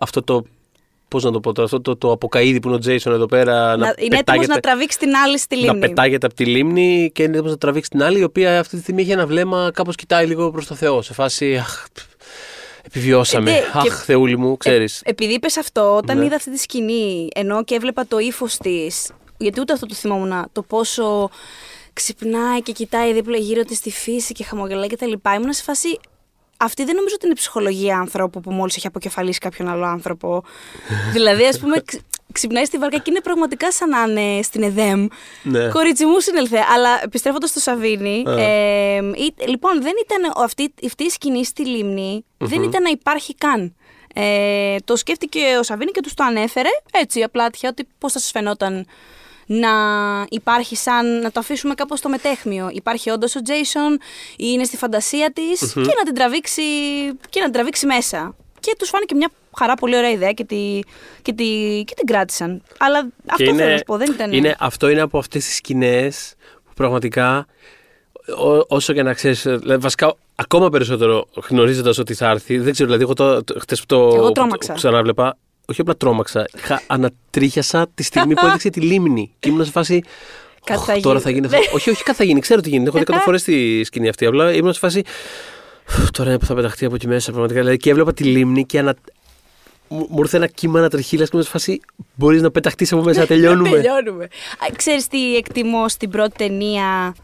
αυτό 0.00 0.22
το 0.22 0.44
Πώς 1.08 1.24
να 1.24 1.30
το 1.30 1.40
πω 1.40 1.52
τώρα, 1.52 1.64
αυτό 1.64 1.80
το, 1.80 1.96
το 1.96 2.12
αποκαίδι 2.12 2.60
που 2.60 2.68
είναι 2.68 2.76
ο 2.76 2.80
Τζέισον 2.80 3.12
εδώ 3.12 3.26
πέρα. 3.26 3.76
Να, 3.76 3.94
είναι 3.98 4.18
έτοιμος 4.18 4.46
να 4.46 4.60
τραβήξει 4.60 4.98
την 4.98 5.14
άλλη 5.16 5.38
στη 5.38 5.56
λίμνη. 5.56 5.78
να 5.78 5.86
πετάγεται 5.86 6.26
από 6.26 6.34
τη 6.34 6.44
λίμνη 6.44 7.10
και 7.14 7.22
είναι 7.22 7.32
έτοιμος 7.32 7.50
να 7.50 7.58
τραβήξει 7.58 7.90
την 7.90 8.02
άλλη, 8.02 8.18
η 8.18 8.22
οποία 8.22 8.58
αυτή 8.58 8.76
τη 8.76 8.82
στιγμή 8.82 9.02
έχει 9.02 9.10
ένα 9.10 9.26
βλέμμα 9.26 9.70
κάπως 9.74 9.94
κοιτάει 9.94 10.26
λίγο 10.26 10.50
προς 10.50 10.66
το 10.66 10.74
Θεό. 10.74 11.02
Σε 11.02 11.14
φάση. 11.14 11.56
Αχ, 11.56 11.86
επιβιώσαμε. 12.82 13.50
Ε, 13.50 13.54
ναι, 13.54 13.60
αχ, 13.72 13.82
και- 13.82 13.90
Θεούλη 13.90 14.38
μου, 14.38 14.56
ξέρεις. 14.56 15.00
Ε, 15.04 15.10
επειδή 15.10 15.32
είπες 15.32 15.56
αυτό, 15.56 15.96
όταν 15.96 16.18
Ναι. 16.18 16.24
είδα 16.24 16.36
αυτή 16.36 16.50
τη 16.50 16.58
σκηνή, 16.58 17.28
ενώ 17.34 17.64
και 17.64 17.74
έβλεπα 17.74 18.06
το 18.08 18.18
ύφος 18.18 18.56
της, 18.56 19.10
γιατί 19.38 19.60
ούτε 19.60 19.72
αυτό 19.72 19.86
το 19.86 19.94
θυμόμουν, 19.94 20.44
το 20.52 20.62
πόσο 20.62 21.30
ξυπνάει 21.92 22.62
και 22.62 22.72
κοιτάει 22.72 23.12
δίπλα 23.12 23.36
γύρω 23.36 23.62
της 23.62 23.76
στη 23.76 23.90
φύση 23.90 24.32
και 24.32 24.44
χαμογελάει 24.44 24.88
κτλ. 24.88 25.12
Ήμουν 25.36 25.52
σε 25.52 25.62
φάση. 25.62 25.98
Αυτή 26.60 26.84
δεν 26.84 26.94
νομίζω 26.94 27.14
ότι 27.14 27.26
είναι 27.26 27.34
ψυχολογία 27.34 27.98
άνθρωπου 27.98 28.40
που 28.40 28.50
μόλις 28.50 28.76
έχει 28.76 28.86
αποκεφαλίσει 28.86 29.38
κάποιον 29.38 29.68
άλλο 29.68 29.84
άνθρωπο. 29.86 30.42
δηλαδή, 31.12 31.44
ας 31.44 31.58
πούμε, 31.58 31.80
ξ- 31.84 32.00
ξυπνάει 32.32 32.64
στη 32.64 32.78
βάρκα 32.78 32.96
και 32.98 33.10
είναι 33.10 33.20
πραγματικά 33.20 33.72
σαν 33.72 33.88
να 33.88 34.02
είναι 34.22 34.42
στην 34.42 34.62
ΕΔΕΜ. 34.62 35.06
Ναι. 35.42 35.68
Κορίτσι 35.68 36.04
μου 36.04 36.20
συνελθέ. 36.20 36.58
Αλλά 36.74 37.00
επιστρέφοντας 37.02 37.50
στο 37.50 37.60
Σαββίνι, 37.60 38.22
Α. 38.26 38.38
ε, 38.40 38.96
ή- 38.96 39.34
λοιπόν, 39.48 39.82
δεν 39.82 39.92
ήταν 40.04 40.32
ο- 40.36 40.42
αυτή, 40.42 40.74
αυτή 40.84 41.04
η 41.04 41.08
σκηνή 41.10 41.44
στη 41.44 41.66
λιμνη 41.66 42.24
δεν 42.38 42.62
ήταν 42.62 42.82
να 42.82 42.90
υπάρχει 42.90 43.34
καν. 43.34 43.74
Ε, 44.14 44.76
το 44.84 44.96
σκέφτηκε 44.96 45.40
ο 45.58 45.62
Σαββίνι 45.62 45.90
και 45.90 46.00
τους 46.00 46.14
το 46.14 46.24
ανέφερε 46.24 46.68
έτσι 46.92 47.22
απλά 47.22 47.50
τυχαία 47.50 47.70
ότι 47.70 47.86
πώς 47.98 48.12
θα 48.12 48.18
σας 48.18 48.30
φαινόταν 48.30 48.86
να 49.50 49.68
υπάρχει 50.28 50.76
σαν 50.76 51.20
να 51.20 51.30
το 51.30 51.40
αφήσουμε 51.40 51.74
κάπως 51.74 51.98
στο 51.98 52.08
μετέχμιο. 52.08 52.68
Υπάρχει 52.72 53.10
όντως 53.10 53.36
ο 53.36 53.42
Τζέισον, 53.42 53.98
είναι 54.36 54.64
στη 54.64 54.76
φαντασία 54.76 55.32
της 55.32 55.72
και, 55.72 55.80
να 55.80 56.02
την 56.04 56.14
τραβήξει, 56.14 56.62
και 57.28 57.38
να 57.38 57.44
την 57.44 57.52
τραβήξει 57.52 57.86
μέσα. 57.86 58.34
Και 58.60 58.74
τους 58.78 58.88
φάνηκε 58.88 59.14
μια 59.14 59.30
χαρά 59.58 59.74
πολύ 59.74 59.96
ωραία 59.96 60.10
ιδέα 60.10 60.32
και, 60.32 60.44
τη, 60.44 60.80
και, 61.22 61.32
τη, 61.32 61.44
και 61.84 61.94
την 61.94 62.06
κράτησαν. 62.06 62.62
Αλλά 62.78 62.98
αυτό 63.26 63.44
Και 63.44 63.52
θέλω 63.52 63.70
να 63.70 63.76
σου 63.76 63.84
πω, 63.84 63.96
δεν 63.96 64.10
ήταν... 64.12 64.32
είναι, 64.32 64.56
αυτό 64.58 64.88
είναι 64.88 65.00
από 65.00 65.18
αυτές 65.18 65.44
τις 65.44 65.54
σκηνές 65.54 66.34
που 66.64 66.72
πραγματικά 66.74 67.46
ό- 68.38 68.64
όσο 68.76 68.92
και 68.92 69.02
να 69.02 69.12
ξέρεις. 69.14 69.46
Βασικά, 69.78 70.14
ακόμα 70.34 70.68
περισσότερο 70.68 71.26
γνωρίζοντας 71.48 71.98
ότι 71.98 72.14
θα 72.14 72.28
έρθει. 72.30 72.58
Δεν 72.58 72.72
ξέρω, 72.72 72.86
δηλαδή, 72.92 73.04
εγώ 73.04 73.12
το, 73.14 73.44
το, 73.44 73.60
χτες 73.60 73.80
που 73.80 73.86
το, 73.86 73.96
Εγώ 73.96 74.16
που 74.16 74.22
το 74.22 74.32
τρόμαξα. 74.32 74.72
ξανάβλεπα. 74.72 75.36
Όχι 75.70 75.80
απλά 75.80 75.96
τρόμαξα. 75.96 76.48
Είχα 76.56 76.82
ανατρίχιασα 76.86 77.86
τη 77.94 78.02
στιγμή 78.02 78.34
που 78.34 78.46
έδειξε 78.46 78.70
τη 78.70 78.80
λίμνη. 78.80 79.32
Και 79.38 79.48
ήμουν 79.48 79.64
σε 79.64 79.70
φάση. 79.70 80.02
Κάτι 80.64 80.80
«Οχ, 80.80 80.86
θα 80.86 81.00
τώρα 81.00 81.18
γίνει». 81.18 81.20
θα 81.20 81.30
γίνει. 81.30 81.46
αυτό». 81.46 81.76
όχι, 81.76 81.90
όχι, 81.90 82.02
κάτι 82.02 82.18
θα 82.18 82.24
γίνει. 82.24 82.40
Ξέρω 82.40 82.60
τι 82.60 82.68
γίνεται. 82.68 82.88
Έχω 82.88 82.96
δει 82.96 83.04
εκατό 83.08 83.20
φορές 83.20 83.42
τη 83.42 83.84
σκηνή 83.84 84.08
αυτή. 84.08 84.26
Απλά 84.26 84.52
ήμουν 84.52 84.72
σε 84.72 84.78
φάση. 84.78 85.02
«Φου, 85.84 86.10
Τώρα 86.10 86.28
είναι 86.28 86.38
που 86.38 86.46
θα 86.46 86.54
πεταχτεί 86.54 86.84
από 86.84 86.94
εκεί 86.94 87.08
μέσα. 87.08 87.30
Πραγματικά. 87.30 87.60
Δηλαδή, 87.60 87.76
και 87.76 87.90
έβλεπα 87.90 88.12
τη 88.12 88.24
λίμνη 88.24 88.66
και 88.66 88.78
ανα... 88.78 88.94
μου 89.88 90.06
μου 90.10 90.18
ήρθε 90.18 90.36
ένα 90.36 90.46
κύμα 90.46 90.78
ανατριχίλα 90.78 91.22
και 91.24 91.30
ήμουν 91.32 91.44
σε 91.44 91.50
φάση. 91.50 91.80
Μπορείς 92.14 92.42
να 92.42 92.50
πεταχτείς 92.50 92.92
από 92.92 93.02
μέσα, 93.02 93.26
τελειώνουμε. 93.26 93.70
Τελειώνουμε. 93.70 94.24
Α, 94.24 94.66
Ξέρεις 94.76 95.06
τι 95.06 95.36
εκτιμώ 95.36 95.88
στην 95.88 96.10
πρώτη 96.10 96.36
ταινία 96.36 97.14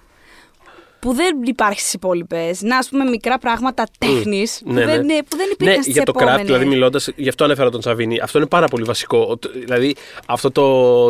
που 1.05 1.13
δεν 1.13 1.37
υπάρχει 1.45 1.81
στις 1.81 1.93
υπόλοιπες. 1.93 2.63
Να, 2.63 2.77
ας 2.79 2.89
πούμε, 2.89 3.05
μικρά 3.05 3.39
πράγματα 3.39 3.85
τέχνης 3.99 4.61
που, 4.65 4.73
Ναι, 4.73 4.85
δεν, 4.85 5.05
ναι. 5.05 5.17
που 5.29 5.37
δεν 5.37 5.49
υπήρχαν 5.53 5.77
Ναι, 5.77 5.83
στις 5.83 5.95
για 5.95 6.03
το 6.03 6.13
επόμενες. 6.17 6.41
craft, 6.41 6.45
δηλαδή 6.45 6.65
μιλώντας, 6.65 7.09
γι' 7.17 7.29
αυτό 7.29 7.45
ανέφερα 7.45 7.71
τον 7.71 7.83
Σαββίνη. 7.83 8.21
Αυτό 8.21 8.39
είναι 8.39 8.47
πάρα 8.47 8.67
πολύ 8.69 8.85
βασικό. 8.85 9.19
Ο- 9.19 9.49
Δηλαδή, 9.65 9.95
αυτό 10.27 10.51
το, 10.51 11.05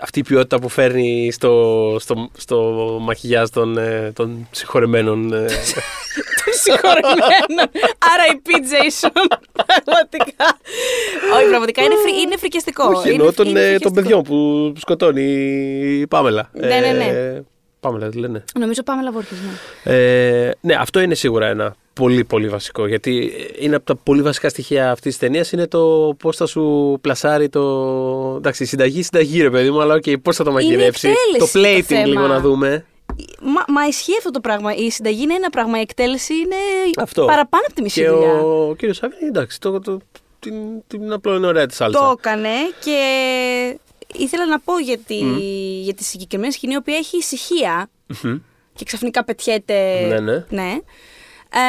αυτή 0.00 0.18
η 0.18 0.22
ποιότητα 0.22 0.58
που 0.58 0.68
φέρνει 0.68 1.30
στο, 1.32 1.96
στο, 2.00 2.30
στο 2.36 2.58
μακιγιάζ 3.00 3.48
των, 3.48 3.78
ε, 3.78 4.12
των 4.14 4.48
συγχωρεμένων. 4.50 5.32
ε, 5.32 5.36
Των 6.44 6.52
συγχωρεμένων. 6.62 7.70
RIP 7.98 8.48
Jason. 8.72 9.10
Πραγματικά. 9.84 10.58
Όχι, 11.36 11.48
πραγματικά 11.48 11.82
είναι, 11.82 11.94
φρι, 11.94 12.20
είναι 12.20 12.36
φρικιαστικό. 12.36 12.84
όχι, 12.84 13.00
Είναι- 13.08 13.10
εννοώ 13.16 13.32
των, 13.32 13.46
είναι 13.48 13.60
ε, 13.60 13.62
των 13.62 13.70
φρικιαστικό. 13.92 13.94
παιδιών 13.94 14.22
που 14.22 14.72
σκοτώνει 14.80 15.22
η 16.00 16.06
Πάμελα. 16.06 16.50
Ναι, 16.52 16.66
ναι, 16.80 16.92
ναι. 16.92 17.40
Ε, 17.82 17.88
Πάμελα, 17.88 18.08
τι 18.08 18.18
λένε; 18.18 18.44
Νομίζω 18.58 18.82
πάμε 18.82 19.02
λαβόρχες, 19.02 19.38
ναι. 19.84 19.94
Ε, 19.94 20.50
ναι, 20.60 20.74
αυτό 20.74 21.00
είναι 21.00 21.14
σίγουρα 21.14 21.46
ένα 21.46 21.74
πολύ 21.92 22.24
πολύ 22.24 22.48
βασικό. 22.48 22.86
Γιατί 22.86 23.32
είναι 23.58 23.76
από 23.76 23.84
τα 23.84 23.96
πολύ 23.96 24.22
βασικά 24.22 24.48
στοιχεία 24.48 24.90
αυτής 24.90 25.10
της 25.10 25.18
ταινίας 25.18 25.52
είναι 25.52 25.66
το 25.66 26.14
πώς 26.18 26.36
θα 26.36 26.46
σου 26.46 26.98
πλασάρει 27.00 27.48
το. 27.48 27.60
Εντάξει, 28.36 28.64
συνταγή, 28.64 29.02
συνταγή 29.02 29.42
ρε 29.42 29.50
παιδί 29.50 29.70
μου, 29.70 29.80
αλλά 29.80 29.94
okay, 29.94 30.22
πώς 30.22 30.36
θα 30.36 30.44
το 30.44 30.52
μαγειρέψει. 30.52 31.08
Το 31.38 31.44
εκτέλεση 31.48 31.52
το 31.52 31.60
plating 31.60 31.82
θέμα. 31.82 32.06
λίγο 32.06 32.26
να 32.26 32.40
δούμε. 32.40 32.84
Μα, 33.40 33.64
μα 33.74 33.86
ισχύει 33.86 34.16
αυτό 34.18 34.30
το 34.30 34.40
πράγμα. 34.40 34.74
Η 34.74 34.90
συνταγή 34.90 35.22
είναι 35.22 35.34
ένα 35.34 35.50
πράγμα. 35.50 35.78
Η 35.78 35.80
εκτέλεση 35.80 36.34
είναι 36.34 36.56
Αυτό. 36.96 37.24
παραπάνω 37.24 37.62
από 37.66 37.74
τη 37.74 37.82
μισή 37.82 38.00
Και 38.00 38.08
δουλειά. 38.08 38.32
ο 38.40 38.74
κύριος 38.74 38.96
Σάββιν, 38.96 39.28
εντάξει, 39.28 39.60
το, 39.60 39.80
το, 39.80 39.98
την, 40.38 40.54
την 40.86 41.12
απλό 41.12 41.34
είναι 41.34 41.46
ωραία 41.46 41.66
της 41.66 41.76
σάλτσα. 41.76 42.00
Το 42.00 42.14
έκανε 42.18 42.48
και 42.80 42.98
ήθελα 44.14 44.46
να 44.46 44.58
πω 44.60 44.78
για 44.78 44.98
τη, 44.98 45.14
για 45.82 45.94
τη 45.94 46.04
συγκεκριμένη 46.04 46.52
σκηνή, 46.52 46.72
η 46.72 46.76
οποία 46.76 46.96
έχει 46.96 47.16
ησυχία 47.16 47.90
Μμμ. 48.22 48.38
και 48.74 48.84
ξαφνικά 48.84 49.24
πετιέται. 49.24 50.06
Ναι, 50.20 50.44
ναι. 50.48 50.78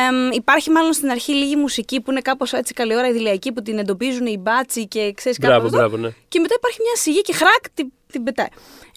Εμ, 0.10 0.32
υπάρχει 0.32 0.70
μάλλον 0.70 0.94
στην 0.94 1.10
αρχή 1.10 1.34
λίγη 1.34 1.56
μουσική 1.56 2.02
που 2.02 2.12
είναι 2.12 2.22
κάπως 2.22 2.54
έτσι 2.54 2.74
καλή 2.74 2.96
ώρα 2.96 3.08
ιδηλιακή 3.08 3.52
που 3.52 3.62
την 3.62 3.78
εντοπίζουν 3.78 4.26
οι 4.26 4.38
μπάτσι 4.38 4.88
και 4.88 5.12
ξέρεις 5.16 5.38
Μπράβο, 5.40 5.56
κάπως 5.56 5.68
αυτό. 5.74 5.78
μπράβο, 5.88 5.98
ναι. 5.98 6.10
Και 6.28 6.40
μετά 6.40 6.54
υπάρχει 6.58 6.78
μια 6.82 6.96
σιγή 6.96 7.22
και 7.22 7.34
χράκ 7.34 7.70
την, 7.74 7.92
την 8.12 8.24
πετάει. 8.24 8.48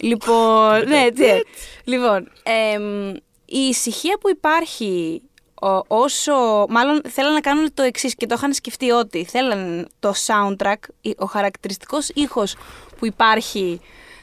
Λοιπόν, 0.00 0.88
ναι, 0.88 1.00
έτσι. 1.00 1.24
έτσι. 1.24 1.44
Λοιπόν, 1.84 2.30
εμ, 2.42 3.10
η 3.44 3.58
ησυχία 3.68 4.18
που 4.20 4.28
υπάρχει 4.30 5.22
ο- 5.62 5.84
όσο. 5.96 6.66
Μάλλον 6.68 7.00
θέλαν 7.08 7.32
να 7.32 7.40
κάνουν 7.40 7.74
το 7.74 7.82
εξής 7.82 8.14
και 8.14 8.26
το 8.26 8.34
είχαν 8.38 8.52
σκεφτεί 8.52 8.90
ότι 8.90 9.24
θέλαν 9.24 9.88
το 10.00 10.12
soundtrack, 10.26 10.74
η- 11.00 11.14
ο 11.18 11.24
χαρακτηριστικός 11.26 12.08
ήχος 12.14 12.54
που 13.04 13.10
υπάρχει 13.10 13.80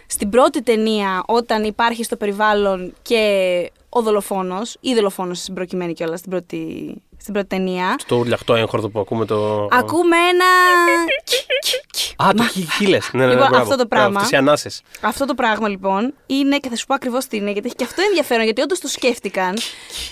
στην 0.07 0.29
πρώτη 0.29 0.61
ταινία 0.61 1.23
όταν 1.27 1.63
υπάρχει 1.63 2.03
στο 2.03 2.15
περιβάλλον 2.15 2.93
και 3.01 3.71
ο 3.93 4.01
δολοφόνος 4.01 4.77
ή 4.79 4.93
δολοφόνος 4.93 5.39
στην 5.39 5.53
προκειμένη 5.53 5.93
κιόλας 5.93 6.19
στην 6.19 6.31
πρώτη, 6.31 6.93
στην 7.17 7.33
πρώτη 7.33 7.47
ταινία. 7.47 7.95
Το 8.07 8.15
ουρλιαχτό 8.15 8.55
έγχορδο 8.55 8.89
που 8.89 8.99
ακούμε 8.99 9.25
το. 9.25 9.67
Ακούμε 9.71 10.15
ένα. 10.31 10.45
Α, 12.27 12.29
το 12.35 12.43
χίλες. 12.77 13.09
Ναι, 13.13 13.19
ναι, 13.19 13.25
ναι, 13.25 13.31
Λοιπόν, 13.33 13.47
μπράβο. 13.49 13.63
αυτό 13.63 13.75
το 13.77 13.85
Μπράβο, 13.87 13.87
πράγμα. 13.87 14.15
αυτές 14.19 14.31
οι 14.31 14.35
ανάσες. 14.35 14.81
Αυτό 15.01 15.25
το 15.25 15.33
πράγμα 15.33 15.67
λοιπόν 15.67 16.13
είναι, 16.25 16.57
και 16.57 16.69
θα 16.69 16.75
σου 16.75 16.85
πω 16.85 16.93
ακριβώς 16.93 17.25
τι 17.25 17.37
είναι, 17.37 17.51
γιατί 17.51 17.67
έχει 17.67 17.75
και 17.75 17.83
αυτό 17.83 18.01
ενδιαφέρον, 18.01 18.43
γιατί 18.43 18.61
όντως 18.61 18.79
το 18.79 18.87
σκέφτηκαν. 18.87 19.53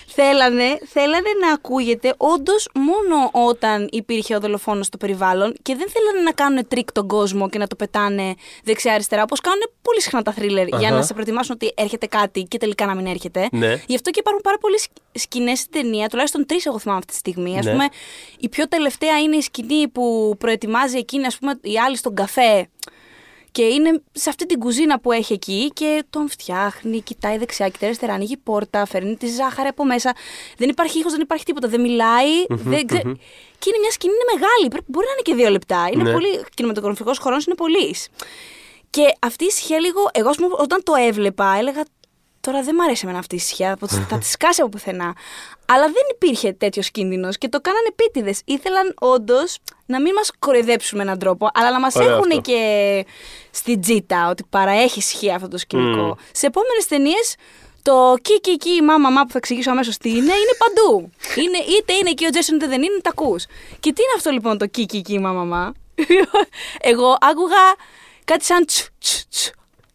θέλανε, 0.08 0.64
θέλανε 0.92 1.30
να 1.42 1.54
ακούγεται 1.54 2.14
όντως 2.18 2.70
μόνο 2.74 3.30
όταν 3.50 3.88
υπήρχε 3.92 4.36
ο 4.36 4.40
δολοφόνος 4.40 4.86
στο 4.86 4.98
περιβάλλον 4.98 5.54
και 5.62 5.76
δεν 5.76 5.88
θέλανε 5.90 6.22
να 6.24 6.32
κάνουν 6.32 6.68
τρίκ 6.68 6.92
τον 6.92 7.08
κόσμο 7.08 7.50
και 7.50 7.58
να 7.58 7.68
το 7.68 7.76
πετάνε 7.76 8.34
δεξιά-αριστερά, 8.64 9.22
όπως 9.24 9.40
κάνουν 9.42 9.62
πολύ 9.82 10.02
συχνά 10.02 10.22
τα 10.22 10.32
θρίλερ 10.32 10.68
για 10.68 10.78
Αχα. 10.78 10.92
να 10.96 11.02
σε 11.02 11.14
προετοιμάσουν 11.14 11.56
ότι 11.62 11.72
έρχεται 11.76 12.06
κάτι 12.06 12.44
και 12.44 12.58
τελικά 12.58 12.86
να 12.86 12.96
μην 12.96 13.06
έρχεται. 13.06 13.48
Ναι. 13.52 13.69
Γι' 13.88 13.96
αυτό 13.96 14.10
και 14.10 14.20
υπάρχουν 14.20 14.42
πάρα 14.44 14.58
πολλέ 14.58 14.78
σκηνές 15.12 15.60
στην 15.60 15.72
ταινία, 15.72 16.08
τουλάχιστον 16.10 16.46
τρεις 16.46 16.66
εγώ 16.66 16.80
θυμάμαι 16.80 17.00
αυτή 17.00 17.12
τη 17.14 17.18
στιγμή. 17.20 17.58
Α 17.58 17.62
Ναι. 17.64 17.72
πούμε, 17.72 17.88
η 18.40 18.50
πιο 18.50 18.68
τελευταία 18.68 19.20
είναι 19.20 19.36
η 19.36 19.42
σκηνή 19.42 19.88
που 19.88 20.36
προετοιμάζει 20.40 20.98
εκείνη, 20.98 21.26
ας 21.26 21.38
πούμε, 21.38 21.60
η 21.62 21.80
άλλη 21.80 21.98
στον 21.98 22.16
καφέ. 22.16 22.70
Και 23.52 23.62
είναι 23.62 24.02
σε 24.12 24.30
αυτή 24.30 24.46
την 24.46 24.60
κουζίνα 24.60 25.00
που 25.00 25.12
έχει 25.12 25.34
εκεί 25.34 25.72
και 25.74 26.04
τον 26.10 26.30
φτιάχνει, 26.30 27.02
κοιτάει 27.02 27.38
δεξιά, 27.38 27.70
κοιτάει 27.70 27.90
αριστερά, 27.90 28.14
ανοίγει 28.14 28.38
πόρτα, 28.38 28.86
φέρνει 28.86 29.16
τη 29.18 29.28
ζάχαρη 29.28 29.68
από 29.68 29.86
μέσα. 29.86 30.16
Δεν 30.58 30.70
υπάρχει 30.70 31.00
ήχος, 31.00 31.12
δεν 31.12 31.22
υπάρχει 31.22 31.46
τίποτα, 31.46 31.68
δεν 31.68 31.82
μιλάει. 31.82 32.46
δεν 32.50 32.86
ξε... 32.88 32.98
Και 33.60 33.70
είναι 33.70 33.80
μια 33.82 33.92
σκηνή, 33.92 34.14
είναι 34.14 34.40
μεγάλη. 34.40 34.68
Πρέπει, 34.70 34.86
μπορεί 34.88 35.06
να 35.06 35.12
είναι 35.12 35.22
και 35.24 35.34
δύο 35.34 35.50
λεπτά. 35.50 35.90
Είναι 35.94 36.04
Ναι. 36.04 36.12
πολύ. 36.12 36.42
Κινηματογραφικός 36.54 37.18
χρόνος 37.20 37.46
είναι 37.46 37.56
πολύς. 37.56 38.08
Και 38.90 39.04
αυτή 39.20 39.44
η 39.44 39.48
ησυχία 39.50 39.80
λίγο. 39.80 40.10
Εγώ, 40.14 40.30
ας 40.30 40.36
πούμε, 40.38 40.50
όταν 40.58 40.84
το 40.84 40.94
έβλεπα, 41.08 41.56
έλεγα. 41.60 41.84
Τώρα 42.42 42.62
δεν 42.64 42.76
μ' 42.76 42.82
αρέσει 42.82 43.02
εμένα 43.04 43.20
αυτή 43.20 43.36
η 43.36 43.38
ησυχία. 43.42 43.78
Θα 43.80 43.88
τη- 43.88 43.96
Θα 44.10 44.18
τη 44.18 44.26
σκάσει 44.26 44.62
από 44.62 44.70
πουθενά. 44.70 45.16
Αλλά 45.66 45.84
δεν 45.86 46.04
υπήρχε 46.14 46.52
τέτοιος 46.54 46.92
κίνδυνος 46.92 47.38
και 47.38 47.50
το 47.50 47.62
κάνανε 47.62 47.88
επίτηδες. 47.90 48.42
Ήθελαν 48.46 48.94
όντως 49.00 49.58
να 49.86 50.02
μην 50.02 50.14
μας 50.14 50.32
κοροϊδέψουν 50.40 50.98
με 50.98 51.04
έναν 51.04 51.20
τρόπο, 51.20 51.50
αλλά 51.54 51.72
να 51.72 51.80
μας 51.80 51.96
Ωραίο 51.96 52.10
έχουν 52.10 52.28
αυτό. 52.30 52.42
και 52.42 53.06
στην 53.52 53.82
τζίτα 53.82 54.30
ότι 54.30 54.44
παραέχει 54.50 55.00
ισχύ 55.00 55.32
αυτό 55.32 55.48
το 55.48 55.58
σκηνικό. 55.58 56.18
Σε 56.32 56.46
επόμενες 56.46 56.86
ταινίες, 56.88 57.36
το 57.82 58.16
κι 58.22 58.40
κι 58.40 58.58
κι 58.58 58.82
μάμα 58.82 59.10
μά 59.10 59.22
που 59.24 59.32
θα 59.32 59.38
εξηγήσω 59.38 59.72
αμέσως 59.72 59.98
τι 59.98 60.10
είναι, 60.10 60.18
είναι 60.18 60.56
παντού. 60.58 61.10
Είναι, 61.36 61.58
είτε 61.58 61.94
είναι 61.94 62.10
εκεί 62.10 62.26
ο 62.26 62.30
Τζέσον 62.30 62.56
είτε 62.56 62.68
δεν 62.68 62.82
είναι, 62.84 63.00
τα 63.02 63.10
ακούς. 63.10 63.46
Και 63.80 63.94
τι 63.94 64.02
είναι 64.02 64.14
αυτό 64.16 64.30
λοιπόν 64.32 64.58
το 64.58 64.66
κι 64.68 64.86
κι 64.86 65.02
κι 65.02 65.20
μάμα 65.20 65.44
μά. 65.44 65.74
Εγώ 66.82 67.18
άκουγα 67.22 67.56
κάτι 68.26 68.46
σαν 68.46 68.66
τσου 68.66 68.88
τσου 69.00 69.28
τσου. 69.30 69.52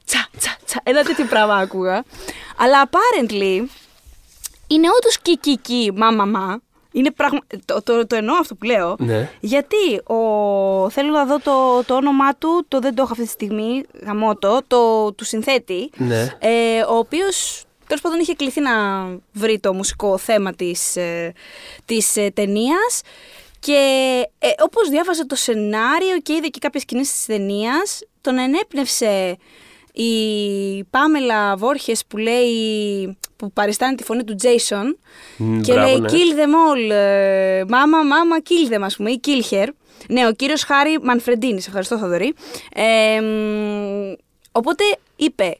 Τσα, 0.07 0.29
τσα, 0.39 0.57
τσα. 0.65 0.81
Ένα 0.83 1.03
τέτοιο 1.03 1.25
πράγμα 1.25 1.55
άκουγα. 1.55 2.05
Αλλά 2.57 2.91
apparently 2.91 3.65
είναι 4.67 4.89
όντως 4.99 5.19
κι 5.23 5.37
κι 5.37 5.57
κι 5.57 5.93
μάμα 5.95 6.25
μα. 6.25 6.61
Είναι 6.93 7.11
πραγμα... 7.11 7.39
το, 7.65 7.83
το, 7.83 8.07
το 8.07 8.17
εννοώ 8.17 8.37
αυτό 8.37 8.55
που 8.55 8.65
λέω. 8.65 8.97
Ναι. 8.99 9.31
Γιατί 9.41 9.97
ο... 10.05 10.17
θέλω 10.91 11.11
να 11.11 11.25
δω 11.25 11.39
το, 11.39 11.85
το 11.87 11.95
όνομά 11.95 12.35
του, 12.35 12.65
το 12.69 12.79
δεν 12.79 12.95
το 12.95 13.03
έχω 13.03 13.13
αυτή 13.13 13.25
τη 13.25 13.31
στιγμή, 13.31 13.85
γαμώτο, 14.05 14.61
το 14.67 15.13
του 15.13 15.25
συνθέτη. 15.25 15.91
Ναι. 15.97 16.29
Ε, 16.39 16.81
ο 16.89 16.97
οποίος 16.97 17.65
τέλος 17.87 18.03
πάντων 18.03 18.21
είχε 18.21 18.35
κληθεί 18.35 18.61
να 18.61 18.73
βρει 19.33 19.59
το 19.59 19.75
μουσικό 19.75 20.19
θέμα 20.19 20.53
της, 20.53 20.97
ε, 20.97 21.33
της 21.85 22.17
ε, 22.17 22.31
ταινίας. 22.35 23.01
Και 23.59 23.79
ε, 24.39 24.49
όπως 24.63 24.89
διάβαζε 24.89 25.27
το 25.27 25.35
σενάριο 25.35 26.19
και 26.23 26.33
είδε 26.33 26.47
και 26.47 26.59
κάποιες 26.59 26.83
σκηνές 26.83 27.11
της 27.11 27.25
ταινίας, 27.25 28.03
τον 28.21 28.39
ενέπνευσε 28.39 29.37
η 29.97 30.85
Πάμελα 30.85 31.57
Βόρχες 31.57 32.03
που 32.09 32.17
λέει, 32.17 33.17
που 33.37 33.53
παριστάνει 33.53 33.95
τη 33.95 34.05
φωνή 34.05 34.25
του 34.25 34.37
Jason 34.43 34.95
Μ, 35.37 35.61
και 35.61 35.73
μπράβο, 35.73 35.89
λέει 35.89 36.01
ναι. 36.01 36.09
kill 36.09 36.39
them 36.39 36.53
all, 36.53 36.91
ε, 36.91 37.65
μάμα, 37.69 38.03
μάμα, 38.03 38.37
kill 38.49 38.75
them 38.75 38.81
ας 38.81 38.97
πούμε, 38.97 39.11
ή 39.11 39.21
kill 39.25 39.55
her. 39.55 39.67
Ναι, 40.09 40.27
ο 40.27 40.33
κύριος 40.33 40.63
Χάρη 40.65 40.99
Μανφρεντίνης, 41.03 41.67
ευχαριστώ 41.67 41.99
Θοδωρή. 41.99 42.35
Ε, 42.75 43.21
μ, 43.21 44.13
οπότε 44.53 44.85
είπε 45.17 45.59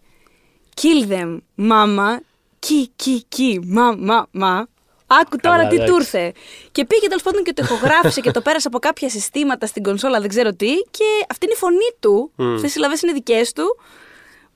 kill 0.81 1.13
them, 1.13 1.39
μάμα, 1.55 2.21
κι, 2.59 2.91
κι, 2.97 3.25
κι, 3.29 3.61
μα, 3.67 3.97
μα, 3.99 4.27
μα. 4.31 4.67
Άκου 5.07 5.37
τώρα 5.37 5.57
Καλά, 5.57 5.69
τι 5.69 5.75
εντάξει. 5.75 5.93
του 5.93 5.99
ήρθε. 5.99 6.33
Και 6.73 6.85
πήγε 6.85 7.07
τέλος 7.07 7.23
πάντων 7.23 7.43
και 7.43 7.53
το 7.53 7.63
ηχογράφησε 7.65 8.21
και 8.21 8.31
το 8.31 8.41
πέρασε 8.41 8.69
από 8.69 8.79
κάποια 8.79 9.09
συστήματα 9.09 9.67
στην 9.67 9.83
κονσόλα, 9.83 10.21
δεν 10.21 10.29
ξέρω 10.29 10.53
τι. 10.55 10.73
Και 10.91 11.05
αυτή 11.31 11.45
είναι 11.45 11.55
η 11.55 11.59
φωνή 11.59 11.91
του. 12.01 12.33
Μμ. 12.37 12.55
Αυτές 12.55 12.71
οι 12.71 12.73
συλλαβές 12.73 13.03
είναι 13.03 13.13
δικές 13.13 13.53
του. 13.53 13.77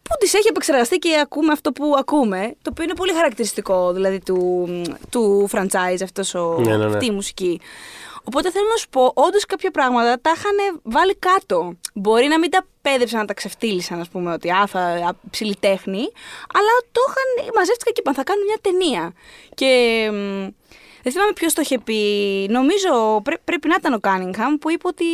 Που 0.08 0.14
τις 0.18 0.34
έχει 0.34 0.48
επεξεργαστεί 0.48 0.98
και 0.98 1.18
ακούμε 1.22 1.52
αυτό 1.52 1.72
που 1.72 1.94
ακούμε. 1.98 2.54
Το 2.62 2.70
οποίο 2.70 2.84
είναι 2.84 2.94
πολύ 2.94 3.12
χαρακτηριστικό 3.12 3.92
δηλαδή 3.92 4.18
του, 4.20 4.68
του 5.10 5.48
franchise 5.52 6.02
αυτός 6.02 6.34
ο, 6.34 6.56
Ναι, 6.60 6.76
ναι, 6.76 6.76
ναι. 6.76 6.84
αυτή 6.94 7.06
η 7.06 7.10
μουσική. 7.10 7.60
Οπότε 8.24 8.50
θέλω 8.50 8.66
να 8.70 8.76
σου 8.76 8.88
πω, 8.88 9.10
όντως 9.14 9.44
κάποια 9.44 9.70
πράγματα 9.70 10.18
τα 10.22 10.32
είχαν 10.36 10.80
βάλει 10.82 11.14
κάτω. 11.14 11.74
Μπορεί 11.94 12.26
να 12.26 12.38
μην 12.38 12.50
τα 12.50 12.66
πέδεψαν 12.82 13.18
να 13.18 13.24
τα 13.24 13.34
ξεφτύλισαν, 13.34 14.00
ας 14.00 14.08
πούμε, 14.08 14.32
ότι 14.32 14.50
α, 14.50 14.66
θα, 14.66 14.80
α, 14.80 15.10
ψηλή 15.30 15.56
τέχνη, 15.60 15.98
αλλά 16.54 16.72
το 16.92 17.00
είχαν, 17.08 17.52
μαζεύτηκαν 17.54 17.92
και 17.92 18.00
είπαν, 18.00 18.14
θα 18.14 18.22
κάνουν 18.24 18.44
μια 18.44 18.58
ταινία. 18.60 19.12
Και 19.54 19.66
μ, 20.12 20.48
δεν 21.02 21.12
θυμάμαι 21.12 21.32
ποιος 21.32 21.52
το 21.52 21.60
είχε 21.60 21.78
πει. 21.78 21.96
Νομίζω 22.50 23.20
πρέ- 23.22 23.40
πρέπει 23.44 23.68
να 23.68 23.74
ήταν 23.78 23.92
ο 23.92 23.98
Κάνιγχαμ 24.00 24.54
που 24.56 24.70
είπε 24.70 24.86
ότι, 24.88 25.04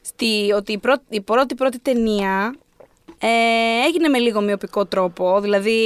στη, 0.00 0.52
ότι 0.56 0.72
η, 0.72 0.78
πρώτη, 0.78 1.02
η 1.08 1.20
πρώτη 1.20 1.54
πρώτη 1.54 1.78
ταινία 1.78 2.54
ε, 3.20 3.26
έγινε 3.86 4.08
με 4.08 4.18
λίγο 4.18 4.40
μειοπικό 4.40 4.86
τρόπο. 4.86 5.40
Δηλαδή, 5.40 5.78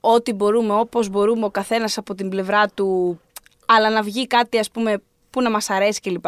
ό,τι 0.00 0.32
μπορούμε, 0.32 0.74
όπως 0.74 1.08
μπορούμε 1.08 1.44
ο 1.44 1.50
καθένας 1.50 1.98
από 1.98 2.14
την 2.14 2.28
πλευρά 2.28 2.68
του, 2.68 3.20
αλλά 3.66 3.90
να 3.90 4.02
βγει 4.02 4.26
κάτι 4.26 4.58
ας 4.58 4.70
πούμε 4.70 5.02
που 5.30 5.42
να 5.42 5.50
μας 5.50 5.70
αρέσει 5.70 6.00
κλπ. 6.00 6.24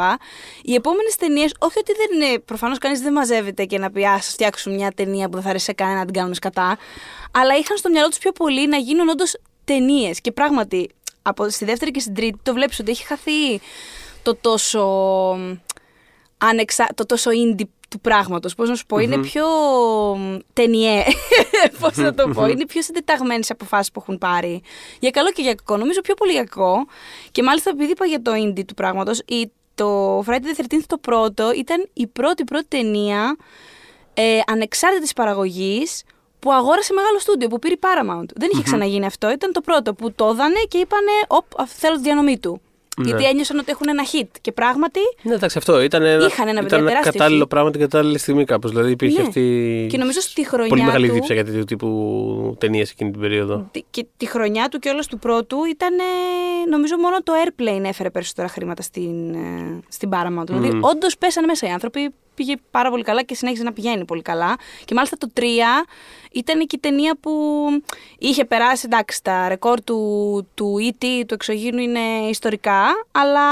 Οι 0.62 0.74
επόμενες 0.74 1.16
ταινίες, 1.16 1.54
όχι 1.58 1.78
ότι 1.78 1.92
δεν 1.92 2.20
είναι, 2.20 2.38
προφανώς 2.38 2.78
κανείς 2.78 3.00
δεν 3.00 3.12
μαζεύεται 3.12 3.64
και 3.64 3.78
να 3.78 3.90
πει 3.90 4.04
α, 4.06 4.20
σας 4.20 4.32
φτιάξουν 4.32 4.74
μια 4.74 4.92
ταινία 4.92 5.28
που 5.28 5.34
δεν 5.34 5.42
θα 5.42 5.48
αρέσει 5.48 5.64
σε 5.64 5.72
κανένα 5.72 5.98
να 5.98 6.04
την 6.04 6.14
κάνουν 6.14 6.34
σκατά, 6.34 6.78
αλλά 7.30 7.56
είχαν 7.56 7.76
στο 7.76 7.90
μυαλό 7.90 8.08
τους 8.08 8.18
πιο 8.18 8.32
πολύ 8.32 8.68
να 8.68 8.76
γίνουν 8.76 9.08
όντως 9.08 9.36
ταινίες. 9.64 10.20
Και 10.20 10.32
πράγματι, 10.32 10.90
από, 11.22 11.48
στη 11.48 11.64
δεύτερη 11.64 11.90
και 11.90 12.00
στην 12.00 12.14
τρίτη 12.14 12.38
το 12.42 12.52
βλέπεις 12.52 12.78
ότι 12.78 12.90
έχει 12.90 13.06
χαθεί 13.06 13.60
το 14.22 14.34
τόσο 14.34 14.84
ανεξα... 16.38 16.88
το 16.94 17.06
τόσο 17.06 17.30
indie 17.30 17.66
του 17.88 18.00
πράγματος. 18.00 18.54
Πώς 18.54 18.68
να 18.68 18.74
σου 18.74 18.86
πω, 18.86 18.98
είναι 18.98 19.18
πιο 19.18 19.46
ταινιέ, 20.52 21.04
πώς 21.80 21.96
να 21.96 22.14
το 22.14 22.28
πω. 22.28 22.46
είναι 22.46 22.66
πιο 22.66 22.82
συντεταγμένες 22.82 23.48
οι 23.48 23.52
αποφάσεις 23.52 23.92
που 23.92 24.00
έχουν 24.00 24.18
πάρει. 24.18 24.62
Για 25.00 25.10
καλό 25.10 25.30
και 25.30 25.42
για 25.42 25.54
κακό. 25.54 25.76
Νομίζω 25.76 26.00
πιο 26.00 26.14
πολύ 26.14 26.32
για 26.32 26.44
κακό. 26.44 26.86
Και 27.30 27.42
μάλιστα 27.42 27.70
επειδή 27.70 27.90
είπα 27.90 28.06
για 28.06 28.22
το 28.22 28.32
indie 28.34 28.64
του 28.66 28.74
πράγματος, 28.74 29.18
η, 29.26 29.50
το 29.74 30.18
Friday 30.18 30.58
the 30.58 30.62
13th 30.62 30.82
το 30.86 30.98
πρώτο 30.98 31.52
ήταν 31.52 31.88
η 31.92 32.06
πρώτη 32.06 32.44
πρώτη 32.44 32.66
ταινία 32.68 33.36
ε, 34.14 34.40
ανεξάρτητης 34.46 35.12
παραγωγής 35.12 36.04
που 36.38 36.52
αγόρασε 36.52 36.92
μεγάλο 36.92 37.18
στούντιο, 37.18 37.48
που 37.48 37.58
πήρε 37.58 37.74
η 37.74 37.78
Paramount. 37.80 38.26
Δεν 38.34 38.48
είχε 38.52 38.62
ξαναγίνει 38.62 39.06
αυτό. 39.06 39.30
Ήταν 39.30 39.52
το 39.52 39.60
πρώτο 39.60 39.94
που 39.94 40.12
το 40.12 40.26
έδανε 40.26 40.60
και 40.68 40.78
είπανε, 40.78 41.10
οπ, 41.26 41.44
αυτό 41.56 41.78
θέλω 41.78 41.96
τη 41.96 42.02
διανομή 42.02 42.38
του. 42.38 42.60
Ναι. 42.98 43.08
Γιατί 43.08 43.24
ένιωσαν 43.24 43.58
ότι 43.58 43.70
έχουν 43.70 43.86
ένα 43.88 44.02
hit. 44.12 44.28
Και 44.40 44.52
πράγματι, 44.52 45.00
Ναι, 45.22 45.34
εντάξει, 45.34 45.58
αυτό 45.58 45.80
ήταν 45.82 46.02
ένα, 46.02 46.26
Είχαν 46.26 46.48
ένα 46.48 46.60
ήταν 46.66 46.84
τεράστιο 46.84 47.12
κατάλληλο 47.12 47.44
hit. 47.44 47.48
πράγμα 47.48 47.70
την 47.70 47.80
κατάλληλη 47.80 48.18
στιγμή 48.18 48.44
κάπως. 48.44 48.70
Δηλαδή 48.70 48.90
υπήρχε 48.90 49.20
Ναι. 49.20 49.26
αυτή. 49.26 49.86
Και 49.90 49.98
νομίζω 49.98 50.20
στη 50.20 50.46
χρονιά 50.46 50.68
Πολύ 50.68 50.82
μεγάλη 50.82 51.06
του- 51.08 51.14
δίψα 51.14 51.34
για 51.34 51.44
τέτοιου 51.44 51.64
τύπου 51.64 52.56
ταινίες 52.58 52.90
εκείνη 52.90 53.10
την 53.10 53.20
περίοδο. 53.20 53.68
τη- 53.70 53.82
και 53.90 54.06
τη 54.16 54.26
χρονιά 54.26 54.68
του 54.68 54.78
και 54.78 54.88
όλος 54.88 55.06
του 55.06 55.18
πρώτου 55.18 55.64
ήταν, 55.64 55.98
ε, 55.98 56.70
νομίζω 56.70 56.96
μόνο 56.96 57.16
το 57.22 57.32
Airplane 57.44 57.84
έφερε 57.84 58.10
περισσότερα 58.10 58.48
χρήματα 58.48 58.82
στην, 58.82 59.34
ε, 59.34 59.80
στην 59.88 60.08
Paramount. 60.12 60.46
Δηλαδή, 60.46 60.78
όντως 60.80 61.18
πέσανε 61.18 61.46
μέσα 61.46 61.66
οι 61.66 61.70
άνθρωποι, 61.70 62.14
πήγε 62.38 62.54
πάρα 62.70 62.90
πολύ 62.90 63.02
καλά 63.02 63.22
και 63.22 63.34
συνέχιζε 63.34 63.62
να 63.62 63.72
πηγαίνει 63.72 64.04
πολύ 64.04 64.22
καλά. 64.22 64.56
Και 64.84 64.94
μάλιστα 64.94 65.16
το 65.16 65.28
3 65.36 65.40
ήταν 66.32 66.58
και 66.66 66.76
η 66.76 66.78
ταινία 66.78 67.16
που 67.20 67.30
είχε 68.18 68.44
περάσει, 68.44 68.82
εντάξει, 68.84 69.22
τα 69.22 69.48
ρεκόρ 69.48 69.82
του, 69.84 70.46
του 70.54 70.76
E.T. 70.80 71.04
του 71.26 71.34
εξωγήνου 71.34 71.78
είναι 71.78 72.00
ιστορικά, 72.30 72.82
αλλά 73.10 73.42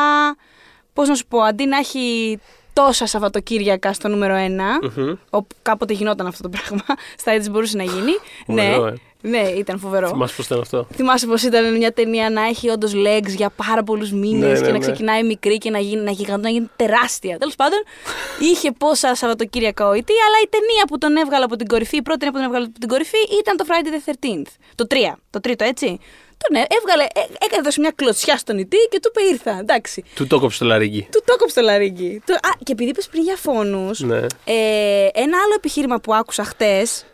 πώς 0.92 1.08
να 1.08 1.14
σου 1.14 1.26
πω, 1.26 1.38
αντί 1.40 1.66
να 1.66 1.76
έχει 1.76 2.38
τόσα 2.72 3.06
Σαββατοκύριακα 3.06 3.92
στο 3.92 4.08
νούμερο 4.08 4.34
1, 4.34 4.88
όπου 5.30 5.56
κάποτε 5.62 5.92
γινόταν 5.92 6.26
αυτό 6.26 6.42
το 6.42 6.48
πράγμα, 6.48 6.84
στα 7.20 7.30
έτσι 7.30 7.50
μπορούσε 7.50 7.76
να 7.76 7.82
γίνει. 7.82 8.12
ναι, 8.46 8.62
Φοβερό, 8.62 8.86
ε. 8.86 8.94
Ναι, 9.28 9.38
ήταν 9.48 9.78
φοβερό. 9.78 10.08
Θυμάσαι 10.08 10.34
πώς 10.36 10.46
ήταν 10.46 10.60
αυτό; 10.60 10.86
Θυμάσαι 10.94 11.26
πως 11.26 11.42
ήταν 11.42 11.76
μια 11.76 11.92
ταινία 11.92 12.30
να 12.30 12.42
έχει 12.46 12.68
όντως 12.68 12.92
legs 12.94 13.26
για 13.36 13.50
πάρα 13.66 13.82
πολλούς 13.82 14.12
μήνες 14.12 14.40
Ναι, 14.50 14.54
και 14.54 14.60
ναι, 14.60 14.66
να 14.66 14.72
ναι. 14.72 14.78
ξεκινάει 14.78 15.22
μικρή 15.22 15.58
και 15.58 15.70
να 15.70 15.78
γίνει, 15.78 16.02
να 16.02 16.10
γιγαντώ, 16.10 16.42
να 16.42 16.48
γίνει 16.48 16.70
τεράστια. 16.76 17.38
Τέλος 17.38 17.54
πάντων, 17.54 17.78
είχε 18.40 18.72
πόσα 18.78 19.14
Σαββατοκύριακα 19.14 19.86
ο 19.86 19.90
E.T., 19.92 20.10
αλλά 20.26 20.38
η 20.44 20.48
ταινία 20.48 20.84
που 20.88 20.98
τον 20.98 21.16
έβγαλε 21.16 21.44
από 21.44 21.56
την 21.56 21.66
κορυφή, 21.66 21.96
η 21.96 22.02
πρώτη 22.02 22.18
ταινία 22.18 22.32
που 22.32 22.38
τον 22.38 22.46
έβγαλε 22.48 22.64
από 22.70 22.78
την 22.78 22.88
κορυφή 22.88 23.18
ήταν 23.40 23.56
το 23.56 23.64
Friday 23.68 24.08
the 24.08 24.10
13th. 24.12 24.50
Το 24.74 24.86
3, 24.90 24.94
το 25.30 25.40
τρίτο 25.40 25.64
έτσι. 25.64 25.98
Τον 26.48 26.56
ε- 26.56 26.66
έβγαλε, 26.78 27.02
ε- 27.02 27.44
έκανε 27.44 27.62
δώσει 27.62 27.80
μια 27.80 27.92
κλωτσιά 27.94 28.36
στον 28.36 28.58
E.T. 28.58 28.74
και 28.90 29.00
του 29.02 29.10
είπε 29.14 29.22
ήρθα. 29.32 29.58
Εντάξει. 29.60 30.04
Του 30.14 30.26
το 30.26 30.38
κόψε 30.40 30.58
το 30.58 30.64
λαρίγκι. 30.64 31.08
Του 31.12 31.22
το 31.24 31.32
έκοψε 31.36 31.54
το 31.54 31.60
λαρίγκι. 31.60 32.22
Το- 32.26 32.32
Α, 32.34 32.50
και 32.64 32.72
επειδή 32.72 32.90
είπες 32.90 33.08
πριν 33.08 33.22
για 33.22 33.36
φόνους, 33.36 34.00
Ναι. 34.00 34.16
ε, 34.44 35.08
ένα 35.12 35.36
άλλο 35.44 35.54
επιχείρημα 35.56 36.00
που 36.00 36.14
άκουσα 36.14 36.44
χτες. 36.44 37.04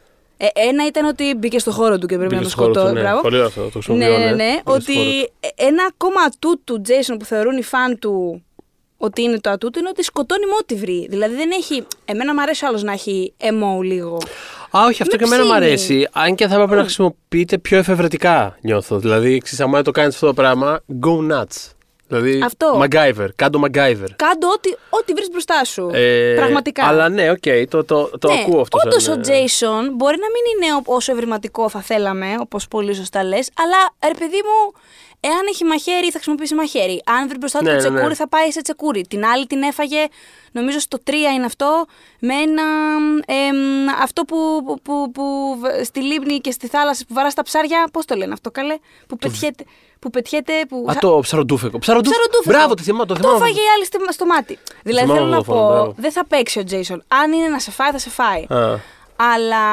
Ε, 0.45 0.47
ένα 0.69 0.87
ήταν 0.87 1.05
ότι 1.07 1.35
μπήκε 1.35 1.59
στο 1.59 1.71
χώρο 1.71 1.99
του 1.99 2.07
και 2.07 2.17
πρέπει 2.17 2.35
Μπήκε 2.35 2.37
να 2.37 2.43
το 2.43 2.49
στο 2.51 2.61
χώρο 2.61 2.73
του, 2.73 2.79
σκοτώσει. 2.79 2.95
ναι. 2.95 3.01
Μπράβο. 3.01 3.21
Πολύ 3.21 3.35
ωραίο 3.35 3.47
αυτό, 3.49 3.61
το 3.61 3.67
Ναι, 3.67 3.71
χρησιμοποιώ, 3.83 4.19
ναι, 4.19 4.25
ναι. 4.25 4.31
ναι. 4.31 4.45
Μπήκε 4.65 4.81
στο 4.81 4.93
χώρο 4.93 5.07
Ότι 5.15 5.31
ένα 5.55 5.83
ακόμα 5.93 6.21
ατού 6.27 6.61
του 6.65 6.83
Jason 6.89 7.15
που 7.19 7.25
θεωρούν 7.25 7.57
οι 7.57 7.63
φαν 7.63 7.99
του 7.99 8.43
ότι 8.97 9.23
είναι 9.23 9.41
το 9.41 9.51
ατού 9.51 9.71
του 9.71 9.79
είναι 9.79 9.89
ότι 9.89 10.03
σκοτώνει 10.03 10.47
με 10.47 10.53
ό,τι 10.61 10.75
βρει. 10.75 11.07
Δηλαδή 11.11 11.35
δεν 11.35 11.51
έχει. 11.51 11.87
Εμένα 12.05 12.35
μου 12.35 12.41
αρέσει 12.43 12.65
άλλος 12.67 12.83
να 12.83 12.93
έχει 12.93 13.33
MO 13.41 13.83
λίγο. 13.83 14.17
Α, 14.77 14.81
όχι, 14.87 15.03
αυτό 15.03 15.17
Με 15.17 15.23
και 15.23 15.25
εμένα 15.25 15.43
μου 15.45 15.51
ψήνει. 15.51 15.65
αρέσει. 15.67 16.09
Αν 16.13 16.35
και 16.35 16.47
θα 16.47 16.55
έπρεπε 16.55 16.75
να 16.75 16.83
χρησιμοποιείται 16.83 17.59
πιο 17.59 17.79
εφευρετικά, 17.79 18.57
νιώθω. 18.61 18.99
Δηλαδή, 18.99 19.35
εξής, 19.35 19.63
άμα 19.63 19.83
το 19.83 19.91
κάνεις 19.91 20.15
αυτό 20.15 20.27
το 20.27 20.35
πράγμα, 20.35 20.81
go 21.03 21.33
nuts. 21.33 21.71
Δηλαδή, 22.09 22.41
Αυτό. 22.45 22.81
MacGyver, 22.85 23.29
κάν' 23.37 23.53
το 23.53 23.61
MacGyver. 23.65 24.09
Κάν' 24.17 24.38
το 24.38 24.49
ό,τι, 24.55 24.71
ό,τι 24.91 25.13
βρεις 25.13 25.29
μπροστά 25.31 25.65
σου. 25.65 25.91
Ε, 25.93 26.35
Πραγματικά. 26.37 26.87
Αλλά 26.87 27.09
ναι, 27.09 27.31
οκ, 27.31 27.43
το, 27.69 27.85
το, 27.85 28.11
το 28.19 28.33
ναι, 28.33 28.41
ακούω 28.41 28.61
αυτό. 28.61 28.79
Όντως 28.85 29.03
σαν, 29.03 29.19
ο 29.19 29.21
ε, 29.21 29.25
Jason 29.27 29.89
μπορεί 29.93 30.17
να 30.19 30.27
μην 30.35 30.45
είναι 30.57 30.75
ό- 30.75 30.95
όσο 30.95 31.13
ευρηματικό 31.13 31.69
θα 31.69 31.81
θέλαμε, 31.81 32.35
όπως 32.41 32.69
πολύ 32.69 32.95
σωστά 32.95 33.25
λες, 33.25 33.51
αλλά 33.57 34.11
ρε 34.13 34.19
παιδί 34.19 34.37
μου, 34.37 34.73
εάν 35.21 35.41
έχει 35.49 35.65
μαχαίρι 35.65 36.05
θα 36.07 36.11
χρησιμοποιήσει 36.13 36.55
μαχαίρι. 36.55 37.03
Αν 37.07 37.29
βρει 37.29 37.39
μπροστά 37.39 37.59
του 37.59 37.65
Ναι, 37.65 37.73
ναι, 37.73 37.79
τσεκούρι 37.79 38.03
ναι. 38.07 38.15
θα 38.15 38.29
πάει 38.29 38.51
σε 38.51 38.63
τσεκούρι. 38.63 39.07
Την 39.09 39.25
άλλη 39.25 39.47
την 39.47 39.63
έφαγε, 39.63 40.07
νομίζω 40.53 40.79
στο 40.79 40.99
3 41.07 41.13
είναι 41.35 41.45
αυτό, 41.45 41.85
με 42.21 42.35
ένα. 42.35 42.63
εμ, 43.27 43.89
αυτό 44.03 44.23
που, 44.25 44.37
που, 44.65 44.81
που, 44.83 45.11
που 45.13 45.57
β- 45.61 45.85
στη 45.85 46.01
λίμνη 46.03 46.39
και 46.39 46.51
στη 46.51 46.67
θάλασσα 46.69 47.05
που 47.09 47.15
βαράς 47.15 47.35
τα 47.35 47.43
ψάρια. 47.43 47.89
Πώς 47.93 48.05
το 48.05 48.15
λένε 48.15 48.33
αυτό, 48.33 48.51
καλέ. 48.51 48.77
Που 49.09 49.17
πετιέται. 49.17 49.65
Που 50.03 50.11
πετιέται 50.11 50.53
που... 50.69 50.87
Α, 50.91 50.95
το 51.01 51.19
ψαροντούφεκο. 51.23 51.79
Ψαροντούφεκο. 51.79 52.21
Ψαροντούφεκο. 52.23 52.57
Μπράβο, 52.59 52.75
το 52.75 52.83
θυμάμαι. 52.83 53.07
Το, 53.07 53.15
Το 53.15 53.21
θυμάμαι. 53.21 53.37
έφαγε 53.37 53.61
η 53.61 53.65
άλλη 53.77 53.85
στη- 53.85 53.99
στο 54.13 54.27
μάτι. 54.27 54.59
Δηλαδή 54.83 55.07
θυμάμαι 55.07 55.21
θέλω 55.21 55.31
να 55.33 55.37
αυτό 55.39 55.53
το 55.53 55.59
φόνο, 55.59 55.69
πω, 55.69 55.75
μπράβο. 55.75 55.95
δεν 55.99 56.13
θα 56.13 56.27
παίξει 56.27 56.59
ο 56.59 56.65
Τζέισον. 56.65 57.03
Αν 57.09 57.33
είναι 57.33 57.49
να 57.49 57.59
σε 57.59 57.71
φάει, 57.71 57.91
θα 57.91 57.99
σε 57.99 58.11
φάει. 58.11 58.43
Α. 58.49 58.79
Αλλά 59.17 59.65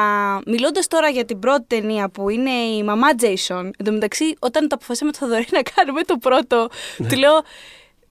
μιλώντας 0.46 0.86
τώρα 0.86 1.08
για 1.08 1.24
την 1.24 1.38
πρώτη 1.38 1.64
ταινία 1.66 2.08
που 2.08 2.28
είναι 2.28 2.50
η 2.50 2.82
μαμά 2.82 3.08
Jason, 3.20 3.64
εν 3.78 3.84
τω 3.84 3.92
μεταξύ, 3.92 4.34
όταν 4.38 4.68
το 4.68 4.74
αποφασίσαμε 4.74 5.12
το 5.12 5.18
Θοδωρή 5.20 5.46
να 5.58 5.62
κάνουμε 5.74 6.02
το 6.02 6.16
πρώτο, 6.16 6.68
Ναι. 6.96 7.08
του 7.08 7.16
λέω. 7.18 7.42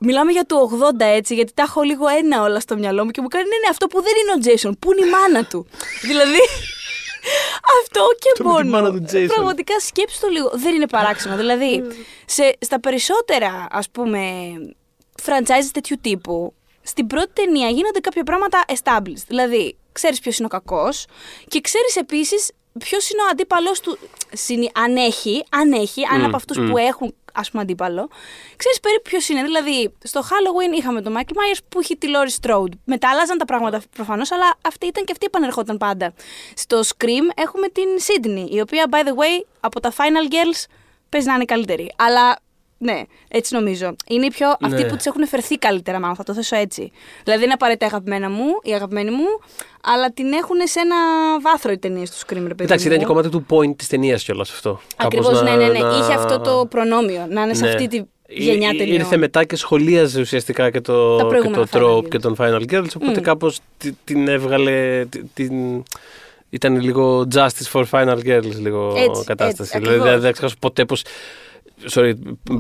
Μιλάμε 0.01 0.32
για 0.32 0.45
το 0.45 0.55
80 0.97 0.99
έτσι, 0.99 1.34
γιατί 1.36 1.51
τα 1.53 1.63
έχω 1.63 1.82
λίγο 1.82 2.07
ένα 2.07 2.41
όλα 2.41 2.59
στο 2.59 2.78
μυαλό 2.78 3.03
μου 3.05 3.11
και 3.11 3.22
μου 3.22 3.28
κάνει 3.28 3.43
ναι, 3.43 3.55
ναι, 3.63 3.67
αυτό 3.70 3.88
που 3.88 4.01
δεν 4.01 4.13
είναι 4.22 4.32
ο 4.38 4.39
Jason, 4.45 4.74
που 4.80 4.91
είναι 4.91 5.05
η 5.07 5.09
μάνα 5.09 5.45
του. 5.45 5.67
δηλαδή. 6.09 6.39
Αυτό 7.82 8.05
και 8.20 8.32
Το 8.38 8.43
με 8.43 8.49
τη 8.49 8.55
μόνο. 8.67 8.70
μάνα 8.70 8.91
του 8.91 9.05
Jason. 9.11 9.28
Πραγματικά 9.28 9.80
σκέψου 9.80 10.20
το 10.20 10.28
λίγο. 10.28 10.49
Δεν 10.53 10.76
είναι 10.76 10.88
παράξενο. 10.88 11.36
δηλαδή, 11.36 11.84
σε, 12.26 12.57
στα 12.59 12.80
περισσότερα, 12.80 13.67
ας 13.72 13.89
πούμε, 13.89 14.22
franchises 15.26 15.70
τέτοιου 15.74 15.97
τύπου, 16.01 16.53
στην 16.82 17.07
πρώτη 17.07 17.30
ταινία 17.34 17.70
γίνονται 17.70 17.99
κάποια 17.99 18.24
πράγματα 18.24 18.65
established. 18.67 19.24
Δηλαδή, 19.28 19.78
ξέρεις 19.91 20.20
ποιος 20.20 20.38
είναι 20.38 20.45
ο 20.45 20.49
κακός 20.49 21.05
και 21.47 21.61
ξέρεις 21.61 21.95
επίσης 21.95 22.51
ποιος 22.80 23.09
είναι 23.09 23.22
ο 23.22 23.26
αντίπαλος 23.32 23.80
του. 23.80 23.97
Συνη- 24.34 24.72
Αν 24.78 24.95
έχει, 24.95 25.43
αν 25.49 25.72
έχει, 25.74 26.01
αν 26.13 26.20
Μμ, 26.20 26.26
από 26.26 26.36
αυτούς 26.36 26.57
μμ. 26.57 26.70
που 26.70 26.78
έχουν 26.78 27.15
ας 27.34 27.49
πούμε 27.49 27.61
αντίπαλο, 27.63 28.09
ξέρεις 28.55 28.80
περίπου 28.80 29.01
ποιος 29.09 29.30
είναι. 29.30 29.43
Δηλαδή, 29.43 29.93
στο 30.03 30.21
Halloween 30.21 30.77
είχαμε 30.77 31.01
τον 31.01 31.13
Michael 31.17 31.34
Myers 31.34 31.59
που 31.69 31.82
είχε 31.82 31.95
τη 31.95 32.07
Laurie 32.13 32.45
Strode. 32.45 32.71
Μετά 32.84 33.09
άλλαζαν 33.09 33.38
τα 33.38 33.45
πράγματα 33.45 33.82
προφανώς, 33.95 34.32
αλλά 34.32 34.57
αυτή 34.65 34.86
ήταν 34.86 35.03
και 35.03 35.11
αυτή 35.11 35.25
επανερχόταν 35.25 35.77
πάντα. 35.77 36.13
Στο 36.55 36.80
Scream 36.80 37.25
έχουμε 37.36 37.67
την 37.67 37.88
Sydney, 38.07 38.45
η 38.49 38.59
οποία, 38.59 38.86
by 38.91 39.03
the 39.07 39.11
way, 39.11 39.45
από 39.59 39.80
τα 39.80 39.91
Final 39.91 40.34
Girls 40.34 40.63
παίζει 41.09 41.27
να 41.27 41.34
είναι 41.34 41.45
καλύτερη. 41.45 41.93
Αλλά 41.97 42.38
Ναι, 42.82 43.01
έτσι 43.27 43.53
νομίζω. 43.55 43.95
Είναι 44.07 44.25
οι 44.25 44.30
πιο 44.32 44.47
αυτοί 44.61 44.82
Ναι. 44.82 44.88
που 44.89 44.95
τι 44.95 45.03
έχουν 45.07 45.27
φερθεί 45.27 45.57
καλύτερα, 45.57 45.99
μάλλον 45.99 46.15
θα 46.15 46.23
το 46.23 46.34
θέσω 46.34 46.55
έτσι. 46.55 46.82
Δηλαδή 47.23 47.39
δεν 47.39 47.41
είναι 47.43 47.53
απαραίτητα 47.53 47.86
η 47.86 47.89
αγαπημένα 47.91 48.30
μου, 48.30 48.45
η 48.63 48.73
αγαπημένη 48.73 49.11
μου, 49.11 49.25
αλλά 49.84 50.11
την 50.11 50.32
έχουν 50.34 50.55
σε 50.63 50.80
ένα 50.80 50.95
βάθρο 51.41 51.71
οι 51.71 51.77
ταινίες 51.77 52.09
του 52.11 52.17
Scream, 52.17 52.34
ρε 52.36 52.39
παιδί. 52.41 52.63
Εντάξει, 52.63 52.86
μου. 52.88 52.93
ήταν 52.93 52.99
και 52.99 53.05
κομμάτι 53.13 53.30
του 53.30 53.45
point 53.49 53.75
της 53.77 53.88
ταινίας 53.88 54.23
κιόλας 54.23 54.49
αυτό. 54.51 54.80
Ακριβώ, 54.95 55.23
Κάπως 55.25 55.41
ναι, 55.43 55.49
να- 55.49 55.55
ναι, 55.55 55.67
ναι. 55.67 55.80
να- 55.80 55.97
Είχε 55.97 56.13
αυτό 56.13 56.39
το 56.39 56.65
προνόμιο 56.69 57.25
να 57.30 57.41
είναι 57.41 57.53
σε 57.53 57.63
Ναι. 57.63 57.69
αυτή 57.69 57.88
τη 57.88 57.95
Ή- 57.97 58.43
γενιά 58.43 58.69
ή- 58.73 58.77
ταινιών. 58.77 58.95
Ήρθε 58.99 59.17
μετά 59.17 59.43
και 59.43 59.55
σχολίαζε 59.55 60.21
ουσιαστικά 60.21 60.69
και 60.69 60.82
το, 60.82 61.15
Τα 61.15 61.23
και 61.23 61.27
προηγούμενα 61.30 61.67
το 61.67 61.80
Final 61.80 61.82
trope 61.84 61.97
Girls. 61.97 62.09
και 62.09 62.19
τον 62.19 62.36
Final 62.39 62.61
Girls. 62.71 62.88
Οπότε 62.95 63.19
Μμ. 63.19 63.23
κάπως 63.23 63.59
τη- 63.77 63.93
την 64.03 64.27
έβγαλε. 64.27 65.05
τη- 65.09 65.23
Την, 65.34 65.84
ήταν 66.49 66.80
λίγο 66.82 67.27
justice 67.36 67.71
for 67.71 67.84
Final 67.91 68.17
Girls 68.25 68.55
λίγο 68.61 68.93
Έτσι, 68.97 69.23
κατάσταση. 69.25 69.61
έτσι, 69.61 69.77
δηλαδή 69.80 69.89
δεν 69.97 69.99
ακριβώς. 70.01 70.21
δεν 70.21 70.32
ξεχάσω 70.32 70.55
ποτέ 70.59 70.86
πως... 70.86 71.03
Sorry, 71.89 72.13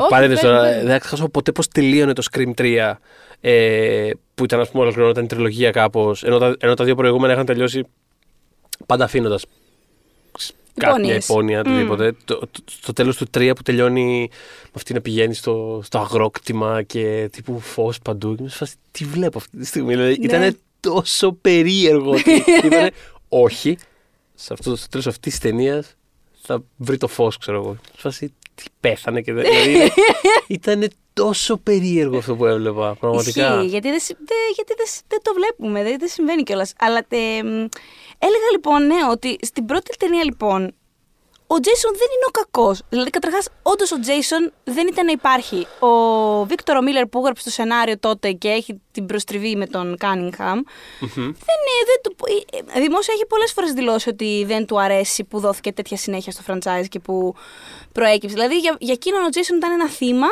παρένθεση 0.09 0.41
πες, 0.41 0.49
τώρα. 0.49 0.61
πες. 0.61 0.83
Δεν 0.83 0.99
ξεχάσω 0.99 1.29
ποτέ 1.29 1.51
πως 1.51 1.67
τελείωνε 1.67 2.13
το 2.13 2.23
Scream 2.31 2.51
3 2.57 2.93
ε, 3.41 4.09
που 4.35 4.43
ήταν 4.43 4.59
ας 4.59 4.69
πούμε 4.69 4.83
ολοκληρώταν 4.83 5.23
η 5.23 5.27
τριλογία 5.27 5.71
κάπως 5.71 6.23
ενώ 6.23 6.37
τα, 6.37 6.55
ενώ 6.59 6.73
τα 6.73 6.83
δύο 6.83 6.95
προηγούμενα 6.95 7.33
είχαν 7.33 7.45
τελειώσει 7.45 7.83
πάντα 8.85 9.03
αφήνοντας 9.03 9.45
κάποια 10.73 10.97
Υπόνοιες. 10.99 11.27
υπόνοια, 11.27 11.61
Μμ. 11.65 11.71
οτιδήποτε. 11.71 12.15
Το, 12.25 12.39
το, 12.39 12.49
στο 12.69 12.93
τέλος 12.93 13.17
του 13.17 13.25
3 13.37 13.51
που 13.55 13.61
τελειώνει 13.61 14.27
με 14.63 14.69
αυτή 14.75 14.93
να 14.93 15.01
πηγαίνει 15.01 15.33
στο, 15.33 15.81
στο 15.83 15.97
αγρόκτημα 15.99 16.83
και 16.83 17.29
τύπου 17.31 17.59
φως 17.59 17.99
παντού. 17.99 18.35
Και 18.35 18.41
είμαι 18.41 18.49
σε 18.51 18.57
φάση, 18.57 18.75
τι 18.91 19.05
βλέπω 19.05 19.37
αυτή 19.37 19.57
τη 19.57 19.65
στιγμή. 19.65 19.89
Δηλαδή, 19.95 20.17
Ναι. 20.19 20.25
Ήταν 20.25 20.57
τόσο 20.79 21.31
περίεργο. 21.31 22.11
ότι 22.11 22.43
ήτανε, 22.65 22.91
όχι, 23.29 23.77
σε 24.35 24.53
αυτό, 24.53 24.75
στο 24.75 24.87
τέλος 24.87 25.07
αυτής 25.07 25.31
της 25.31 25.41
ταινίας 25.41 25.95
θα 26.41 26.63
βρει 26.77 26.97
το 26.97 27.07
φως, 27.07 27.37
ξέρω 27.37 27.57
εγώ. 27.57 27.77
Σε 27.83 28.01
φάση, 28.01 28.33
τι 28.59 28.65
πέθανε 28.79 29.21
και 29.21 29.33
δεν. 29.33 29.43
Δηλαδή, 29.43 29.91
ήταν 30.47 30.89
τόσο 31.13 31.57
περίεργο 31.57 32.17
αυτό 32.17 32.35
που 32.35 32.45
έβλεπα, 32.45 32.95
πραγματικά. 32.99 33.53
Ισχύει, 33.55 33.67
γιατί, 33.67 33.89
δεν, 33.89 33.99
συ- 33.99 34.17
δεν- 34.17 34.51
γιατί 34.55 34.73
δεν, 34.77 34.85
συ- 34.87 35.03
δεν 35.07 35.19
το 35.21 35.31
βλέπουμε, 35.33 35.83
δεν, 35.83 35.99
δεν 35.99 36.07
συμβαίνει 36.07 36.43
κιόλας. 36.43 36.73
Αλλά 36.79 37.05
τε, 37.07 37.17
μ, 37.43 37.47
έλεγα 38.19 38.49
λοιπόν, 38.51 38.85
ναι, 38.85 38.95
ότι 39.11 39.37
στην 39.41 39.65
πρώτη 39.65 39.97
ταινία 39.97 40.23
λοιπόν, 40.23 40.73
ο 41.51 41.59
Τζέισον 41.59 41.91
δεν 41.91 42.07
είναι 42.15 42.25
ο 42.27 42.31
κακός. 42.31 42.81
Δηλαδή, 42.89 43.09
καταρχάς, 43.09 43.47
όντως 43.63 43.91
ο 43.91 43.99
Τζέισον 43.99 44.51
δεν 44.63 44.87
ήταν 44.87 45.05
να 45.05 45.11
υπάρχει. 45.11 45.67
Ο 45.79 45.89
Βίκτορο 46.45 46.81
Μίλλερ 46.81 47.05
που 47.05 47.19
έγραψε 47.19 47.43
το 47.43 47.49
σενάριο 47.49 47.99
τότε 47.99 48.31
και 48.31 48.47
έχει 48.49 48.81
την 48.91 49.05
προστριβή 49.05 49.55
με 49.55 49.65
τον 49.67 49.97
Κάνιγχαμ. 49.97 50.59
δεν, 50.99 51.23
είναι- 51.23 51.85
δεν 51.89 51.99
του, 52.03 52.15
ε, 52.73 52.77
ε, 52.77 52.81
δημόσια 52.81 53.13
έχει 53.13 53.25
πολλές 53.25 53.51
φορές 53.51 53.71
δηλώσει 53.71 54.09
ότι 54.09 54.43
δεν 54.47 54.65
του 54.65 54.81
αρέσει 54.81 55.23
που 55.23 55.39
δόθηκε 55.39 55.71
τέτοια 55.71 55.97
συνέχεια 55.97 56.31
στο 56.31 56.41
franchise 56.47 56.85
και 56.89 56.99
που 56.99 57.35
προέκυψε. 57.91 58.35
Δηλαδή, 58.35 58.57
για, 58.57 58.75
για 58.79 58.93
εκείνον 58.93 59.23
ο 59.23 59.29
Τζέισον 59.29 59.57
ήταν 59.57 59.71
ένα 59.71 59.87
θύμα. 59.89 60.27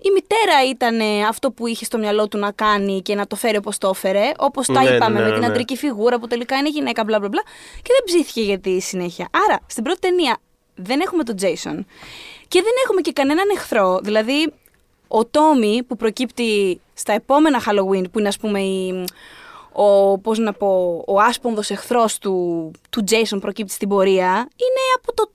Η 0.00 0.10
μητέρα 0.10 0.68
ήταν 0.70 1.00
ε, 1.00 1.26
αυτό 1.26 1.50
που 1.50 1.66
είχε 1.66 1.84
στο 1.84 1.98
μυαλό 1.98 2.28
του 2.28 2.38
να 2.38 2.52
κάνει 2.52 3.02
και 3.02 3.14
να 3.14 3.26
το 3.26 3.36
φέρει 3.36 3.56
όπως 3.56 3.78
το 3.78 3.88
έφερε. 3.94 4.32
Όπως 4.38 4.66
τα 4.66 4.82
Ναι, 4.82 4.90
είπαμε 4.90 5.18
ναι, 5.18 5.24
με 5.24 5.30
την 5.30 5.40
ναι. 5.40 5.46
αντρική 5.46 5.76
φιγούρα 5.76 6.18
που 6.18 6.26
τελικά 6.26 6.56
είναι 6.56 6.68
γυναίκα, 6.68 7.04
μπλα 7.04 7.18
μπλα 7.18 7.28
μπλα. 7.28 7.42
Και 7.82 7.90
δεν 7.96 8.02
ψήθηκε 8.04 8.40
για 8.40 8.58
τη 8.58 8.80
συνέχεια. 8.80 9.28
Άρα, 9.48 9.58
στην 9.66 9.82
πρώτη 9.84 9.98
ταινία 10.00 10.36
δεν 10.82 11.00
έχουμε 11.00 11.22
τον 11.24 11.34
Jason 11.40 11.78
και 12.48 12.62
δεν 12.62 12.72
έχουμε 12.84 13.00
και 13.00 13.12
κανέναν 13.12 13.44
εχθρό. 13.54 14.00
Δηλαδή, 14.02 14.52
ο 15.08 15.24
Τόμι 15.26 15.82
που 15.82 15.96
προκύπτει 15.96 16.80
στα 16.94 17.12
επόμενα 17.12 17.60
Halloween, 17.66 18.10
που 18.12 18.18
είναι 18.18 18.28
ας 18.28 18.36
πούμε 18.38 18.60
η, 18.60 19.04
ο, 19.72 20.18
πώς 20.18 20.38
να 20.38 20.52
πω, 20.52 21.02
ο 21.06 21.20
άσπονδος 21.20 21.70
εχθρός 21.70 22.18
του, 22.18 22.70
του 22.90 23.04
Jason 23.10 23.38
προκύπτει 23.40 23.72
στην 23.72 23.88
πορεία, 23.88 24.30
είναι 24.56 24.82
από 24.96 25.14
το... 25.14 25.30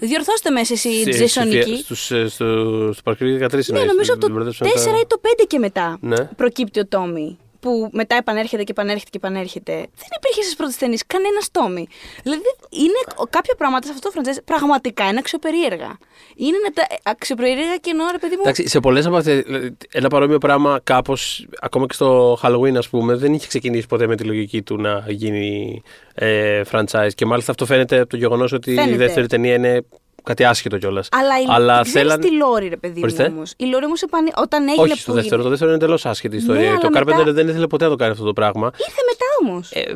Διορθώστε 0.00 0.50
με 0.50 0.60
εσείς 0.60 0.84
οι 0.84 1.04
Jasonικοί. 1.06 1.76
Στους, 1.82 2.10
ε, 2.10 2.28
στο, 2.28 2.46
στο 2.92 3.02
παρκήριο 3.04 3.34
13 3.36 3.38
Ναι, 3.38 3.58
εννοείς, 3.68 3.86
νομίζω 3.86 4.12
από 4.14 4.24
την 4.26 4.28
το 4.28 4.34
4 4.34 4.36
μπερδέψα 4.36 4.64
με 4.64 4.70
τα- 4.70 4.98
ή 5.00 5.06
το 5.06 5.20
5 5.22 5.44
και 5.46 5.58
μετά 5.58 5.98
Ναι. 6.00 6.24
προκύπτει 6.24 6.80
ο 6.80 6.86
Τόμι. 6.86 7.38
Που 7.60 7.88
μετά 7.92 8.14
επανέρχεται 8.16 8.62
και 8.62 8.70
επανέρχεται 8.70 9.10
και 9.10 9.16
επανέρχεται. 9.16 9.72
Δεν 9.72 10.10
υπήρχε 10.16 10.42
στις 10.42 10.56
πρώτες 10.56 10.76
ταινίες 10.76 11.06
κανένας 11.06 11.50
Τόμι. 11.50 11.86
Δηλαδή 12.22 12.42
είναι 12.70 13.26
κάποια 13.30 13.54
πράγματα 13.54 13.86
σε 13.86 13.92
αυτό 13.92 14.10
το 14.10 14.20
franchise 14.20 14.42
πραγματικά 14.44 15.08
είναι 15.08 15.18
αξιοπερίεργα. 15.18 15.98
Είναι 16.36 16.56
να 16.64 16.72
τα 16.72 16.86
αξιοπερίεργα 17.02 17.76
και 17.76 17.90
εννοώ 17.90 18.06
ρε 18.10 18.18
παιδί 18.18 18.34
μου. 18.34 18.40
Εντάξει, 18.40 18.68
σε 18.68 18.80
πολλές 18.80 19.06
από 19.06 19.16
αυτές. 19.16 19.44
Ένα 19.92 20.08
παρόμοιο 20.08 20.38
πράγμα, 20.38 20.80
κάπως, 20.84 21.48
ακόμα 21.60 21.86
και 21.86 21.94
στο 21.94 22.38
Halloween, 22.42 22.76
ας 22.76 22.88
πούμε, 22.88 23.14
δεν 23.14 23.34
είχε 23.34 23.46
ξεκινήσει 23.46 23.86
ποτέ 23.86 24.06
με 24.06 24.16
τη 24.16 24.24
λογική 24.24 24.62
του 24.62 24.76
να 24.76 25.04
γίνει 25.08 25.82
ε, 26.14 26.62
franchise. 26.70 27.10
Και 27.14 27.26
μάλιστα 27.26 27.50
αυτό 27.50 27.66
φαίνεται 27.66 27.98
από 27.98 28.08
το 28.08 28.16
γεγονός 28.16 28.52
ότι 28.52 28.74
Φαίνεται. 28.74 28.94
η 28.94 28.96
δεύτερη 28.96 29.26
ταινία 29.26 29.54
είναι 29.54 29.84
κάτι 30.28 30.44
άσχετο 30.44 30.78
κιόλας. 30.78 31.08
Αλλά, 31.10 31.40
η, 31.40 31.44
Αλλά 31.48 31.72
ξέρεις 31.82 31.92
θέλαν- 31.92 32.20
τη 32.20 32.30
Λόρι, 32.36 32.68
ρε 32.68 32.76
παιδί 32.76 33.00
Ορίστε. 33.02 33.28
μου 33.28 33.34
όμως. 33.36 33.52
Η 33.56 33.64
Λόρι 33.64 33.84
όμως 33.84 34.02
επανε... 34.02 34.30
όταν 34.36 34.62
έγινε 34.68 34.82
Όχι 34.82 34.92
που 34.92 34.98
στο 34.98 35.12
δεύτερο. 35.12 35.42
Το 35.42 35.48
έγινε- 35.48 35.50
δεύτερο 35.50 35.70
είναι 35.70 35.84
εντελώς 35.84 36.06
άσχετη 36.06 36.36
ιστορία. 36.36 36.70
Ναι, 36.70 36.76
και 36.78 36.86
ο 36.86 36.88
αλλά 36.94 37.00
Carpenter 37.00 37.16
μετά- 37.18 37.32
δεν 37.32 37.48
ήθελε 37.48 37.66
ποτέ 37.66 37.84
να 37.84 37.90
το 37.90 37.96
κάνει 37.96 38.12
αυτό 38.12 38.24
το 38.24 38.32
πράγμα. 38.32 38.70
Ήρθε 38.76 39.00
μετά 39.10 39.24
όμως. 39.50 39.70
Ε, 39.72 39.94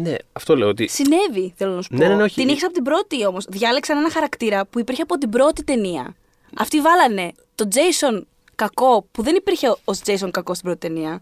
ναι, 0.00 0.14
αυτό 0.32 0.56
λέω 0.56 0.68
ότι. 0.68 0.88
Συνέβη, 0.88 1.54
θέλω 1.56 1.72
να 1.72 1.82
σου 1.82 1.88
πω. 1.88 1.96
Ναι, 1.96 2.08
ναι, 2.08 2.14
ναι, 2.14 2.22
όχι. 2.22 2.34
Την 2.34 2.48
είχε 2.48 2.64
από 2.64 2.74
την 2.74 2.82
πρώτη 2.82 3.26
όμως. 3.26 3.44
Διάλεξαν 3.48 3.96
ένα 3.98 4.10
χαρακτήρα 4.10 4.66
που 4.66 4.78
υπήρχε 4.78 5.02
από 5.02 5.18
την 5.18 5.30
πρώτη 5.30 5.64
ταινία. 5.64 6.14
Αυτοί 6.58 6.80
βάλανε 6.80 7.32
τον 7.54 7.68
Jason 7.74 8.22
κακό, 8.54 9.06
που 9.12 9.22
δεν 9.22 9.34
υπήρχε 9.34 9.76
ως 9.84 10.00
Jason 10.06 10.28
κακό 10.30 10.54
στην 10.54 10.64
πρώτη 10.70 10.86
ταινία. 10.86 11.20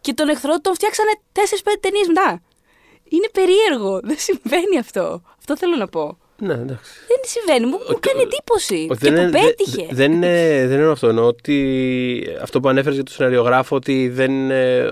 Και 0.00 0.14
τον 0.14 0.28
εχθρό 0.28 0.60
τον 0.60 0.74
φτιάξανε 0.74 1.10
4-5 1.32 1.40
ταινίες 1.80 2.06
μετά. 2.06 2.42
Είναι 3.08 3.28
περίεργο. 3.32 4.00
Δεν 4.02 4.16
συμβαίνει 4.18 4.78
αυτό. 4.78 5.22
Αυτό 5.38 5.56
θέλω 5.56 5.76
να 5.76 5.86
πω. 5.88 6.18
Ναι, 6.40 6.52
εντάξει. 6.52 6.90
Δεν 7.08 7.20
συμβαίνει. 7.22 7.66
Μου, 7.66 7.78
μου 7.90 7.98
κάνει 8.00 8.22
εντύπωση. 8.22 8.74
Όχι, 8.90 9.00
και 9.00 9.10
δεν 9.10 9.30
που 9.30 9.36
είναι- 9.36 9.46
πέτυχε. 9.46 9.86
δε- 9.90 9.94
δεν, 9.94 10.12
είναι, 10.12 10.64
δεν 10.68 10.78
είναι 10.80 10.90
αυτό. 10.90 11.08
Εννοώ 11.08 11.26
ότι 11.26 11.56
αυτό 12.42 12.60
που 12.60 12.68
ανέφερες 12.68 12.94
για 12.94 13.04
τον 13.04 13.14
σεναριογράφο 13.14 13.76
ότι 13.76 14.08
δεν, 14.08 14.50
ε, 14.50 14.84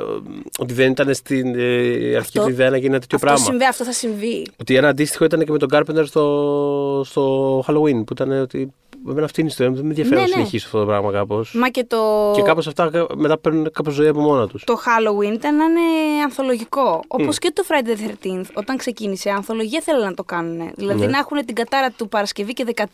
ότι 0.58 0.74
δεν 0.74 0.90
ήταν 0.90 1.14
στην 1.14 1.54
ε, 1.58 1.62
αρχή 1.62 2.16
Αυτό- 2.16 2.42
του 2.42 2.48
ιδέα 2.48 2.70
να 2.70 2.76
γίνει 2.76 2.88
ένα 2.88 2.98
τέτοιο 3.00 3.16
αυτό 3.16 3.26
πράγμα. 3.26 3.44
συμβαίνει, 3.44 3.68
αυτό 3.70 3.84
θα 3.84 3.92
συμβεί. 3.92 4.46
Ότι 4.60 4.76
ένα 4.76 4.88
αντίστοιχο 4.88 5.24
ήταν 5.24 5.44
και 5.44 5.50
με 5.52 5.58
τον 5.58 5.68
Carpenter 5.74 6.06
στο, 6.06 7.02
στο 7.06 7.58
Halloween 7.68 8.04
που 8.06 8.12
ήταν 8.12 8.30
ότι. 8.40 8.72
Εμένα 9.08 9.24
αυτή 9.24 9.40
είναι 9.40 9.48
η 9.48 9.52
ιστορία 9.52 9.70
μου. 9.72 9.76
Δεν 9.76 9.84
με 9.86 9.90
ενδιαφέρει 9.90 10.14
Ναι, 10.16 10.20
να 10.20 10.26
ναι. 10.28 10.32
συνεχίσω 10.34 10.66
αυτό 10.66 10.78
το 10.78 10.84
πράγμα 10.86 11.12
κάπως. 11.12 11.54
Μα 11.54 11.68
και 11.68 11.84
το. 11.84 12.32
Και 12.34 12.42
κάπως 12.42 12.66
αυτά 12.66 13.06
μετά 13.16 13.38
παίρνουν 13.38 13.70
κάπως 13.72 13.94
ζωή 13.94 14.08
από 14.08 14.20
μόνα 14.20 14.46
τους. 14.48 14.64
Το 14.64 14.78
Halloween 14.84 15.32
ήταν 15.34 15.56
να 15.56 15.64
είναι 15.64 15.80
ανθολογικό. 16.24 17.00
Όπως 17.08 17.38
και 17.38 17.50
το 17.54 17.64
Friday 17.68 17.88
the 17.88 18.26
13th, 18.26 18.44
όταν 18.54 18.76
ξεκίνησε, 18.76 19.30
ανθολογία 19.30 19.80
θέλανε 19.80 20.04
να 20.04 20.14
το 20.14 20.24
κάνουν. 20.24 20.70
Δηλαδή 20.76 21.00
Ναι. 21.00 21.06
να 21.06 21.18
έχουν 21.18 21.35
την 21.44 21.54
κατάρα 21.54 21.90
του 21.90 22.08
Παρασκευή 22.08 22.52
και 22.52 22.64
13, 22.76 22.84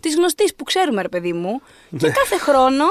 της 0.00 0.14
γνωστής 0.16 0.54
που 0.54 0.64
ξέρουμε, 0.64 1.02
ρε 1.02 1.08
παιδί 1.08 1.32
μου. 1.32 1.60
Ναι. 1.88 1.98
Και 1.98 2.10
κάθε 2.10 2.38
χρόνο, 2.38 2.84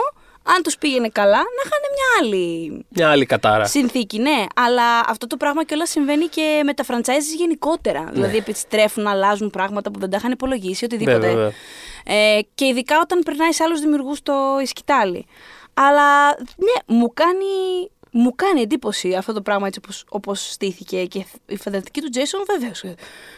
αν 0.44 0.64
τους 0.64 0.78
πήγαινε 0.78 1.10
καλά, 1.10 1.38
να 1.38 1.62
είχαν 1.66 1.80
μια 1.94 2.06
άλλη 2.28 2.86
Μια 2.90 3.10
άλλη 3.10 3.26
κατάρα. 3.26 3.66
συνθήκη, 3.66 4.20
ναι. 4.20 4.46
Αλλά 4.56 5.00
αυτό 5.08 5.28
το 5.28 5.38
πράγμα 5.38 5.64
κιόλας 5.66 5.90
συμβαίνει 5.90 6.26
και 6.26 6.62
με 6.66 6.74
τα 6.74 6.84
franchises 6.88 7.36
γενικότερα. 7.38 8.02
Ναι. 8.04 8.12
Δηλαδή 8.12 8.38
επιστρέφουν, 8.38 9.08
αλλάζουν 9.08 9.50
πράγματα 9.50 9.92
που 9.92 10.00
δεν 10.00 10.10
τα 10.10 10.18
είχαν 10.18 10.32
υπολογίσει, 10.32 10.86
οτιδήποτε. 10.86 11.18
Βέβαια, 11.18 11.34
βέβαια. 11.36 11.52
Ε, 12.38 12.40
και 12.56 12.66
ειδικά 12.66 13.00
όταν 13.02 13.20
περνάει 13.26 13.52
σε 13.54 13.64
άλλους 13.64 13.80
δημιουργούς 13.80 14.22
το 14.24 14.34
σκητάλι. 14.66 15.26
Αλλά 15.74 16.28
ναι, 16.38 16.96
μου 16.98 17.14
κάνει, 17.14 17.46
μου 18.12 18.36
κάνει 18.36 18.62
εντύπωση 18.62 19.14
αυτό 19.14 19.34
το 19.34 19.42
πράγμα 19.42 19.68
έτσι 19.68 19.80
όπως, 19.84 20.04
όπως 20.10 20.52
στήθηκε. 20.52 21.06
Και 21.06 21.26
η 21.46 21.58
φανταστική 21.58 22.02
του 22.02 22.10
Jason 22.14 22.46
βεβαίως. 22.58 22.84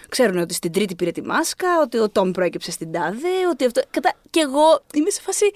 Ξέρουν 0.09 0.37
ότι 0.37 0.53
στην 0.53 0.71
τρίτη 0.71 0.95
πήρε 0.95 1.11
τη 1.11 1.21
μάσκα, 1.21 1.67
ότι 1.81 1.97
ο 1.97 2.09
Τόμ 2.09 2.31
προέκυψε 2.31 2.71
στην 2.71 2.91
τάδε, 2.91 3.27
ότι 3.51 3.65
αυτό. 3.65 3.81
Κατα... 3.91 4.13
Και 4.29 4.39
εγώ 4.39 4.81
είμαι 4.93 5.09
σε 5.09 5.21
φάση. 5.21 5.51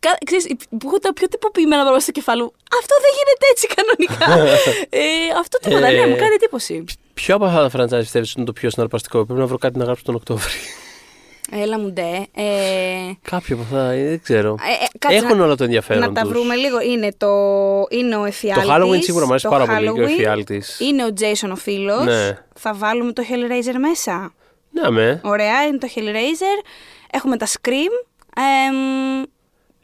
Κα- 0.00 0.18
Ξέρεις, 0.24 0.46
που 0.68 0.86
έχω 0.86 0.98
τα 0.98 1.12
πιο 1.12 1.28
τυποποιημένα 1.28 1.80
πράγματα 1.82 2.02
στο 2.02 2.12
κεφάλι 2.12 2.42
μου. 2.42 2.52
Αυτό 2.80 2.94
δεν 3.04 3.12
γίνεται 3.18 3.46
έτσι 3.50 3.66
κανονικά. 3.74 4.50
ε, 5.00 5.38
αυτό 5.38 5.58
τίποτα, 5.58 5.80
ναι, 5.90 5.96
Ε, 5.96 6.06
μου 6.06 6.16
κάνει 6.16 6.34
εντύπωση. 6.34 6.84
Ποιο 7.14 7.34
από 7.34 7.44
αυτά 7.44 7.68
τα 7.68 7.78
franchise 7.84 8.00
πιστεύεις 8.00 8.32
είναι 8.32 8.44
το 8.44 8.52
πιο 8.52 8.70
συναρπαστικό; 8.70 9.24
Πρέπει 9.24 9.40
να 9.40 9.46
βρω 9.46 9.58
κάτι 9.58 9.78
να 9.78 9.84
γράψω 9.84 10.02
τον 10.04 10.14
Οκτώβρη. 10.14 10.52
Έλα 11.50 11.78
μου 11.78 11.90
ντε. 11.92 12.26
Ε, 12.34 12.44
Κάποιο 13.22 13.54
από 13.56 13.64
αυτά, 13.64 13.90
ε, 13.90 14.08
δεν 14.08 14.20
ξέρω. 14.22 14.56
Ε, 14.60 14.84
ε, 14.84 14.86
κάτσε 14.98 15.16
Έχουν 15.16 15.36
να- 15.38 15.44
όλα 15.44 15.54
το 15.54 15.64
ενδιαφέρον 15.64 16.02
Να 16.02 16.12
τα 16.12 16.20
τους. 16.20 16.30
βρούμε 16.30 16.54
λίγο. 16.54 16.80
Είναι, 16.80 17.12
το, 17.16 17.28
είναι 17.90 18.16
ο 18.16 18.24
εφιάλτης. 18.24 18.66
Το 18.68 18.74
Halloween 18.74 19.02
σίγουρα 19.02 19.24
μου 19.24 19.30
αρέσει 19.30 19.44
το 19.44 19.50
πάρα 19.50 19.66
πολύ 19.66 19.84
και 19.84 19.90
ο 20.00 20.04
Halloween. 20.04 20.08
εφιάλτης. 20.10 20.80
Είναι 20.80 21.04
ο 21.04 21.08
Jason 21.20 21.50
ο 21.52 21.56
φίλος. 21.56 22.04
Ναι. 22.04 22.38
Θα 22.54 22.74
βάλουμε 22.74 23.12
το 23.12 23.22
Hellraiser 23.30 23.78
μέσα. 23.88 24.32
Ναι, 24.70 24.90
με. 24.90 25.20
Ωραία, 25.24 25.62
είναι 25.66 25.78
το 25.78 25.88
Hellraiser. 25.94 26.64
Έχουμε 27.10 27.36
τα 27.36 27.46
Scream. 27.46 28.06
Εμ, 28.36 29.22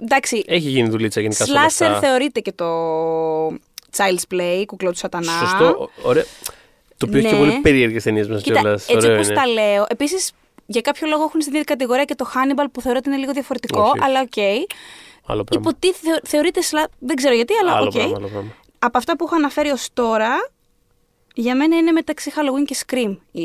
εντάξει, 0.03 0.45
Έχει 0.47 0.69
γίνει 0.69 0.89
δουλίτσα 0.89 1.21
γενικά 1.21 1.45
σε 1.45 1.51
όλα 1.51 1.61
Slasher 1.61 1.67
αυτά. 1.67 1.99
θεωρείται 1.99 2.41
και 2.41 2.53
το 2.53 2.67
Child's 3.97 4.35
Play, 4.35 4.63
κουκλό 4.67 4.91
του 4.91 4.99
σατανά. 4.99 5.33
Σωστό. 5.41 5.91
Ωραία. 6.03 6.25
Το 6.97 7.07
οποίο 7.07 7.19
έχει 7.19 7.29
και 7.29 7.33
Ναι. 7.35 7.39
πολύ 7.39 7.59
περίεργες 7.63 8.03
ταινίες 8.03 8.29
μέσα 8.29 8.41
Κοίτα, 8.41 8.61
κιόλας. 8.61 8.83
έτσι 8.89 8.97
Ωραίο 9.07 9.15
όπως 9.15 9.27
είναι. 9.27 9.35
τα 9.37 9.47
λέω. 9.47 9.85
Επίσης, 9.89 10.31
για 10.67 10.81
κάποιο 10.81 11.07
λόγο 11.09 11.23
έχουν 11.25 11.41
στην 11.41 11.53
ίδια 11.53 11.65
κατηγορία 11.65 12.05
και 12.05 12.15
το 12.15 12.27
Hannibal 12.35 12.65
που 12.73 12.81
θεωρώ 12.81 12.99
ότι 12.99 13.09
είναι 13.09 13.19
λίγο 13.19 13.33
διαφορετικό, 13.33 13.81
Όχι, 13.81 13.91
όχι. 13.91 14.01
αλλά 14.03 14.21
οκ. 14.21 14.37
Άλλο 15.27 15.45
πράγμα. 15.45 15.69
Υποτίθεται, 15.71 16.09
θεω- 16.11 16.21
θεωρείται 16.25 16.61
sla... 16.61 16.89
Δεν 16.99 17.17
ξέρω 17.17 17.35
γιατί, 17.35 17.55
αλλά 17.55 17.73
Άλλο 17.73 17.85
οκ. 17.87 17.93
πράγμα, 17.93 18.15
άλλο 18.17 18.29
πράγμα. 18.29 18.51
Από 18.79 18.99
αυτά 18.99 19.17
που 19.17 19.25
έχω 19.25 19.35
αναφέρει 19.35 19.71
ως 19.71 19.89
τώρα, 19.93 20.29
Για 21.37 21.55
μένα 21.57 21.77
είναι 21.77 21.93
μεταξύ 21.93 22.33
Halloween 22.37 22.65
και 22.67 22.77
Scream. 22.87 23.17
Η... 23.33 23.45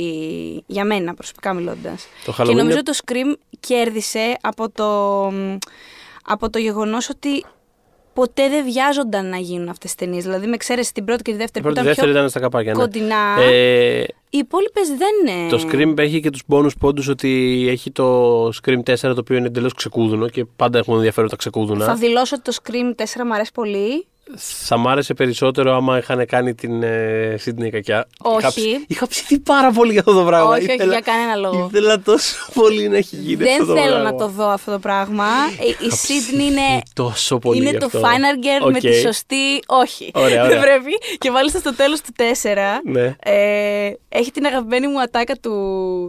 Για 0.66 0.86
μένα 0.86 1.14
προσωπικά 1.14 1.54
μιλώντας. 1.54 2.08
Το 2.26 2.32
Και 2.32 2.38
Halloween 2.42 2.46
νομίζω 2.56 2.78
είναι- 2.78 2.84
ότι 2.88 2.92
το 2.92 2.98
Scream 3.06 3.36
κέρδισε 3.60 4.38
από 4.42 4.70
το, 4.70 5.26
από 6.26 6.50
το 6.50 6.60
γεγονός 6.60 7.10
ότι 7.10 7.46
ποτέ 8.20 8.50
δεν 8.50 8.64
βιάζονταν 8.64 9.30
να 9.30 9.38
γίνουν 9.38 9.70
αυτές 9.70 9.96
τις 9.96 9.96
ταινίες. 9.96 10.24
Δηλαδή 10.24 10.48
με 10.48 10.54
εξαίρεση 10.54 10.94
την 10.94 11.06
πρώτη 11.06 11.24
και 11.24 11.32
τη 11.32 11.38
Η 11.38 11.40
δεύτερη 11.40 11.64
πρώτη 11.64 11.80
που 11.80 11.86
και 11.86 11.92
ήταν 11.92 12.06
δεύτερη 12.06 12.12
πιο 12.12 12.18
ήταν 12.18 12.30
στα 12.30 12.40
καπάκια. 12.40 12.74
Ναι. 12.74 12.80
κοντινά. 12.80 13.42
Ε, 13.42 14.00
Οι 14.30 14.38
υπόλοιπες 14.38 14.88
δεν 14.88 15.34
είναι. 15.36 15.50
Το 15.50 15.68
Scream 15.68 15.98
έχει 15.98 16.20
και 16.20 16.30
τους 16.30 16.44
bonus 16.48 16.78
πόντους 16.80 17.08
ότι 17.08 17.66
έχει 17.70 17.92
το 17.92 18.46
Scream 18.48 18.80
4 18.84 18.96
το 19.00 19.16
οποίο 19.20 19.38
είναι 19.38 19.48
εντελώς 19.48 19.74
ξεκούδουνο 19.74 20.30
και 20.30 20.46
πάντα 20.56 20.78
έχουν 20.80 20.96
ενδιαφέρον 20.96 21.30
τα 21.30 21.36
ξεκούδουνα. 21.36 21.86
Θα 21.86 21.96
δηλώσω 21.96 22.36
ότι 22.36 22.44
το 22.44 22.58
Scream 22.64 23.02
4 23.02 23.24
μου 23.26 23.34
αρέσει 23.34 23.52
πολύ. 23.54 24.06
Θα 24.38 24.78
μ' 24.78 24.88
άρεσε 24.88 25.14
περισσότερο 25.14 25.76
άμα 25.76 25.98
είχαν 25.98 26.26
κάνει 26.26 26.56
την 26.56 26.84
ε, 26.84 27.36
Sydney 27.46 27.70
κακιά; 27.72 28.08
Όχι. 28.22 28.38
Είχα, 28.40 28.48
ψ- 28.50 28.84
είχα 28.88 29.08
ψηθεί 29.08 29.40
πάρα 29.40 29.72
πολύ 29.72 29.92
για 29.92 30.00
αυτό 30.00 30.14
το 30.14 30.24
πράγμα. 30.26 30.50
Όχι, 30.50 30.66
όχι, 30.72 30.84
για 30.90 31.00
κανένα 31.00 31.36
λόγο. 31.36 31.70
Ήθελα 31.74 32.00
τόσο 32.00 32.36
πολύ 32.54 32.90
να 32.90 32.98
έχει 32.98 33.16
γίνει 33.16 33.36
δεν 33.44 33.62
αυτό 33.62 33.66
το 33.66 33.80
θέλω 33.82 33.92
πράγμα. 33.92 34.12
να 34.12 34.18
το 34.18 34.28
δω 34.28 34.48
αυτό 34.50 34.72
το 34.72 34.80
πράγμα. 34.80 35.26
Ε, 35.60 35.66
Η 35.68 35.76
Είχα 35.80 35.96
Sydney 35.96 36.40
είναι, 36.42 36.62
ψηθεί 36.62 36.84
τόσο 36.94 37.38
πολύ 37.40 37.58
είναι 37.62 37.70
γι' 37.70 37.78
το 37.78 37.86
αυτό. 37.86 38.00
final 38.02 38.64
girl 38.64 38.72
με 38.72 38.78
Οκ. 38.78 38.80
τη 38.80 39.00
σωστή. 39.00 39.60
Όχι. 39.68 40.12
Ωραία, 40.14 40.48
δεν 40.48 40.58
ωραία. 40.58 40.62
πρέπει. 40.66 40.92
Και 41.18 41.32
μάλιστα 41.32 41.60
στο 41.60 41.76
τέλος 41.76 42.02
του 42.02 42.12
4 42.18 42.22
Ναι. 42.84 43.16
ε, 43.20 43.92
έχει 44.10 44.32
την 44.32 44.46
αγαπημένη 44.46 44.88
μου 44.88 45.02
ατάκα 45.02 45.34
του, 45.36 45.50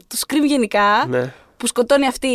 του 0.08 0.16
Scream 0.16 0.46
γενικά. 0.46 1.06
Ναι. 1.08 1.32
Που 1.56 1.66
σκοτώνει 1.66 2.06
αυτή 2.06 2.28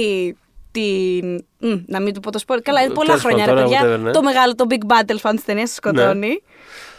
την. 0.80 1.46
Μ, 1.70 1.74
να 1.88 2.00
μην 2.02 2.14
του 2.14 2.20
πω 2.20 2.32
το 2.32 2.40
σπορ. 2.40 2.62
Καλά, 2.62 2.82
είναι 2.82 2.94
πολλά 2.94 3.08
Τέλος 3.08 3.22
χρόνια, 3.22 3.46
ρε 3.46 3.52
πάντων, 3.54 3.70
παιδιά. 3.70 3.96
whatever, 3.96 4.00
ναι. 4.00 4.12
Το 4.12 4.22
μεγάλο, 4.22 4.56
το 4.56 4.66
Big 4.70 4.74
Battle 4.94 5.18
fan 5.22 5.32
της 5.36 5.46
ταινίας 5.46 5.68
της 5.68 5.76
σκοτώνει. 5.78 6.42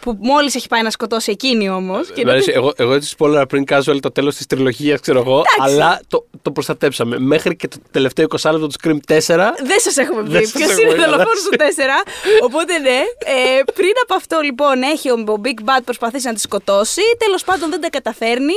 Που 0.00 0.16
μόλις 0.20 0.54
έχει 0.54 0.68
πάει 0.68 0.82
να 0.82 0.90
σκοτώσει 0.90 1.30
εκείνη 1.30 1.68
όμως. 1.68 2.08
Μ' 2.24 2.28
αρέσει, 2.28 2.52
εγώ, 2.54 2.72
εγώ 2.76 2.92
έτσι 2.94 3.14
spoiler 3.18 3.44
πριν 3.48 3.64
casual 3.70 3.96
το 4.00 4.10
τέλος 4.10 4.36
της 4.36 4.46
τριλογίας, 4.46 5.00
ξέρω 5.00 5.18
εγώ, 5.18 5.42
αλλά 5.58 6.00
το, 6.08 6.26
το 6.42 6.50
προστατέψαμε. 6.50 7.18
Μέχρι 7.18 7.56
και 7.56 7.68
το 7.68 7.76
τελευταίο 7.90 8.26
20 8.28 8.50
λεπτό 8.52 8.66
του 8.66 8.74
Scream 8.82 9.12
4. 9.12 9.18
Δεν 9.66 9.78
σας 9.78 9.96
έχουμε 9.96 10.22
Δεν 10.22 10.40
πει 10.40 10.46
σας 10.46 10.52
ποιος 10.56 10.70
έχουμε 10.70 10.84
είναι 10.84 10.94
πει, 10.94 11.00
δολοφόνο 11.00 11.28
αλλά- 11.30 11.68
του 11.68 12.04
4. 12.40 12.42
Οπότε 12.42 12.78
ναι. 12.78 13.00
Ε, 13.24 13.62
πριν 13.74 13.92
από 14.02 14.14
αυτό 14.14 14.40
λοιπόν 14.40 14.82
έχει 14.82 15.10
ο 15.10 15.14
ο 15.26 15.40
Big 15.44 15.60
Bad 15.64 15.80
προσπαθήσει 15.84 16.26
να 16.26 16.34
τη 16.34 16.40
σκοτώσει. 16.40 17.02
Τέλος 17.18 17.44
πάντων 17.44 17.70
δεν 17.70 17.80
τα 17.80 17.90
καταφέρνει. 17.90 18.54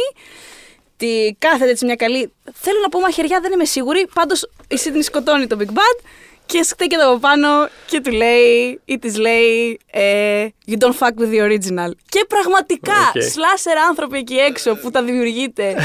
Τη 1.00 1.34
κάθεται 1.40 1.70
έτσι 1.70 1.86
μια 1.86 1.96
καλή. 1.96 2.32
Θέλω 2.54 2.80
να 2.82 2.90
πω 2.90 3.00
μαχαιριά, 3.00 3.40
δεν 3.42 3.52
είμαι 3.52 3.66
σίγουρη. 3.66 4.08
Πάντως 4.14 4.50
η 4.68 4.76
Sydney 4.84 5.04
σκοτώνει 5.04 5.48
τον 5.48 5.60
Big 5.62 5.72
Bad 5.74 6.06
και 6.46 6.64
στέκεται 6.64 7.04
από 7.04 7.20
πάνω 7.20 7.48
και 7.86 8.02
του 8.02 8.12
λέει 8.12 8.80
ή 8.86 9.00
της 9.00 9.18
λέει 9.18 9.80
ε, 9.92 10.48
You 10.68 10.78
don't 10.78 10.98
fuck 11.00 11.14
with 11.22 11.32
the 11.34 11.42
original. 11.50 11.92
Και 12.10 12.26
πραγματικά, 12.28 13.12
Οκ. 13.16 13.22
slasher 13.22 13.78
άνθρωποι 13.78 14.18
εκεί 14.18 14.36
έξω 14.36 14.76
που 14.76 14.92
τα 14.92 15.04
δημιουργείτε. 15.04 15.76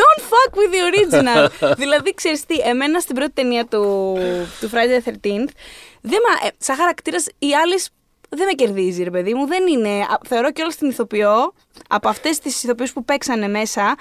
Don't 0.00 0.22
fuck 0.22 0.52
with 0.54 0.72
the 0.74 0.82
original. 0.90 1.48
δηλαδή, 1.82 2.14
ξέρεις 2.14 2.46
τι, 2.46 2.54
εμένα 2.58 3.00
στην 3.00 3.14
πρώτη 3.14 3.32
ταινία 3.32 3.66
του, 3.66 4.16
του 4.60 4.70
Friday 4.72 5.08
the 5.08 5.10
13th, 5.10 5.48
δεν 6.00 6.18
μα, 6.28 6.46
ε, 6.46 6.50
σαν 6.58 6.76
χαρακτήρας 6.76 7.26
η 7.38 7.54
άλλη 7.62 7.82
δεν 8.36 8.46
με 8.46 8.52
κερδίζει, 8.52 9.02
ρε 9.02 9.10
παιδί 9.10 9.34
μου. 9.34 9.46
Δεν 9.46 9.66
είναι. 9.66 9.88
α, 9.88 10.18
Θεωρώ 10.28 10.52
και 10.52 10.62
όλα 10.62 10.72
την 10.78 10.88
ηθοποιό, 10.88 11.54
από 11.88 12.08
αυτές 12.08 12.38
τις 12.38 12.62
ηθοποιού 12.62 12.86
που 12.94 13.04
παίξανε 13.04 13.48
μέσα 13.48 13.96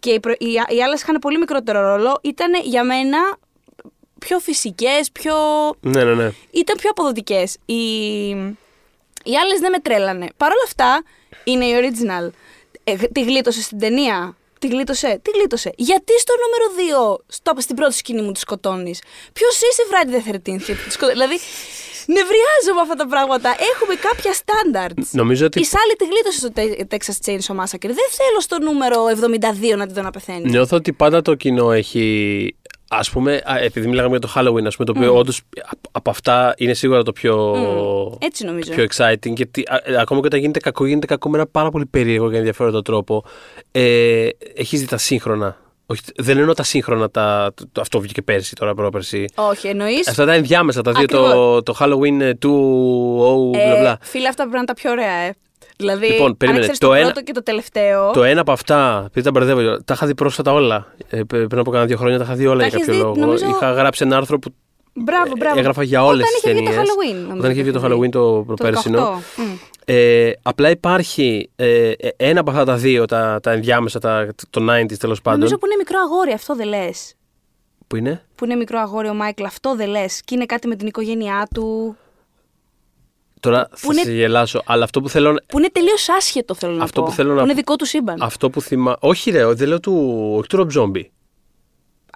και 0.00 0.10
οι, 0.10 0.20
προ- 0.20 0.42
οι, 0.42 0.46
οι 0.76 0.82
άλλες 0.82 1.02
είχαν 1.02 1.18
πολύ 1.18 1.38
μικρότερο 1.38 1.80
ρόλο, 1.80 2.18
ήταν 2.22 2.52
για 2.62 2.84
μένα 2.84 3.18
πιο 4.18 4.38
φυσικές, 4.38 5.10
πιο. 5.12 5.34
Ναι, 5.80 6.04
ναι, 6.04 6.14
ναι. 6.14 6.30
ήταν 6.50 6.76
πιο 6.76 6.90
αποδοτικές. 6.90 7.56
Οι, 7.66 7.76
οι 9.24 9.36
άλλες 9.42 9.60
δεν 9.60 9.70
με 9.70 9.78
τρέλανε. 9.78 10.26
Παρ' 10.36 10.50
όλα 10.50 10.62
αυτά, 10.64 11.02
είναι 11.44 11.64
η 11.64 11.72
original. 11.80 12.30
Ε, 12.84 12.92
γ- 12.92 13.12
τη 13.12 13.22
γλίτωσε 13.22 13.62
στην 13.62 13.78
ταινία. 13.78 14.36
Τη 14.58 14.66
γλίτωσε. 14.66 15.20
Τι 15.22 15.30
γλίτωσε. 15.30 15.72
Γιατί 15.76 16.18
στο 16.20 16.32
νούμερο 16.42 17.16
2, 17.18 17.24
στο, 17.26 17.52
στην 17.58 17.76
πρώτη 17.76 17.94
σκηνή 17.94 18.22
μου 18.22 18.32
τη 18.32 18.38
σκοτώνεις; 18.40 19.02
Ποιος 19.32 19.56
είσαι, 19.60 19.82
Friday 19.90 20.28
the 20.28 20.34
13th. 20.34 20.62
και 20.64 20.74
τη 20.74 20.90
σκοτώ- 20.92 21.12
δηλαδή, 21.12 21.38
νευριάζω 22.16 22.70
με 22.76 22.80
αυτά 22.84 22.94
τα 22.94 23.06
πράγματα. 23.06 23.48
Έχουμε 23.72 23.94
κάποια 24.08 24.32
standards. 24.42 25.08
Νομίζω 25.10 25.46
ότι 25.46 25.60
Η 25.60 25.64
Σάλη 25.64 25.94
τη 25.98 26.04
γλίτωσε 26.10 26.38
στο 26.38 26.50
Te- 26.56 26.94
Texas 26.94 27.18
Chainsaw 27.24 27.54
Massacre. 27.62 27.90
Δεν 28.00 28.08
θέλω 28.18 28.40
στο 28.40 28.56
νούμερο 28.60 28.98
72 29.72 29.76
να 29.76 29.86
τη 29.86 29.92
δω 29.92 30.02
να 30.02 30.10
πεθαίνει. 30.10 30.50
νιώθω 30.50 30.76
ότι 30.76 30.92
πάντα 30.92 31.22
το 31.22 31.34
κοινό 31.34 31.72
έχει. 31.72 32.56
Α 32.88 33.00
πούμε, 33.12 33.42
α, 33.44 33.58
επειδή 33.58 33.86
μιλάγαμε 33.88 34.16
για 34.18 34.28
το 34.28 34.32
Halloween, 34.36 34.64
ας 34.66 34.76
πούμε, 34.76 34.86
το 34.86 34.92
οποίο 34.96 35.16
όντως 35.16 35.40
από 35.92 36.10
αυτά 36.10 36.54
είναι 36.56 36.74
σίγουρα 36.74 37.02
το 37.02 37.12
πιο, 37.12 37.54
Έτσι 38.18 38.44
νομίζω. 38.44 38.72
πιο 38.72 38.86
exciting. 38.94 39.32
Γιατί 39.36 39.62
α, 39.66 39.80
ε, 39.84 39.96
ακόμα 39.96 40.20
και 40.20 40.26
όταν 40.26 40.40
γίνεται 40.40 40.58
κακό, 40.60 40.86
γίνεται 40.86 41.06
κακό 41.06 41.28
με 41.30 41.36
ένα 41.36 41.46
πάρα 41.46 41.70
πολύ 41.70 41.86
περίεργο 41.86 42.30
και 42.30 42.36
ενδιαφέροντα 42.36 42.82
τρόπο. 42.82 43.24
Ε, 43.70 44.28
έχεις 44.54 44.80
δει 44.80 44.86
τα 44.86 44.96
σύγχρονα; 44.98 45.56
Όχι, 45.86 46.00
δεν 46.16 46.38
εννοώ 46.38 46.54
τα 46.54 46.62
σύγχρονα, 46.62 47.10
τα, 47.10 47.52
το, 47.54 47.64
το- 47.72 47.80
αυτό 47.80 48.00
βγήκε 48.00 48.22
πέρσι, 48.22 48.54
τώρα 48.54 48.74
πρόπερσι. 48.74 49.24
Όχι, 49.34 49.68
εννοείς; 49.68 50.08
Αυτά 50.08 50.24
τα 50.24 50.32
ενδιάμεσα, 50.32 50.82
τα 50.82 50.92
δύο, 50.92 51.06
το, 51.06 51.24
Ακριβώς. 51.24 51.62
το 51.62 51.74
Halloween 51.80 52.20
ε, 52.20 52.34
του, 52.34 52.52
oh, 53.20 53.56
μπλα 53.66 53.78
μπλα. 53.80 53.98
φίλε, 54.00 54.28
αυτά 54.28 54.36
πρέπει 54.42 54.50
να 54.52 54.58
είναι 54.58 54.66
τα 54.66 54.74
πιο 54.74 54.90
ωραία, 54.90 55.12
ε. 55.12 55.34
Δηλαδή, 55.76 56.06
Λοιπόν, 56.06 56.26
αν 56.26 56.36
περίμενε, 56.36 56.62
ξέρεις 56.62 56.78
το 56.80 56.86
το, 56.86 56.92
ένα- 56.94 57.04
πρώτο 57.04 57.22
και 57.22 57.32
το 57.32 57.42
τελευταίο. 57.42 58.10
Το 58.10 58.24
ένα 58.24 58.40
από 58.40 58.52
αυτά, 58.52 59.02
επειδή 59.06 59.22
τα 59.24 59.30
μπερδεύω, 59.30 59.82
τα 59.84 59.94
είχα 59.94 60.06
δει 60.06 60.14
πρόσφατα 60.14 60.52
όλα. 60.52 60.86
Ε, 61.08 61.18
π- 61.22 61.26
πριν 61.26 61.58
από 61.58 61.70
κάνα 61.70 61.84
δύο 61.84 61.96
χρόνια 61.96 62.18
τα 62.18 62.24
είχα 62.24 62.34
δει 62.34 62.46
όλα 62.46 62.58
Τα 62.60 62.66
για 62.66 62.76
έχεις 62.76 62.86
κάποιο 62.86 63.00
δει, 63.00 63.06
λόγο. 63.06 63.20
νομίζω- 63.20 63.46
Είχα 63.48 63.72
γράψει 63.72 64.04
ένα 64.04 64.16
άρθρο 64.16 64.38
που 64.38 64.54
Μπράβο, 64.98 65.32
μπράβο. 65.38 65.58
έγραφα 65.58 65.82
για 65.82 66.04
όλες 66.04 66.26
Όταν 66.26 66.34
τις 66.34 66.42
είχε 66.42 66.52
βγει 66.52 66.64
ταινίες. 66.64 66.88
το 66.88 66.92
Halloween. 66.94 67.14
νομίζω 67.20 67.38
Όταν 67.38 67.50
είχε 67.50 67.62
βγει 67.62 67.70
το 67.70 67.78
ότι 67.78 67.88
Halloween 67.96 68.10
το 68.10 68.42
προπέρσινο. 68.46 68.98
18. 69.36 69.42
Μμ. 69.42 69.56
Ε, 69.84 70.32
απλά 70.42 70.70
υπάρχει 70.70 71.50
ε, 71.56 71.90
ε, 71.90 72.08
ένα 72.16 72.40
από 72.40 72.50
αυτά 72.50 72.64
τα 72.64 72.76
δύο, 72.76 73.04
τα, 73.04 73.38
τα 73.42 73.50
ενδιάμεσα, 73.52 73.98
τα, 73.98 74.28
το 74.50 74.60
90s 74.72 74.96
τέλος 74.98 75.20
πάντων. 75.22 75.38
Νομίζω 75.38 75.58
που 75.58 75.66
είναι 75.66 75.74
μικρό 75.78 75.98
αγόρι, 76.04 76.32
αυτό 76.32 76.54
δεν 76.54 76.68
λες. 76.68 77.14
Που 77.86 77.96
είναι; 77.96 78.22
Που 78.34 78.44
είναι 78.44 78.54
μικρό 78.54 78.78
αγόρι 78.78 79.08
ο 79.08 79.14
Μάικλ, 79.14 79.44
αυτό 79.44 79.74
δεν 79.76 79.88
λες. 79.88 80.20
Και 80.24 80.34
είναι 80.34 80.46
κάτι 80.46 80.68
με 80.68 80.76
την 80.76 80.86
οικογένειά 80.86 81.48
του. 81.54 81.96
Τώρα 83.40 83.68
θα 83.72 83.88
είναι- 83.92 84.02
σε 84.02 84.12
γελάσω, 84.12 84.62
αλλά 84.66 84.84
αυτό 84.84 85.00
που 85.00 85.08
θέλω. 85.08 85.34
Που 85.46 85.58
είναι 85.58 85.70
τελείως 85.70 86.08
άσχετο, 86.08 86.54
θέλω 86.54 86.72
να 86.74 86.82
Αυτό 86.84 87.00
πω. 87.00 87.06
που 87.06 87.12
θέλω 87.12 87.34
να 87.34 87.40
είναι 87.40 87.50
πω- 87.50 87.56
δικό 87.56 87.76
του 87.76 87.84
σύμπαν. 87.86 88.16
Αυτό 88.20 88.50
που 88.50 88.60
θυμά. 88.60 88.96
Όχι, 89.00 89.30
ρε, 89.30 89.52
δεν 89.54 89.68
λέω 89.68 89.80
του. 89.80 90.34
Όχι 90.38 90.48
του 90.48 90.66
Rob 90.66 90.78
Zombie. 90.80 91.04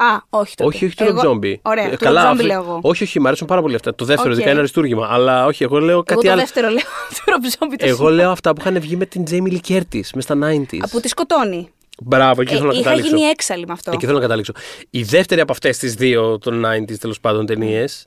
Α, 0.03 0.17
όχι 0.31 0.55
τότε. 0.57 0.69
Όχι, 0.69 0.85
όχι 0.85 0.97
του 0.97 1.05
Εγώ- 1.05 1.21
Rob 1.23 1.27
Zombie. 1.27 1.55
Ωραία, 1.63 1.85
Ε, 1.85 1.97
του 1.97 2.05
Rob 2.05 2.09
Zombie 2.09 2.17
αυτό- 2.17 2.45
λέω 2.47 2.61
εγώ. 2.63 2.79
Όχι, 2.83 3.03
όχι, 3.03 3.21
μου 3.21 3.27
αρέσουν 3.27 3.47
πάρα 3.47 3.61
πολύ 3.61 3.75
αυτά. 3.75 3.95
Το 3.95 4.05
δεύτερο, 4.05 4.29
Οκ. 4.31 4.35
ειδικά 4.35 4.51
είναι 4.51 4.59
αριστούργημα. 4.59 5.09
Αλλά 5.11 5.47
όχι, 5.47 5.63
εγώ 5.63 5.79
λέω 5.81 5.91
Εγώ 5.91 6.03
κάτι 6.03 6.25
το 6.25 6.31
άλλο. 6.31 6.41
δεύτερο 6.41 6.69
λέω. 6.69 6.77
του 7.17 7.23
Rob 7.31 7.43
Zombie 7.45 7.75
το 7.79 7.87
Εγώ 7.87 7.97
σύμπαν. 7.97 8.13
λέω 8.15 8.31
αυτά 8.31 8.53
που 8.53 8.61
είχαν 8.61 8.81
βγει 8.81 8.97
με 8.97 9.07
την 9.07 9.25
Jamie 9.31 9.53
Lee 9.53 9.69
Curtis 9.73 10.09
μες 10.15 10.25
στα 10.25 10.35
90s. 10.43 10.79
Από 10.81 11.01
τη 11.01 11.09
σκοτώνει. 11.09 11.69
Μπράβο, 12.03 12.41
εκεί 12.41 12.53
Ε, 12.53 12.57
θέλω 12.57 12.69
να 12.69 12.75
είχα 12.75 12.83
καταλήξω. 12.83 13.17
γίνει 13.17 13.29
έξαλλη 13.29 13.67
με 13.67 13.73
αυτό. 13.73 13.91
Εκεί 13.95 14.05
θέλω 14.05 14.17
να 14.17 14.23
καταλήξω. 14.23 14.53
Η 14.91 15.03
δεύτερη 15.03 15.41
από 15.41 15.53
αυτές 15.53 15.79
τις 15.79 15.95
δύο 15.95 16.39
των 16.39 16.65
90s 16.67 16.99
τέλος 17.01 17.21
πάντων 17.21 17.47
ταινίες. 17.47 18.07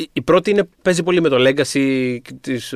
Η, 0.00 0.10
η 0.12 0.22
πρώτη 0.22 0.50
είναι, 0.50 0.68
παίζει 0.82 1.02
πολύ 1.02 1.20
με 1.20 1.28
το 1.28 1.36
legacy 1.38 2.16
της 2.40 2.74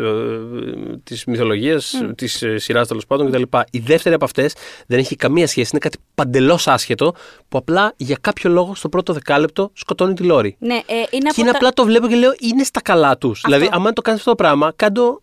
της 1.05 1.25
μυθολογίας, 1.25 1.95
Mm. 2.03 2.16
της 2.16 2.45
σειράς 2.57 2.89
τέλος 2.89 3.07
πάντων 3.07 3.31
κτλ. 3.31 3.43
Η 3.70 3.79
δεύτερη 3.79 4.14
από 4.14 4.25
αυτές 4.25 4.55
δεν 4.87 4.99
έχει 4.99 5.16
καμία 5.16 5.47
σχέση. 5.47 5.68
Είναι 5.72 5.81
κάτι 5.81 5.99
παντελώς 6.14 6.68
άσχετο 6.68 7.14
που 7.49 7.59
απλά 7.59 7.93
για 7.97 8.16
κάποιο 8.20 8.51
λόγο 8.51 8.75
στο 8.75 8.89
πρώτο 8.89 9.12
δεκάλεπτο 9.12 9.70
σκοτώνει 9.72 10.14
τη 10.14 10.22
Λόρη. 10.22 10.57
Ναι, 10.59 10.75
ε, 10.75 10.79
είναι 10.95 11.07
Και 11.11 11.16
από 11.29 11.41
είναι 11.41 11.51
τα... 11.51 11.57
απλά 11.57 11.70
το 11.70 11.85
βλέπω 11.85 12.07
και 12.07 12.14
λέω 12.14 12.33
είναι 12.41 12.62
στα 12.64 12.81
καλά 12.83 13.18
τους. 13.18 13.41
Δηλαδή, 13.45 13.68
άμα 13.72 13.93
το 13.93 14.03
κάνεις 14.03 14.20
αυτό 14.20 14.31
το 14.31 14.43
πράγμα, 14.43 14.72
κάντο, 14.77 15.22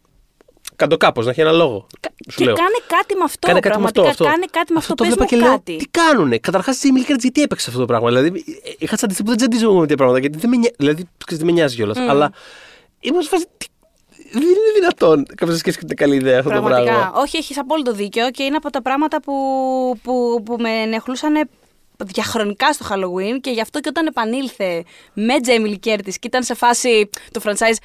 κάντο 0.75 0.97
κάπως, 0.97 1.25
να 1.25 1.31
έχει 1.31 1.41
ένα 1.41 1.51
λόγο. 1.51 1.87
Σου 2.31 2.37
Και 2.37 2.45
λέω. 2.45 2.53
κάνε 2.55 2.77
κάτι 2.87 3.15
με 3.15 3.23
αυτό. 3.23 3.47
Κάνε 3.47 3.59
κάτι 3.59 3.77
με 3.77 3.83
αυτό. 3.85 4.01
πραγματικά, 4.01 4.09
αυτό. 4.09 4.23
Κάνε 4.23 4.45
κάτι 4.51 4.71
με 4.73 4.77
αυτό. 4.79 4.93
το 4.95 5.03
Πες 5.03 5.13
βλέπα 5.13 5.23
μου 5.23 5.29
και 5.29 5.35
λέω, 5.45 5.51
κάτι. 5.51 5.75
τι 5.75 5.85
κάνουνε; 5.85 6.37
Καταρχάς, 6.37 6.83
η 6.83 6.89
Emily 6.93 7.11
Curtis 7.11 7.19
γιατί 7.19 7.41
έπαιξε 7.41 7.65
αυτό 7.69 7.79
το 7.81 7.85
πράγμα; 7.85 8.07
Δηλαδή, 8.07 8.27
ε, 8.63 8.71
είχα 8.77 8.95
τσαντιστεί 8.95 9.21
που 9.23 9.29
δεν 9.29 9.37
τσαντίζομαι 9.37 9.73
με 9.73 9.79
τέτοια 9.81 9.95
πράγματα. 9.95 10.19
Γιατί 10.19 10.37
δεν 10.37 10.49
με, 10.49 10.55
νοιάζει, 10.55 10.75
δηλαδή, 10.77 11.01
ξέρεις, 11.25 11.43
δεν 11.43 11.45
με 11.53 11.59
νοιάζει 11.59 11.75
κιόλας. 11.75 11.97
Αλλά 11.97 12.31
είμαστε 12.99 13.23
σε 13.23 13.29
φάση. 13.29 13.45
τι- 13.57 13.67
Δεν 14.33 14.41
είναι 14.41 14.71
δυνατόν 14.75 15.25
κάποιος 15.25 15.49
να 15.49 15.57
σκέφτεται 15.57 15.85
την 15.87 15.97
καλή 15.97 16.15
ιδέα 16.15 16.37
αυτό 16.39 16.49
το 16.49 16.55
Πραγματικά. 16.61 16.91
πράγμα. 16.93 17.13
Όχι, 17.15 17.37
έχεις 17.37 17.57
απόλυτο 17.57 17.91
δίκιο 17.93 18.29
και 18.31 18.43
είναι 18.43 18.55
από 18.55 18.69
τα 18.69 18.81
πράγματα 18.81 19.21
που, 19.21 19.33
που, 20.03 20.41
που 20.45 20.55
με 20.59 20.69
ενεχλούσαν 20.69 21.49
διαχρονικά 22.05 22.73
στο 22.73 22.85
Halloween 22.89 23.39
και 23.41 23.49
γι' 23.49 23.61
αυτό 23.61 23.79
και 23.79 23.89
όταν 23.89 24.05
επανήλθε 24.05 24.83
με 25.13 25.33
Jamie 25.45 25.67
Lee 25.75 25.89
Curtis 25.89 26.13
και 26.19 26.27
ήταν 26.27 26.43
σε 26.43 26.53
φάση 26.53 27.09
το 27.31 27.41
franchise 27.43 27.75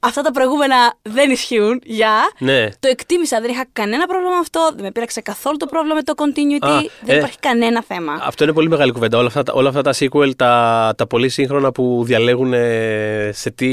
αυτά 0.00 0.22
τα 0.22 0.30
προηγούμενα 0.30 0.76
δεν 1.02 1.30
ισχύουν, 1.30 1.80
για. 1.84 2.12
Ναι. 2.38 2.68
Το 2.80 2.88
εκτίμησα, 2.88 3.40
δεν 3.40 3.50
είχα 3.50 3.64
κανένα 3.72 4.06
πρόβλημα 4.06 4.32
με 4.32 4.38
αυτό, 4.40 4.68
δεν 4.74 4.84
με 4.84 4.90
πείραξε 4.92 5.20
καθόλου 5.20 5.56
το 5.56 5.66
πρόβλημα 5.66 5.94
με 5.94 6.02
το 6.02 6.12
continuity, 6.16 6.66
Α, 6.68 6.78
δεν 7.04 7.14
ε, 7.14 7.18
υπάρχει 7.18 7.38
κανένα 7.38 7.82
θέμα. 7.82 8.18
Αυτό 8.22 8.44
είναι 8.44 8.52
πολύ 8.52 8.68
μεγάλη 8.68 8.92
κουβέντα. 8.92 9.18
Όλα 9.18 9.26
αυτά, 9.26 9.42
τα- 9.42 9.52
όλα 9.52 9.68
αυτά 9.68 9.82
τα 9.82 9.94
sequel, 9.98 10.30
τα, 10.36 10.94
τα 10.96 11.06
πολύ 11.06 11.28
σύγχρονα 11.28 11.72
που 11.72 12.02
διαλέγουν 12.04 12.52
ε, 12.52 13.30
σε 13.32 13.50
τι 13.50 13.68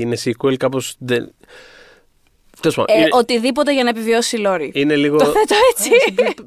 είναι 0.00 0.16
sequel, 0.24 0.56
κάπως. 0.56 0.94
Δεν... 0.98 1.32
Τέλος 2.60 2.76
πάντων, 2.76 2.96
Ε, 2.96 2.98
είναι, 3.00 3.08
Οτιδήποτε 3.12 3.72
για 3.74 3.82
να 3.84 3.88
επιβιώσει 3.88 4.36
η 4.36 4.40
Λόρη. 4.40 4.70
είναι 4.74 4.96
λίγο. 4.96 5.16
Το 5.16 5.24
θέτω 5.24 5.54
έτσι. 5.70 5.90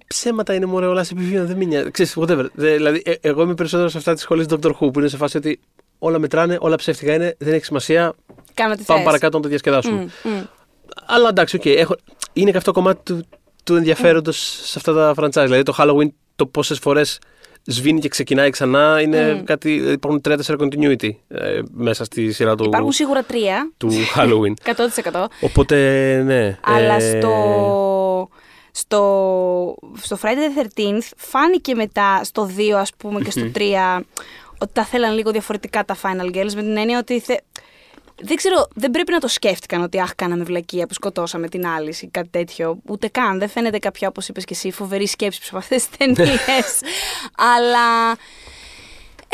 Ψέματα 0.07 0.53
είναι 0.53 0.65
μωρέ, 0.65 0.85
όλες 0.85 1.13
επιβίωναν, 1.13 1.45
δεν 1.45 1.57
με 1.57 1.63
νοιάζει. 1.65 1.91
Ξέρεις, 1.91 2.15
whatever. 2.19 2.45
Δε- 2.53 2.73
δηλαδή, 2.75 3.01
ε, 3.05 3.13
εγώ 3.21 3.41
είμαι 3.41 3.53
περισσότερο 3.53 3.89
σε 3.89 3.97
αυτά 3.97 4.13
της 4.13 4.21
σχολής 4.21 4.45
Dr. 4.49 4.69
Who 4.69 4.93
που 4.93 4.99
είναι 4.99 5.07
σε 5.07 5.17
φάση 5.17 5.37
ότι 5.37 5.59
όλα 6.03 6.19
μετράνε, 6.19 6.57
όλα 6.59 6.75
ψεύτικα 6.75 7.13
είναι, 7.13 7.35
δεν 7.39 7.53
έχει 7.53 7.65
σημασία. 7.65 8.13
Κάνε 8.53 8.75
ό,τι 8.75 8.83
Πάμε 8.83 8.99
θες. 8.99 9.07
παρακάτω 9.07 9.37
να 9.37 9.43
το 9.43 9.49
διασκεδάσουμε. 9.49 10.07
Μμ, 10.23 10.29
μμ. 10.29 10.41
Αλλά 11.05 11.29
εντάξει, 11.29 11.55
οκ, 11.55 11.65
έχω... 11.65 11.95
είναι 12.33 12.51
και 12.51 12.57
αυτό 12.57 12.71
κομμάτι 12.71 12.99
του, 13.03 13.25
του 13.63 13.75
ενδιαφέροντος 13.75 14.59
σε 14.63 14.73
αυτά 14.77 14.93
τα 14.93 15.13
franchise. 15.17 15.43
Δηλαδή 15.45 15.63
το 15.63 15.75
Halloween, 15.77 16.07
το 16.35 16.45
πόσες 16.45 16.79
φορές 16.79 17.19
σβήνει 17.65 17.99
και 17.99 18.07
ξεκινάει 18.07 18.49
ξανά, 18.49 19.01
είναι 19.01 19.41
κάτι. 19.45 19.71
Υπάρχουν 19.73 20.21
3-4 20.25 20.35
continuity 20.45 21.09
ε, 21.27 21.59
μέσα 21.71 22.03
στη 22.03 22.31
σειρά 22.31 22.55
του, 22.55 22.63
Υπάρχουν 22.63 22.91
σίγουρα 22.91 23.23
τρία. 23.23 23.71
του 23.77 23.89
Halloween. 24.15 24.53
100%. 25.11 25.25
Οπότε, 25.41 25.75
ναι. 26.25 26.57
Αλλά 26.61 26.93
ε, 26.95 27.19
στο, 27.19 28.29
στο, 28.71 29.75
στο 30.01 30.17
Friday 30.21 30.59
the 30.59 30.63
13th 30.79 31.09
φάνηκε 31.17 31.75
μετά 31.75 32.23
στο 32.23 32.49
2 32.57 32.71
ας 32.71 32.91
πούμε 32.97 33.21
και 33.21 33.31
στο 33.31 33.51
3 33.55 33.61
ότι 34.57 34.73
τα 34.73 34.85
θέλαν 34.85 35.13
λίγο 35.13 35.31
διαφορετικά 35.31 35.85
τα 35.85 35.97
Final 36.01 36.35
Girls 36.35 36.53
με 36.53 36.61
την 36.61 36.77
έννοια 36.77 36.99
ότι 36.99 37.19
θε... 37.19 37.35
δεν 38.21 38.35
ξέρω, 38.35 38.67
δεν 38.75 38.91
πρέπει 38.91 39.11
να 39.11 39.19
το 39.19 39.27
σκέφτηκαν 39.27 39.81
ότι 39.81 40.01
αχ 40.01 40.15
κάναμε 40.15 40.43
βλακεία 40.43 40.87
που 40.87 40.93
σκοτώσαμε 40.93 41.47
την 41.47 41.67
άλλη 41.67 41.97
ή 42.01 42.07
κάτι 42.07 42.29
τέτοιο. 42.29 42.77
Ούτε 42.85 43.07
καν, 43.07 43.39
δεν 43.39 43.49
φαίνεται 43.49 43.79
κάποια 43.79 44.07
όπως 44.07 44.27
είπες 44.27 44.45
και 44.45 44.53
εσύ 44.53 44.71
φοβερή 44.71 45.07
σκέψη 45.07 45.41
από 45.47 45.57
αυτές 45.57 45.87
τις 45.87 45.97
ταινίες. 45.97 46.81
Αλλά 47.57 48.17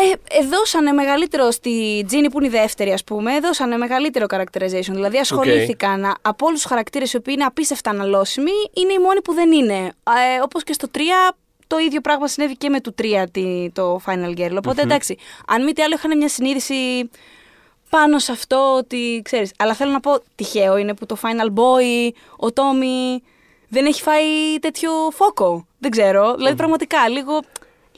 ε, 0.01 0.37
ε, 0.39 0.45
δώσανε 0.45 0.91
μεγαλύτερο 0.91 1.51
στη 1.51 2.03
Τζίνι 2.07 2.29
που 2.29 2.37
είναι 2.37 2.47
η 2.47 2.59
δεύτερη, 2.59 2.91
ας 2.91 3.03
πούμε, 3.03 3.39
δώσανε 3.39 3.77
μεγαλύτερο 3.77 4.25
characterization. 4.29 4.91
Δηλαδή 4.91 5.17
ασχολήθηκαν 5.17 6.15
από 6.21 6.45
όλους 6.45 6.61
τους 6.61 6.69
χαρακτήρες 6.69 7.13
οι 7.13 7.17
οποίοι 7.17 7.33
είναι 7.37 7.45
απίστευτα 7.45 7.89
αναλώσιμοι, 7.89 8.51
είναι 8.73 8.93
οι 8.93 8.99
μόνοι 8.99 9.21
που 9.21 9.33
δεν 9.33 9.51
είναι. 9.51 9.77
Ε, 9.77 10.41
Όπως 10.43 10.63
και 10.63 10.73
στο 10.73 10.87
3, 10.93 10.99
το 11.69 11.77
ίδιο 11.77 12.01
πράγμα 12.01 12.27
συνέβη 12.27 12.57
και 12.57 12.69
με 12.69 12.79
το 12.81 12.93
3 13.01 13.25
τη- 13.31 13.69
το 13.73 13.99
Final 14.05 14.37
Girl. 14.37 14.55
οποτε 14.57 14.81
εντάξει, 14.81 15.17
αν 15.47 15.63
μη 15.63 15.73
τι 15.73 15.81
άλλο 15.81 15.93
είχαν 15.95 16.17
μια 16.17 16.29
συνείδηση 16.29 17.09
πάνω 17.89 18.19
σε 18.19 18.31
αυτό 18.31 18.75
ότι 18.77 19.21
ξέρεις. 19.23 19.51
Αλλά 19.57 19.73
θέλω 19.73 19.91
να 19.91 19.99
πω, 19.99 20.19
τυχαίο 20.35 20.77
είναι 20.77 20.93
που 20.93 21.05
το 21.05 21.17
Final 21.21 21.47
Boy, 21.47 22.09
ο 22.37 22.51
Τόμι 22.51 23.23
δεν 23.67 23.85
έχει 23.85 24.01
φάει 24.01 24.59
τέτοιο 24.61 24.91
φόκο. 25.11 25.65
Δεν 25.79 25.91
ξέρω. 25.91 26.35
Δηλαδή 26.35 26.55
πραγματικά 26.55 27.09
λίγο, 27.09 27.39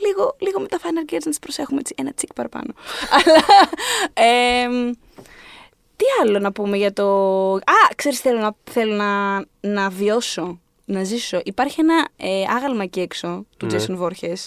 λίγο, 0.05 0.36
λίγο 0.39 0.59
με 0.59 0.67
τα 0.67 0.78
Final 0.80 1.11
Girls 1.13 1.24
να 1.24 1.30
τις 1.30 1.39
προσέχουμε 1.39 1.80
έτσι 1.80 1.93
ένα 1.97 2.13
τσικ 2.13 2.34
παραπάνω. 2.34 2.74
Αλλά 3.17 3.43
εμ, 4.13 4.91
τι 5.95 6.05
άλλο 6.22 6.39
να 6.39 6.51
πούμε 6.51 6.78
για 6.78 6.93
το... 6.93 7.05
Α, 7.53 7.93
ξέρεις 7.95 8.19
θέλω 8.19 8.39
να, 8.39 8.55
θέλω 8.72 8.93
να, 8.93 9.43
να 9.59 9.89
βιώσω, 9.89 10.59
να 10.91 11.03
ζήσω. 11.03 11.41
Υπάρχει 11.43 11.79
ένα 11.79 12.07
ε, 12.17 12.43
άγαλμα 12.55 12.83
εκεί 12.83 12.99
έξω 12.99 13.45
του 13.57 13.65
Ναι. 13.65 13.77
Jason 13.77 13.99
Voorhees, 13.99 14.21
είναι 14.21 14.37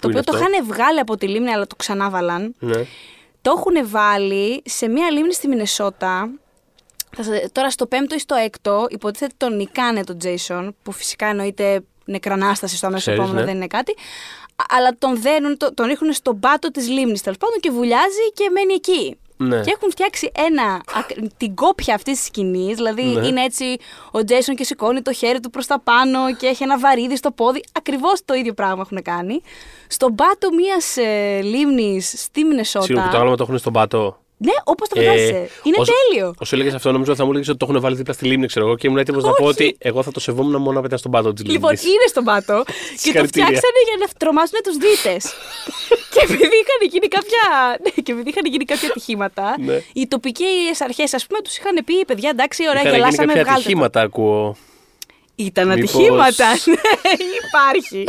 το 0.00 0.08
οποίο 0.08 0.22
το 0.24 0.32
αυτό; 0.36 0.36
είχαν 0.36 0.66
βγάλει 0.66 0.98
από 0.98 1.16
τη 1.16 1.28
λίμνη 1.28 1.50
αλλά 1.50 1.66
το 1.66 1.76
ξανάβαλαν. 1.76 2.54
Ναι. 2.58 2.84
Το 3.42 3.54
έχουν 3.56 3.88
βάλει 3.88 4.62
σε 4.64 4.88
μία 4.88 5.10
λίμνη 5.10 5.32
στη 5.34 5.48
Μινεσότα. 5.48 6.30
Θα 7.16 7.22
σας- 7.22 7.52
τώρα 7.52 7.70
στο 7.70 7.86
πέμπτο 7.86 8.14
ή 8.14 8.18
στο 8.18 8.34
έκτο 8.34 8.86
υποτίθεται 8.90 9.34
τον 9.36 9.56
νικάνε 9.56 10.04
τον 10.04 10.16
Jason, 10.22 10.68
που 10.82 10.92
φυσικά 10.92 11.26
εννοείται 11.26 11.80
νεκρανάσταση 12.04 12.76
στο 12.76 12.86
αμέσως 12.86 13.04
Ξέρεις, 13.04 13.20
επόμενο, 13.20 13.40
ναι. 13.40 13.46
δεν 13.50 13.56
είναι 13.56 13.66
κάτι. 13.66 13.94
Α- 14.56 14.64
Αλλά 14.76 14.96
τον 14.98 15.20
δένουν, 15.20 15.56
το- 15.56 15.74
τον 15.74 15.86
ρίχνουν 15.86 16.12
στον 16.12 16.40
πάτο 16.40 16.70
της 16.70 16.88
λίμνης 16.88 17.22
τέλος 17.22 17.38
πάντων 17.38 17.60
και 17.60 17.70
βουλιάζει 17.70 18.32
και 18.34 18.50
μένει 18.52 18.72
εκεί. 18.74 19.18
Ναι. 19.36 19.60
Και 19.60 19.70
έχουν 19.76 19.90
φτιάξει 19.90 20.30
ένα, 20.36 20.82
ακ- 20.94 21.16
την 21.36 21.54
κόπια 21.54 21.94
αυτή 21.94 22.10
της 22.12 22.24
σκηνής. 22.24 22.74
Δηλαδή 22.74 23.02
Ναι. 23.02 23.26
είναι 23.26 23.42
έτσι 23.44 23.76
ο 24.10 24.24
Τζέισον 24.24 24.54
και 24.54 24.64
σηκώνει 24.64 25.02
το 25.02 25.12
χέρι 25.12 25.40
του 25.40 25.50
προς 25.50 25.66
τα 25.66 25.80
πάνω 25.80 26.34
και 26.34 26.46
έχει 26.46 26.62
ένα 26.62 26.78
βαρύδι 26.78 27.16
στο 27.16 27.30
πόδι. 27.30 27.64
Ακριβώς 27.72 28.24
το 28.24 28.34
ίδιο 28.34 28.54
πράγμα 28.54 28.80
έχουν 28.84 29.02
κάνει. 29.02 29.40
Στον 29.86 30.14
πάτο 30.14 30.48
μιας 30.52 30.96
ε, 30.96 31.40
λίμνης 31.42 32.14
στη 32.22 32.44
Μινεσότα. 32.44 32.84
Συγγνώμη, 32.84 33.10
το 33.10 33.16
άγαλμα 33.16 33.36
το 33.36 33.42
έχουν 33.42 33.58
στον 33.58 33.72
πάτο. 33.72 34.18
Ναι, 34.36 34.52
όπως 34.64 34.88
το 34.88 35.00
Ε, 35.00 35.04
φαντάζεσαι. 35.04 35.48
Είναι 35.62 35.76
όσο- 35.78 35.92
τέλειο. 36.08 36.34
Όσο 36.38 36.54
έλεγες 36.56 36.74
αυτό, 36.74 36.92
νομίζω 36.92 37.10
ότι 37.10 37.18
θα 37.20 37.24
μου 37.26 37.30
έλεγες 37.32 37.48
ότι 37.48 37.58
το 37.58 37.66
έχουν 37.68 37.80
βάλει 37.80 37.96
δίπλα 37.96 38.12
στη 38.12 38.24
λίμνη, 38.26 38.46
ξέρω 38.46 38.66
εγώ, 38.66 38.76
και 38.76 38.86
ήμουν 38.86 38.98
έτοιμος 38.98 39.24
να 39.24 39.30
πω 39.32 39.44
Όχι. 39.44 39.52
ότι 39.52 39.76
εγώ 39.78 40.02
θα 40.02 40.10
το 40.10 40.20
σεβόμουν 40.20 40.60
μόνο 40.60 40.72
να 40.72 40.80
πετά 40.82 40.96
στον 40.96 41.10
πάτο 41.10 41.32
της 41.32 41.44
λίμνης. 41.44 41.54
Λοιπόν, 41.54 41.72
είναι 41.92 42.06
στον 42.08 42.24
πάτο 42.24 42.62
και 42.66 42.72
το 42.72 42.96
Συγχαρητήρια. 42.96 43.26
φτιάξανε 43.46 43.80
για 43.88 43.96
να 44.00 44.06
τρομάσουν 44.18 44.58
τους 44.64 44.76
δίτες. 44.76 45.22
και 46.12 46.20
επειδή 46.22 46.42
είχαν 46.62 46.80
γίνει 46.92 47.08
κάποια, 47.08 47.42
ναι, 47.82 47.90
και 48.02 48.12
επειδή 48.12 48.28
είχαν 48.28 48.44
γίνει 48.52 48.64
κάποια 48.64 48.88
ατυχήματα, 48.88 49.54
Ναι. 49.60 49.80
οι 49.92 50.06
τοπικές 50.08 50.80
αρχές, 50.80 51.14
ας 51.14 51.26
πούμε, 51.26 51.40
τους 51.40 51.56
είχαν 51.58 51.84
πει: 51.84 52.04
Παιδιά, 52.04 52.28
εντάξει, 52.32 52.62
ωραία, 52.68 52.82
Είχαν 52.82 52.84
γίνει 52.86 52.96
γελάσαμε, 52.96 53.26
κάποια 53.26 53.42
βγάλτε. 53.42 53.60
το». 53.60 53.60
ατυχήματα, 53.60 54.00
ακούω. 54.00 54.56
Ήταν 55.34 55.68
Μήπως- 55.68 55.94
ατυχήματα. 55.94 56.46
Ναι, 56.74 57.10
υπάρχει. 57.48 58.04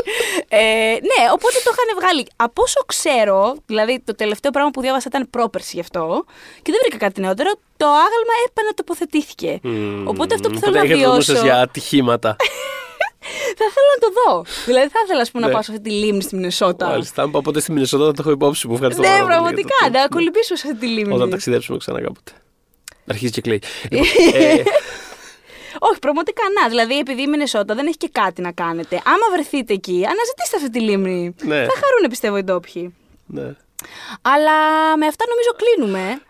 Ε, 0.47 0.57
ναι, 1.09 1.21
οπότε 1.33 1.57
το 1.63 1.71
είχαν 1.73 1.89
βγάλει. 1.99 2.27
Από 2.35 2.61
όσο 2.61 2.79
ξέρω, 2.85 3.55
δηλαδή 3.65 4.01
το 4.05 4.15
τελευταίο 4.15 4.51
πράγμα 4.51 4.69
που 4.71 4.81
διάβασα 4.81 5.07
ήταν 5.09 5.29
πρόπερση 5.29 5.71
γι' 5.73 5.79
αυτό 5.79 6.23
και 6.61 6.71
δεν 6.71 6.79
βρήκα 6.83 6.97
κάτι 7.05 7.21
νεότερο, 7.21 7.51
το 7.77 7.85
άγαλμα 7.85 8.35
επανατοποθετήθηκε. 8.49 9.59
Οπότε 10.05 10.35
αυτό 10.35 10.49
που 10.49 10.59
θέλω 10.59 10.73
να 10.73 10.79
έχετε 10.79 10.93
το 10.93 11.05
νου 11.05 11.11
βιώσω. 11.11 11.33
σας 11.33 11.41
για 11.43 11.59
ατυχήματα. 11.61 12.35
Θα 13.57 13.65
ήθελα 13.69 13.87
να 13.95 13.99
το 14.07 14.09
δω. 14.17 14.45
Δηλαδή 14.65 14.87
θα 14.89 14.99
ήθελα 15.05 15.21
ας 15.21 15.31
πούμε, 15.31 15.41
Ναι. 15.43 15.47
να 15.47 15.53
πάω 15.53 15.63
σε 15.63 15.71
αυτή 15.71 15.83
τη 15.83 15.95
λίμνη 15.95 16.21
στη 16.21 16.35
Μινεσότα. 16.35 16.85
Μάλιστα, 16.87 17.21
αν 17.21 17.31
πάω 17.31 17.41
ποτέ 17.41 17.59
στη 17.59 17.71
Μινεσότα 17.71 18.05
θα 18.05 18.11
το 18.11 18.17
έχω 18.21 18.31
υπόψη 18.31 18.67
μου. 18.67 18.73
Ευχαριστώ 18.73 19.01
Ναι, 19.01 19.07
πάρα 19.07 19.19
πολύ 19.19 19.31
για 19.31 19.39
πραγματικά, 19.41 19.75
το- 19.83 19.89
να 19.99 20.07
κολυμπήσω 20.07 20.55
σε 20.55 20.67
αυτή 20.67 20.79
τη 20.79 20.87
λίμνη. 20.87 21.13
Όταν 21.13 21.29
ταξιδέψουμε 21.29 21.77
ξανά 21.77 22.01
κάποτε. 22.01 22.31
Αρχίζει 23.09 23.31
και 23.31 23.41
κλαίει. 23.41 23.61
Λοιπόν, 25.75 25.89
ε, 25.89 25.91
Όχι, 25.91 25.99
πραγματικά 25.99 26.43
να. 26.61 26.69
Δηλαδή, 26.69 26.97
επειδή 26.97 27.21
η 27.21 27.27
Μινεσότα 27.27 27.75
δεν 27.75 27.85
έχει 27.87 27.97
και 27.97 28.09
κάτι 28.11 28.41
να 28.41 28.51
κάνετε. 28.51 28.95
Άμα 29.05 29.25
βρεθείτε 29.33 29.73
εκεί, 29.73 29.97
αναζητήστε 30.13 30.55
αυτή 30.55 30.69
τη 30.69 30.79
λίμνη. 30.79 31.35
Ναι. 31.41 31.55
Θα 31.69 31.73
χαρούν, 31.81 32.09
πιστεύω, 32.09 32.37
οι 32.37 32.43
ντόπιοι. 32.43 32.95
ναι. 33.25 33.55
Αλλά 34.21 34.57
με 34.97 35.05
αυτά 35.05 35.23
νομίζω 35.31 35.51
κλείνουμε. 35.61 36.21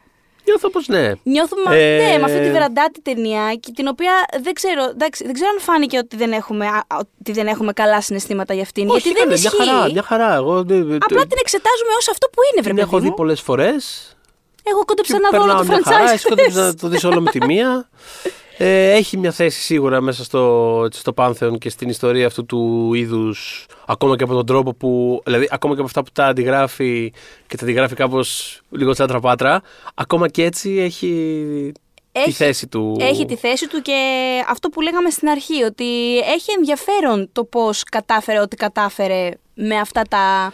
Νιώθω 0.47 0.69
πως 0.69 0.87
ναι. 0.87 1.11
Νιώθουμε 1.23 1.77
Ε, 1.77 1.97
ναι, 1.97 2.17
με 2.17 2.23
αυτή 2.23 2.39
τη 2.41 2.51
βεραντάτη 2.51 3.01
ταινία, 3.01 3.55
και 3.59 3.71
την 3.75 3.87
οποία 3.87 4.13
δεν 4.41 4.53
ξέρω, 4.53 4.83
εντάξει, 4.83 5.23
δεν 5.25 5.33
ξέρω 5.33 5.49
αν 5.55 5.59
φάνηκε 5.61 5.97
ότι 5.97 6.15
δεν 6.15 6.31
έχουμε, 6.31 6.65
α, 6.67 6.85
ότι 6.99 7.31
δεν 7.31 7.47
έχουμε 7.47 7.73
καλά 7.73 8.01
συναισθήματα 8.01 8.53
για 8.53 8.61
αυτήν. 8.63 8.89
Όχι, 8.89 8.99
γιατί 8.99 9.09
δεν 9.09 9.27
κάνε, 9.27 9.39
μια 9.41 9.51
ισχύει. 9.53 9.69
χαρά, 9.69 9.91
μια 9.91 10.03
χαρά. 10.03 10.33
Εγώ 10.35 10.57
ε, 10.57 10.73
ε, 10.73 10.97
Απλά 10.99 11.21
την 11.21 11.37
εξετάζουμε 11.39 11.91
ως 11.99 12.07
αυτό 12.09 12.27
που 12.27 12.39
είναι, 12.51 12.61
βρε 12.61 12.69
την 12.69 12.75
παιδί 12.75 12.79
έχω 12.79 12.99
δει 12.99 13.07
μου. 13.07 13.13
πολλές 13.13 13.41
φορές. 13.41 14.09
Εγώ 14.63 14.85
κόντεψα 14.85 15.13
και 15.15 15.19
να 15.21 15.29
δω 15.29 15.43
όλο 15.43 15.53
περνάω 15.55 15.63
το 15.65 15.71
μια 15.71 15.81
χαρά. 15.83 16.09
franchise. 16.09 16.13
Εσύ 16.13 16.27
κόντεψες 16.27 16.55
να 16.55 16.75
το 16.75 16.87
δεις 16.87 17.03
όλο 17.03 17.21
με 17.21 17.31
τη 17.31 17.45
μία. 17.45 17.89
Ε, 18.57 18.91
έχει 18.91 19.17
μια 19.17 19.31
θέση 19.31 19.61
σίγουρα 19.61 20.01
μέσα 20.01 20.23
στο, 20.23 20.81
έτσι, 20.85 20.99
στο 20.99 21.13
Πάνθεον 21.13 21.57
και 21.57 21.69
στην 21.69 21.89
ιστορία 21.89 22.25
αυτού 22.25 22.45
του 22.45 22.91
είδους 22.93 23.65
ακόμα 23.87 24.15
και 24.15 24.23
από 24.23 24.33
τον 24.33 24.45
τρόπο 24.45 24.73
που 24.73 25.21
δηλαδή 25.25 25.47
ακόμα 25.51 25.73
και 25.73 25.79
από 25.79 25.87
αυτά 25.89 26.03
που 26.03 26.11
τα 26.13 26.25
αντιγράφει 26.25 27.13
και 27.47 27.57
τα 27.57 27.63
αντιγράφει 27.63 27.95
κάπως 27.95 28.59
λίγο 28.69 28.91
τσάντρα 28.93 29.19
πάτρα 29.19 29.61
ακόμα 29.95 30.27
και 30.29 30.43
έτσι 30.43 30.77
έχει, 30.79 31.07
τη 32.11 32.19
Έχει- 32.21 32.31
θέση 32.31 32.67
του 32.67 32.95
Έχει 32.99 33.25
τη 33.25 33.35
θέση 33.35 33.67
του 33.67 33.81
και 33.81 33.95
αυτό 34.49 34.69
που 34.69 34.81
λέγαμε 34.81 35.09
στην 35.09 35.29
αρχή, 35.29 35.63
ότι 35.63 36.17
έχει 36.19 36.51
ενδιαφέρον 36.57 37.29
το 37.31 37.43
πώς 37.43 37.83
κατάφερε 37.83 38.39
ό,τι 38.39 38.55
κατάφερε 38.55 39.29
με 39.53 39.75
αυτά 39.75 40.01
τα 40.09 40.53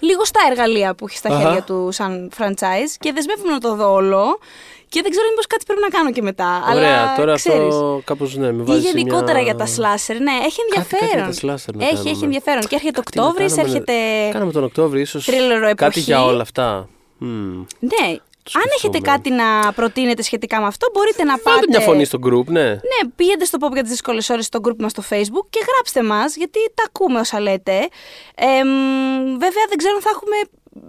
λίγο 0.00 0.24
στα 0.24 0.40
εργαλεία 0.50 0.94
που 0.94 1.06
έχει 1.08 1.16
στα 1.16 1.28
Αχα. 1.28 1.40
χέρια 1.42 1.62
του 1.62 1.88
σαν 1.92 2.30
franchise 2.38 2.94
και 2.98 3.12
δεσμεύομαι 3.12 3.52
να 3.52 3.58
το 3.58 3.74
δω 3.74 3.92
όλο 3.92 4.38
και 4.92 5.00
δεν 5.02 5.10
ξέρω 5.10 5.26
μήπως 5.30 5.46
κάτι 5.46 5.64
πρέπει 5.66 5.80
να 5.80 5.88
κάνω 5.88 6.10
και 6.12 6.22
μετά. 6.22 6.50
Ωραία, 6.74 6.98
αλλά 7.00 7.14
τώρα 7.16 7.34
ξέρεις, 7.34 7.74
αυτό 7.74 8.00
κάπως 8.04 8.36
ναι, 8.36 8.52
με 8.52 8.62
Ή 8.62 8.64
βάζει 8.66 8.80
σε 8.80 8.88
γενικότερα 8.88 9.32
μια... 9.32 9.42
για 9.42 9.54
τα 9.54 9.66
slasher, 9.66 10.16
ναι, 10.26 10.32
έχει 10.48 10.60
Κάτι- 10.74 10.88
κάτι 10.90 10.96
ενδιαφέρον. 11.00 11.30
για 11.30 11.40
τα 11.40 11.54
slasher 11.54 11.74
να 11.74 11.84
έχει, 11.84 11.94
κάνουμε. 11.94 12.10
έχει 12.10 12.24
ενδιαφέρον. 12.24 12.62
Και 12.68 12.74
έρχεται 12.74 13.00
Τι 13.00 13.18
να 13.18 13.22
Οκτώβρης, 13.24 13.54
κάνουμε, 13.54 13.68
έρχεται. 13.74 13.94
Κάναμε 14.32 14.52
τον 14.52 14.64
Οκτώβρη, 14.64 15.00
ίσως 15.00 15.24
θρίλερο 15.24 15.60
κάτι 15.60 15.70
εποχή. 15.84 16.00
για 16.00 16.24
όλα 16.24 16.42
αυτά. 16.42 16.88
Μμμ. 17.18 17.64
Ναι, 17.78 18.06
αν 18.52 18.62
έχετε 18.76 18.98
σκεφτούμε. 18.98 19.16
κάτι 19.16 19.30
να 19.30 19.72
προτείνετε 19.72 20.22
σχετικά 20.22 20.60
με 20.60 20.66
αυτό, 20.66 20.88
μπορείτε 20.92 21.24
να 21.24 21.32
πάτε. 21.38 21.50
Βάλτε 21.50 21.66
μια 21.68 21.80
φωνή 21.80 22.04
στο 22.04 22.18
group, 22.26 22.44
ναι. 22.46 22.64
Ναι, 22.68 23.00
πήγαινε 23.16 23.44
στο 23.44 23.58
Pop 23.60 23.72
για 23.72 23.82
τις 23.82 23.90
δύσκολες 23.90 24.30
ώρες 24.30 24.44
στο 24.44 24.58
group 24.62 24.76
μας 24.78 24.90
στο 24.90 25.02
Facebook 25.10 25.46
και 25.50 25.60
γράψτε 25.72 26.02
μας, 26.02 26.36
γιατί 26.36 26.58
τα 26.74 26.82
ακούμε 26.86 27.20
όσα 27.20 27.40
λέτε. 27.40 27.76
Εμ, 28.34 28.68
βέβαια, 29.44 29.64
δεν 29.68 29.76
ξέρω 29.76 29.94
αν 29.94 30.00
θα 30.02 30.10
έχουμε 30.14 30.36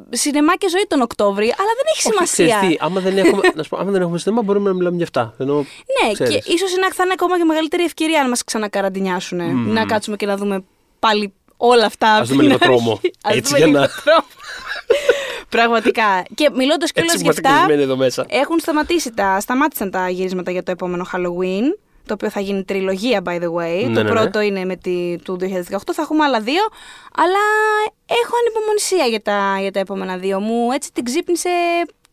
σινεμά 0.09 0.55
και 0.55 0.69
ζωή 0.69 0.85
τον 0.87 1.01
Οκτώβρη, 1.01 1.43
αλλά 1.45 1.71
δεν 1.77 1.85
έχει 1.95 2.07
Όχι, 2.07 2.15
σημασία. 2.15 2.57
ξέρεις 2.57 2.75
τι, 2.77 2.83
άμα 2.85 2.99
δεν 3.01 3.17
έχουμε, 3.17 3.41
να 3.55 3.63
σου 3.63 3.69
πω, 3.69 3.77
άμα 3.77 3.91
δεν 3.91 4.01
έχουμε 4.01 4.17
σινεμά, 4.17 4.41
μπορούμε 4.41 4.69
να 4.69 4.75
μιλάμε 4.75 4.95
για 4.95 5.03
αυτά. 5.05 5.33
Ενώ, 5.37 5.55
ναι, 5.55 6.13
ξέρεις. 6.13 6.33
και 6.45 6.53
ίσως 6.53 6.71
είναι, 6.71 6.87
θα 6.93 7.03
είναι 7.03 7.13
ακόμα 7.13 7.37
και 7.37 7.43
μεγαλύτερη 7.43 7.83
ευκαιρία 7.83 8.21
αν 8.21 8.29
μας 8.29 8.43
ξανακαραντινιάσουν. 8.43 9.67
Να 9.73 9.85
κάτσουμε 9.85 10.15
και 10.15 10.25
να 10.25 10.37
δούμε 10.37 10.63
πάλι 10.99 11.33
όλα 11.57 11.85
αυτά. 11.85 12.07
Ας 12.13 12.17
από 12.19 12.27
δούμε 12.27 12.41
την 12.41 12.51
λίγο 12.51 12.57
αρχή. 12.61 12.75
τρόμο. 12.83 12.99
Ας 13.21 13.35
Έτσι, 13.35 13.43
δούμε 13.53 13.57
για 13.57 13.67
λίγο 13.67 13.79
να- 13.79 13.87
τρόμο. 14.03 14.25
Πραγματικά. 15.49 16.23
Και 16.35 16.49
μιλώντας 16.55 16.91
κιόλα 16.91 17.11
Έτσι 17.11 17.23
για 17.23 17.25
είμαστε 17.25 17.41
αυτά. 17.47 17.57
κλεισμένοι 17.59 17.81
εδώ 17.83 17.95
μέσα. 17.97 18.25
Έχουν 18.29 18.59
σταματήσει 18.59 19.11
τα, 19.11 19.39
σταμάτησαν 19.39 19.91
τα 19.91 20.09
γυρίσματα 20.09 20.51
για 20.51 20.63
το 20.63 20.71
επόμενο 20.71 21.05
Halloween. 21.13 21.77
Το 22.11 22.17
οποίο 22.19 22.29
θα 22.29 22.39
γίνει 22.39 22.63
τριλογία, 22.63 23.21
by 23.25 23.29
the 23.29 23.51
way. 23.57 23.87
Ναι, 23.87 23.93
το 23.93 24.03
ναι, 24.03 24.03
ναι. 24.03 24.09
πρώτο 24.09 24.41
είναι 24.41 24.65
με 24.65 24.75
τη, 24.75 25.15
του 25.23 25.37
2018. 25.41 25.45
Θα 25.93 26.01
έχουμε 26.01 26.23
άλλα 26.23 26.39
δύο. 26.39 26.61
Αλλά 27.15 27.43
έχω 28.05 28.33
ανυπομονησία 28.41 29.05
για 29.05 29.21
τα, 29.21 29.57
για 29.61 29.71
τα 29.71 29.79
επόμενα 29.79 30.17
δύο. 30.17 30.39
Μου 30.39 30.71
έτσι 30.71 30.91
την 30.93 31.03
ξύπνησε. 31.03 31.49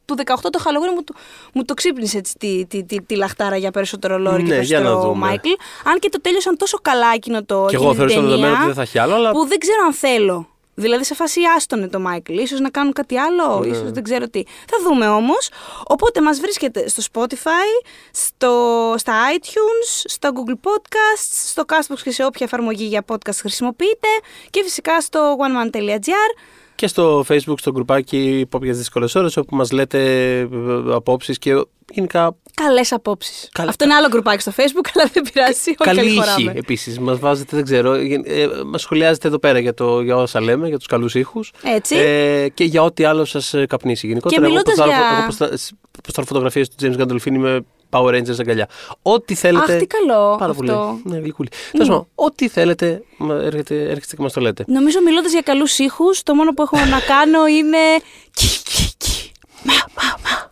Του 0.05 0.15
18 0.19 0.23
το 0.41 0.59
Halloween 0.65 0.95
μου, 0.95 1.05
το- 1.05 1.15
μου 1.55 1.65
το 1.65 1.75
ξύπνησε 1.75 2.19
έτσι, 2.19 2.35
τη, 2.39 2.67
τη, 2.67 2.85
τη, 2.85 3.03
τη 3.03 3.15
λαχτάρα 3.17 3.57
για 3.57 3.71
περισσότερο 3.71 4.19
λόρι 4.19 4.43
και 4.43 4.55
Ναι, 4.55 4.61
για 4.61 4.79
να 4.79 4.85
περισσότερο 4.85 5.13
δούμε. 5.13 5.27
Μάικλ. 5.27 5.49
Αν 5.85 5.99
και 5.99 6.09
το 6.09 6.21
τέλειωσαν 6.21 6.57
τόσο 6.57 6.79
καλά 6.83 7.07
εκείνο 7.15 7.45
το. 7.45 7.67
Και 7.69 7.75
εγώ 7.77 7.85
εκείνη 7.91 7.97
θεωρώ 7.97 8.11
την 8.13 8.21
στο 8.21 8.29
ταινία, 8.31 8.37
δεδομένο 8.37 8.57
ότι 8.57 8.67
δεν 8.67 8.75
θα 8.75 8.83
έχει 8.83 8.99
άλλο, 8.99 9.15
αλλά 9.15 9.31
Που 9.31 9.47
δεν 9.47 9.59
ξέρω 9.59 9.79
αν 9.87 9.93
θέλω 9.93 10.49
Δηλαδή 10.79 11.05
σε 11.05 11.15
φάση 11.15 11.41
άστονε 11.57 11.89
το 11.89 12.01
Μάικλ. 12.01 12.39
ίσως 12.39 12.61
να 12.61 12.71
κάνουν 12.71 12.93
κάτι 12.93 13.17
άλλο, 13.17 13.63
ίσως 13.65 13.91
δεν 13.91 14.03
ξέρω 14.03 14.29
τι. 14.29 14.43
Θα 14.45 14.77
δούμε 14.83 15.09
όμως. 15.09 15.51
Οπότε 15.87 16.21
μας 16.21 16.41
βρίσκεται 16.41 16.89
στο 16.89 17.03
Spotify, 17.13 17.87
στο, 18.11 18.95
στα 18.97 19.13
iTunes, 19.37 20.03
στο 20.05 20.31
Google 20.35 20.69
Podcasts, 20.69 21.49
στο 21.49 21.63
Castbox 21.69 21.99
και 22.03 22.11
σε 22.11 22.25
όποια 22.25 22.47
εφαρμογή 22.47 22.85
για 22.85 23.05
podcast 23.09 23.37
χρησιμοποιείτε 23.41 24.09
και 24.51 24.63
φυσικά 24.63 25.01
στο 25.01 25.37
oneman.gr. 25.39 26.41
Και 26.75 26.87
στο 26.87 27.25
facebook, 27.29 27.59
στο 27.59 27.73
γκρουπάκι 27.73 28.49
Pop 28.53 28.61
για 28.61 28.71
τις 28.71 28.79
δύσκολες 28.79 29.15
ώρες, 29.15 29.37
όπου 29.37 29.57
μας 29.57 29.71
λέτε 29.71 30.49
απόψεις 30.93 31.39
και 31.39 31.65
γενικά. 31.93 32.37
Καλές 32.65 32.93
απόψεις. 32.93 33.49
Καλ- 33.53 33.69
Αυτό 33.69 33.85
είναι 33.85 33.95
άλλο 33.95 34.09
γκρουπάκι 34.09 34.41
στο 34.41 34.53
Facebook, 34.57 34.89
αλλά 34.95 35.11
δεν 35.13 35.23
πειράζει. 35.33 35.59
Όχι 35.59 35.75
Καλή 35.75 35.97
καλή 35.99 36.09
ήχη 36.11 36.19
χωράμε. 36.19 36.53
επίσης. 36.57 36.99
Μας 36.99 37.19
βάζετε, 37.19 37.57
δεν 37.57 37.65
ξέρω. 37.65 37.93
Ε, 37.95 38.49
μας 38.67 38.81
σχολιάζετε 38.81 39.29
εδώ 39.29 39.39
πέρα 39.39 39.59
για, 39.59 39.75
το, 39.75 40.01
για 40.01 40.17
όσα 40.17 40.41
λέμε, 40.41 40.69
για 40.69 40.77
τους 40.79 40.87
καλούς 40.87 41.15
ήχους. 41.15 41.53
Έτσι. 41.63 41.97
Ε, 41.97 42.49
και 42.49 42.65
για 42.65 42.83
ό,τι 42.83 43.05
άλλο 43.05 43.25
σας 43.25 43.55
καπνίσει. 43.69 44.07
Γενικότερα, 44.07 44.41
εγώ 44.41 44.51
μιλώντας 44.51 44.75
ποστάρω, 44.75 44.91
για- 44.99 45.17
εγώ 45.19 45.27
ποστά- 45.27 45.77
ποστάρω 46.03 46.27
φωτογραφίες 46.27 46.69
του 46.69 46.75
James 46.83 47.01
Gandolfini 47.03 47.37
με 47.39 47.65
Power 47.91 48.11
Rangers 48.15 48.39
αγκαλιά. 48.41 48.69
Ό,τι 49.03 49.35
θέλετε. 49.35 49.73
Αχ, 49.73 49.79
τι 49.79 49.87
καλό 49.87 50.37
Πάρα 50.39 50.55
πολύ. 50.55 50.71
αυτό. 50.71 50.99
Ναι, 51.05 51.19
γλυκούλη. 51.19 51.49
Τέλος 51.73 51.89
πάντων, 51.89 52.07
ό,τι 52.15 52.49
θέλετε, 52.49 53.03
μα 53.17 53.35
έρχεται, 53.35 53.83
έρχεστε 53.83 54.17
και 54.17 54.23
μας 54.23 54.33
το 54.33 54.41
λέτε. 54.41 54.65
Νομίζω 54.67 54.99
μιλώντας 55.05 55.33
για 55.33 55.41
καλούς 55.41 55.79
ήχους, 55.79 56.23
το 56.23 56.35
μόνο 56.35 56.53
που 56.53 56.63
έχω 56.63 56.77
να 56.77 57.01
κάνω 57.01 57.47
είναι. 57.47 57.79
Κι, 58.39 58.47
κι, 58.65 58.91
κι. 58.97 59.33
Μα, 59.63 59.73
μα, 59.73 60.03
μα. 60.31 60.51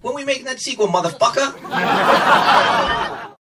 When 0.00 0.14
we 0.14 0.24
making 0.24 0.44
that 0.44 0.60
sequel, 0.60 0.88
motherfucker? 0.88 1.54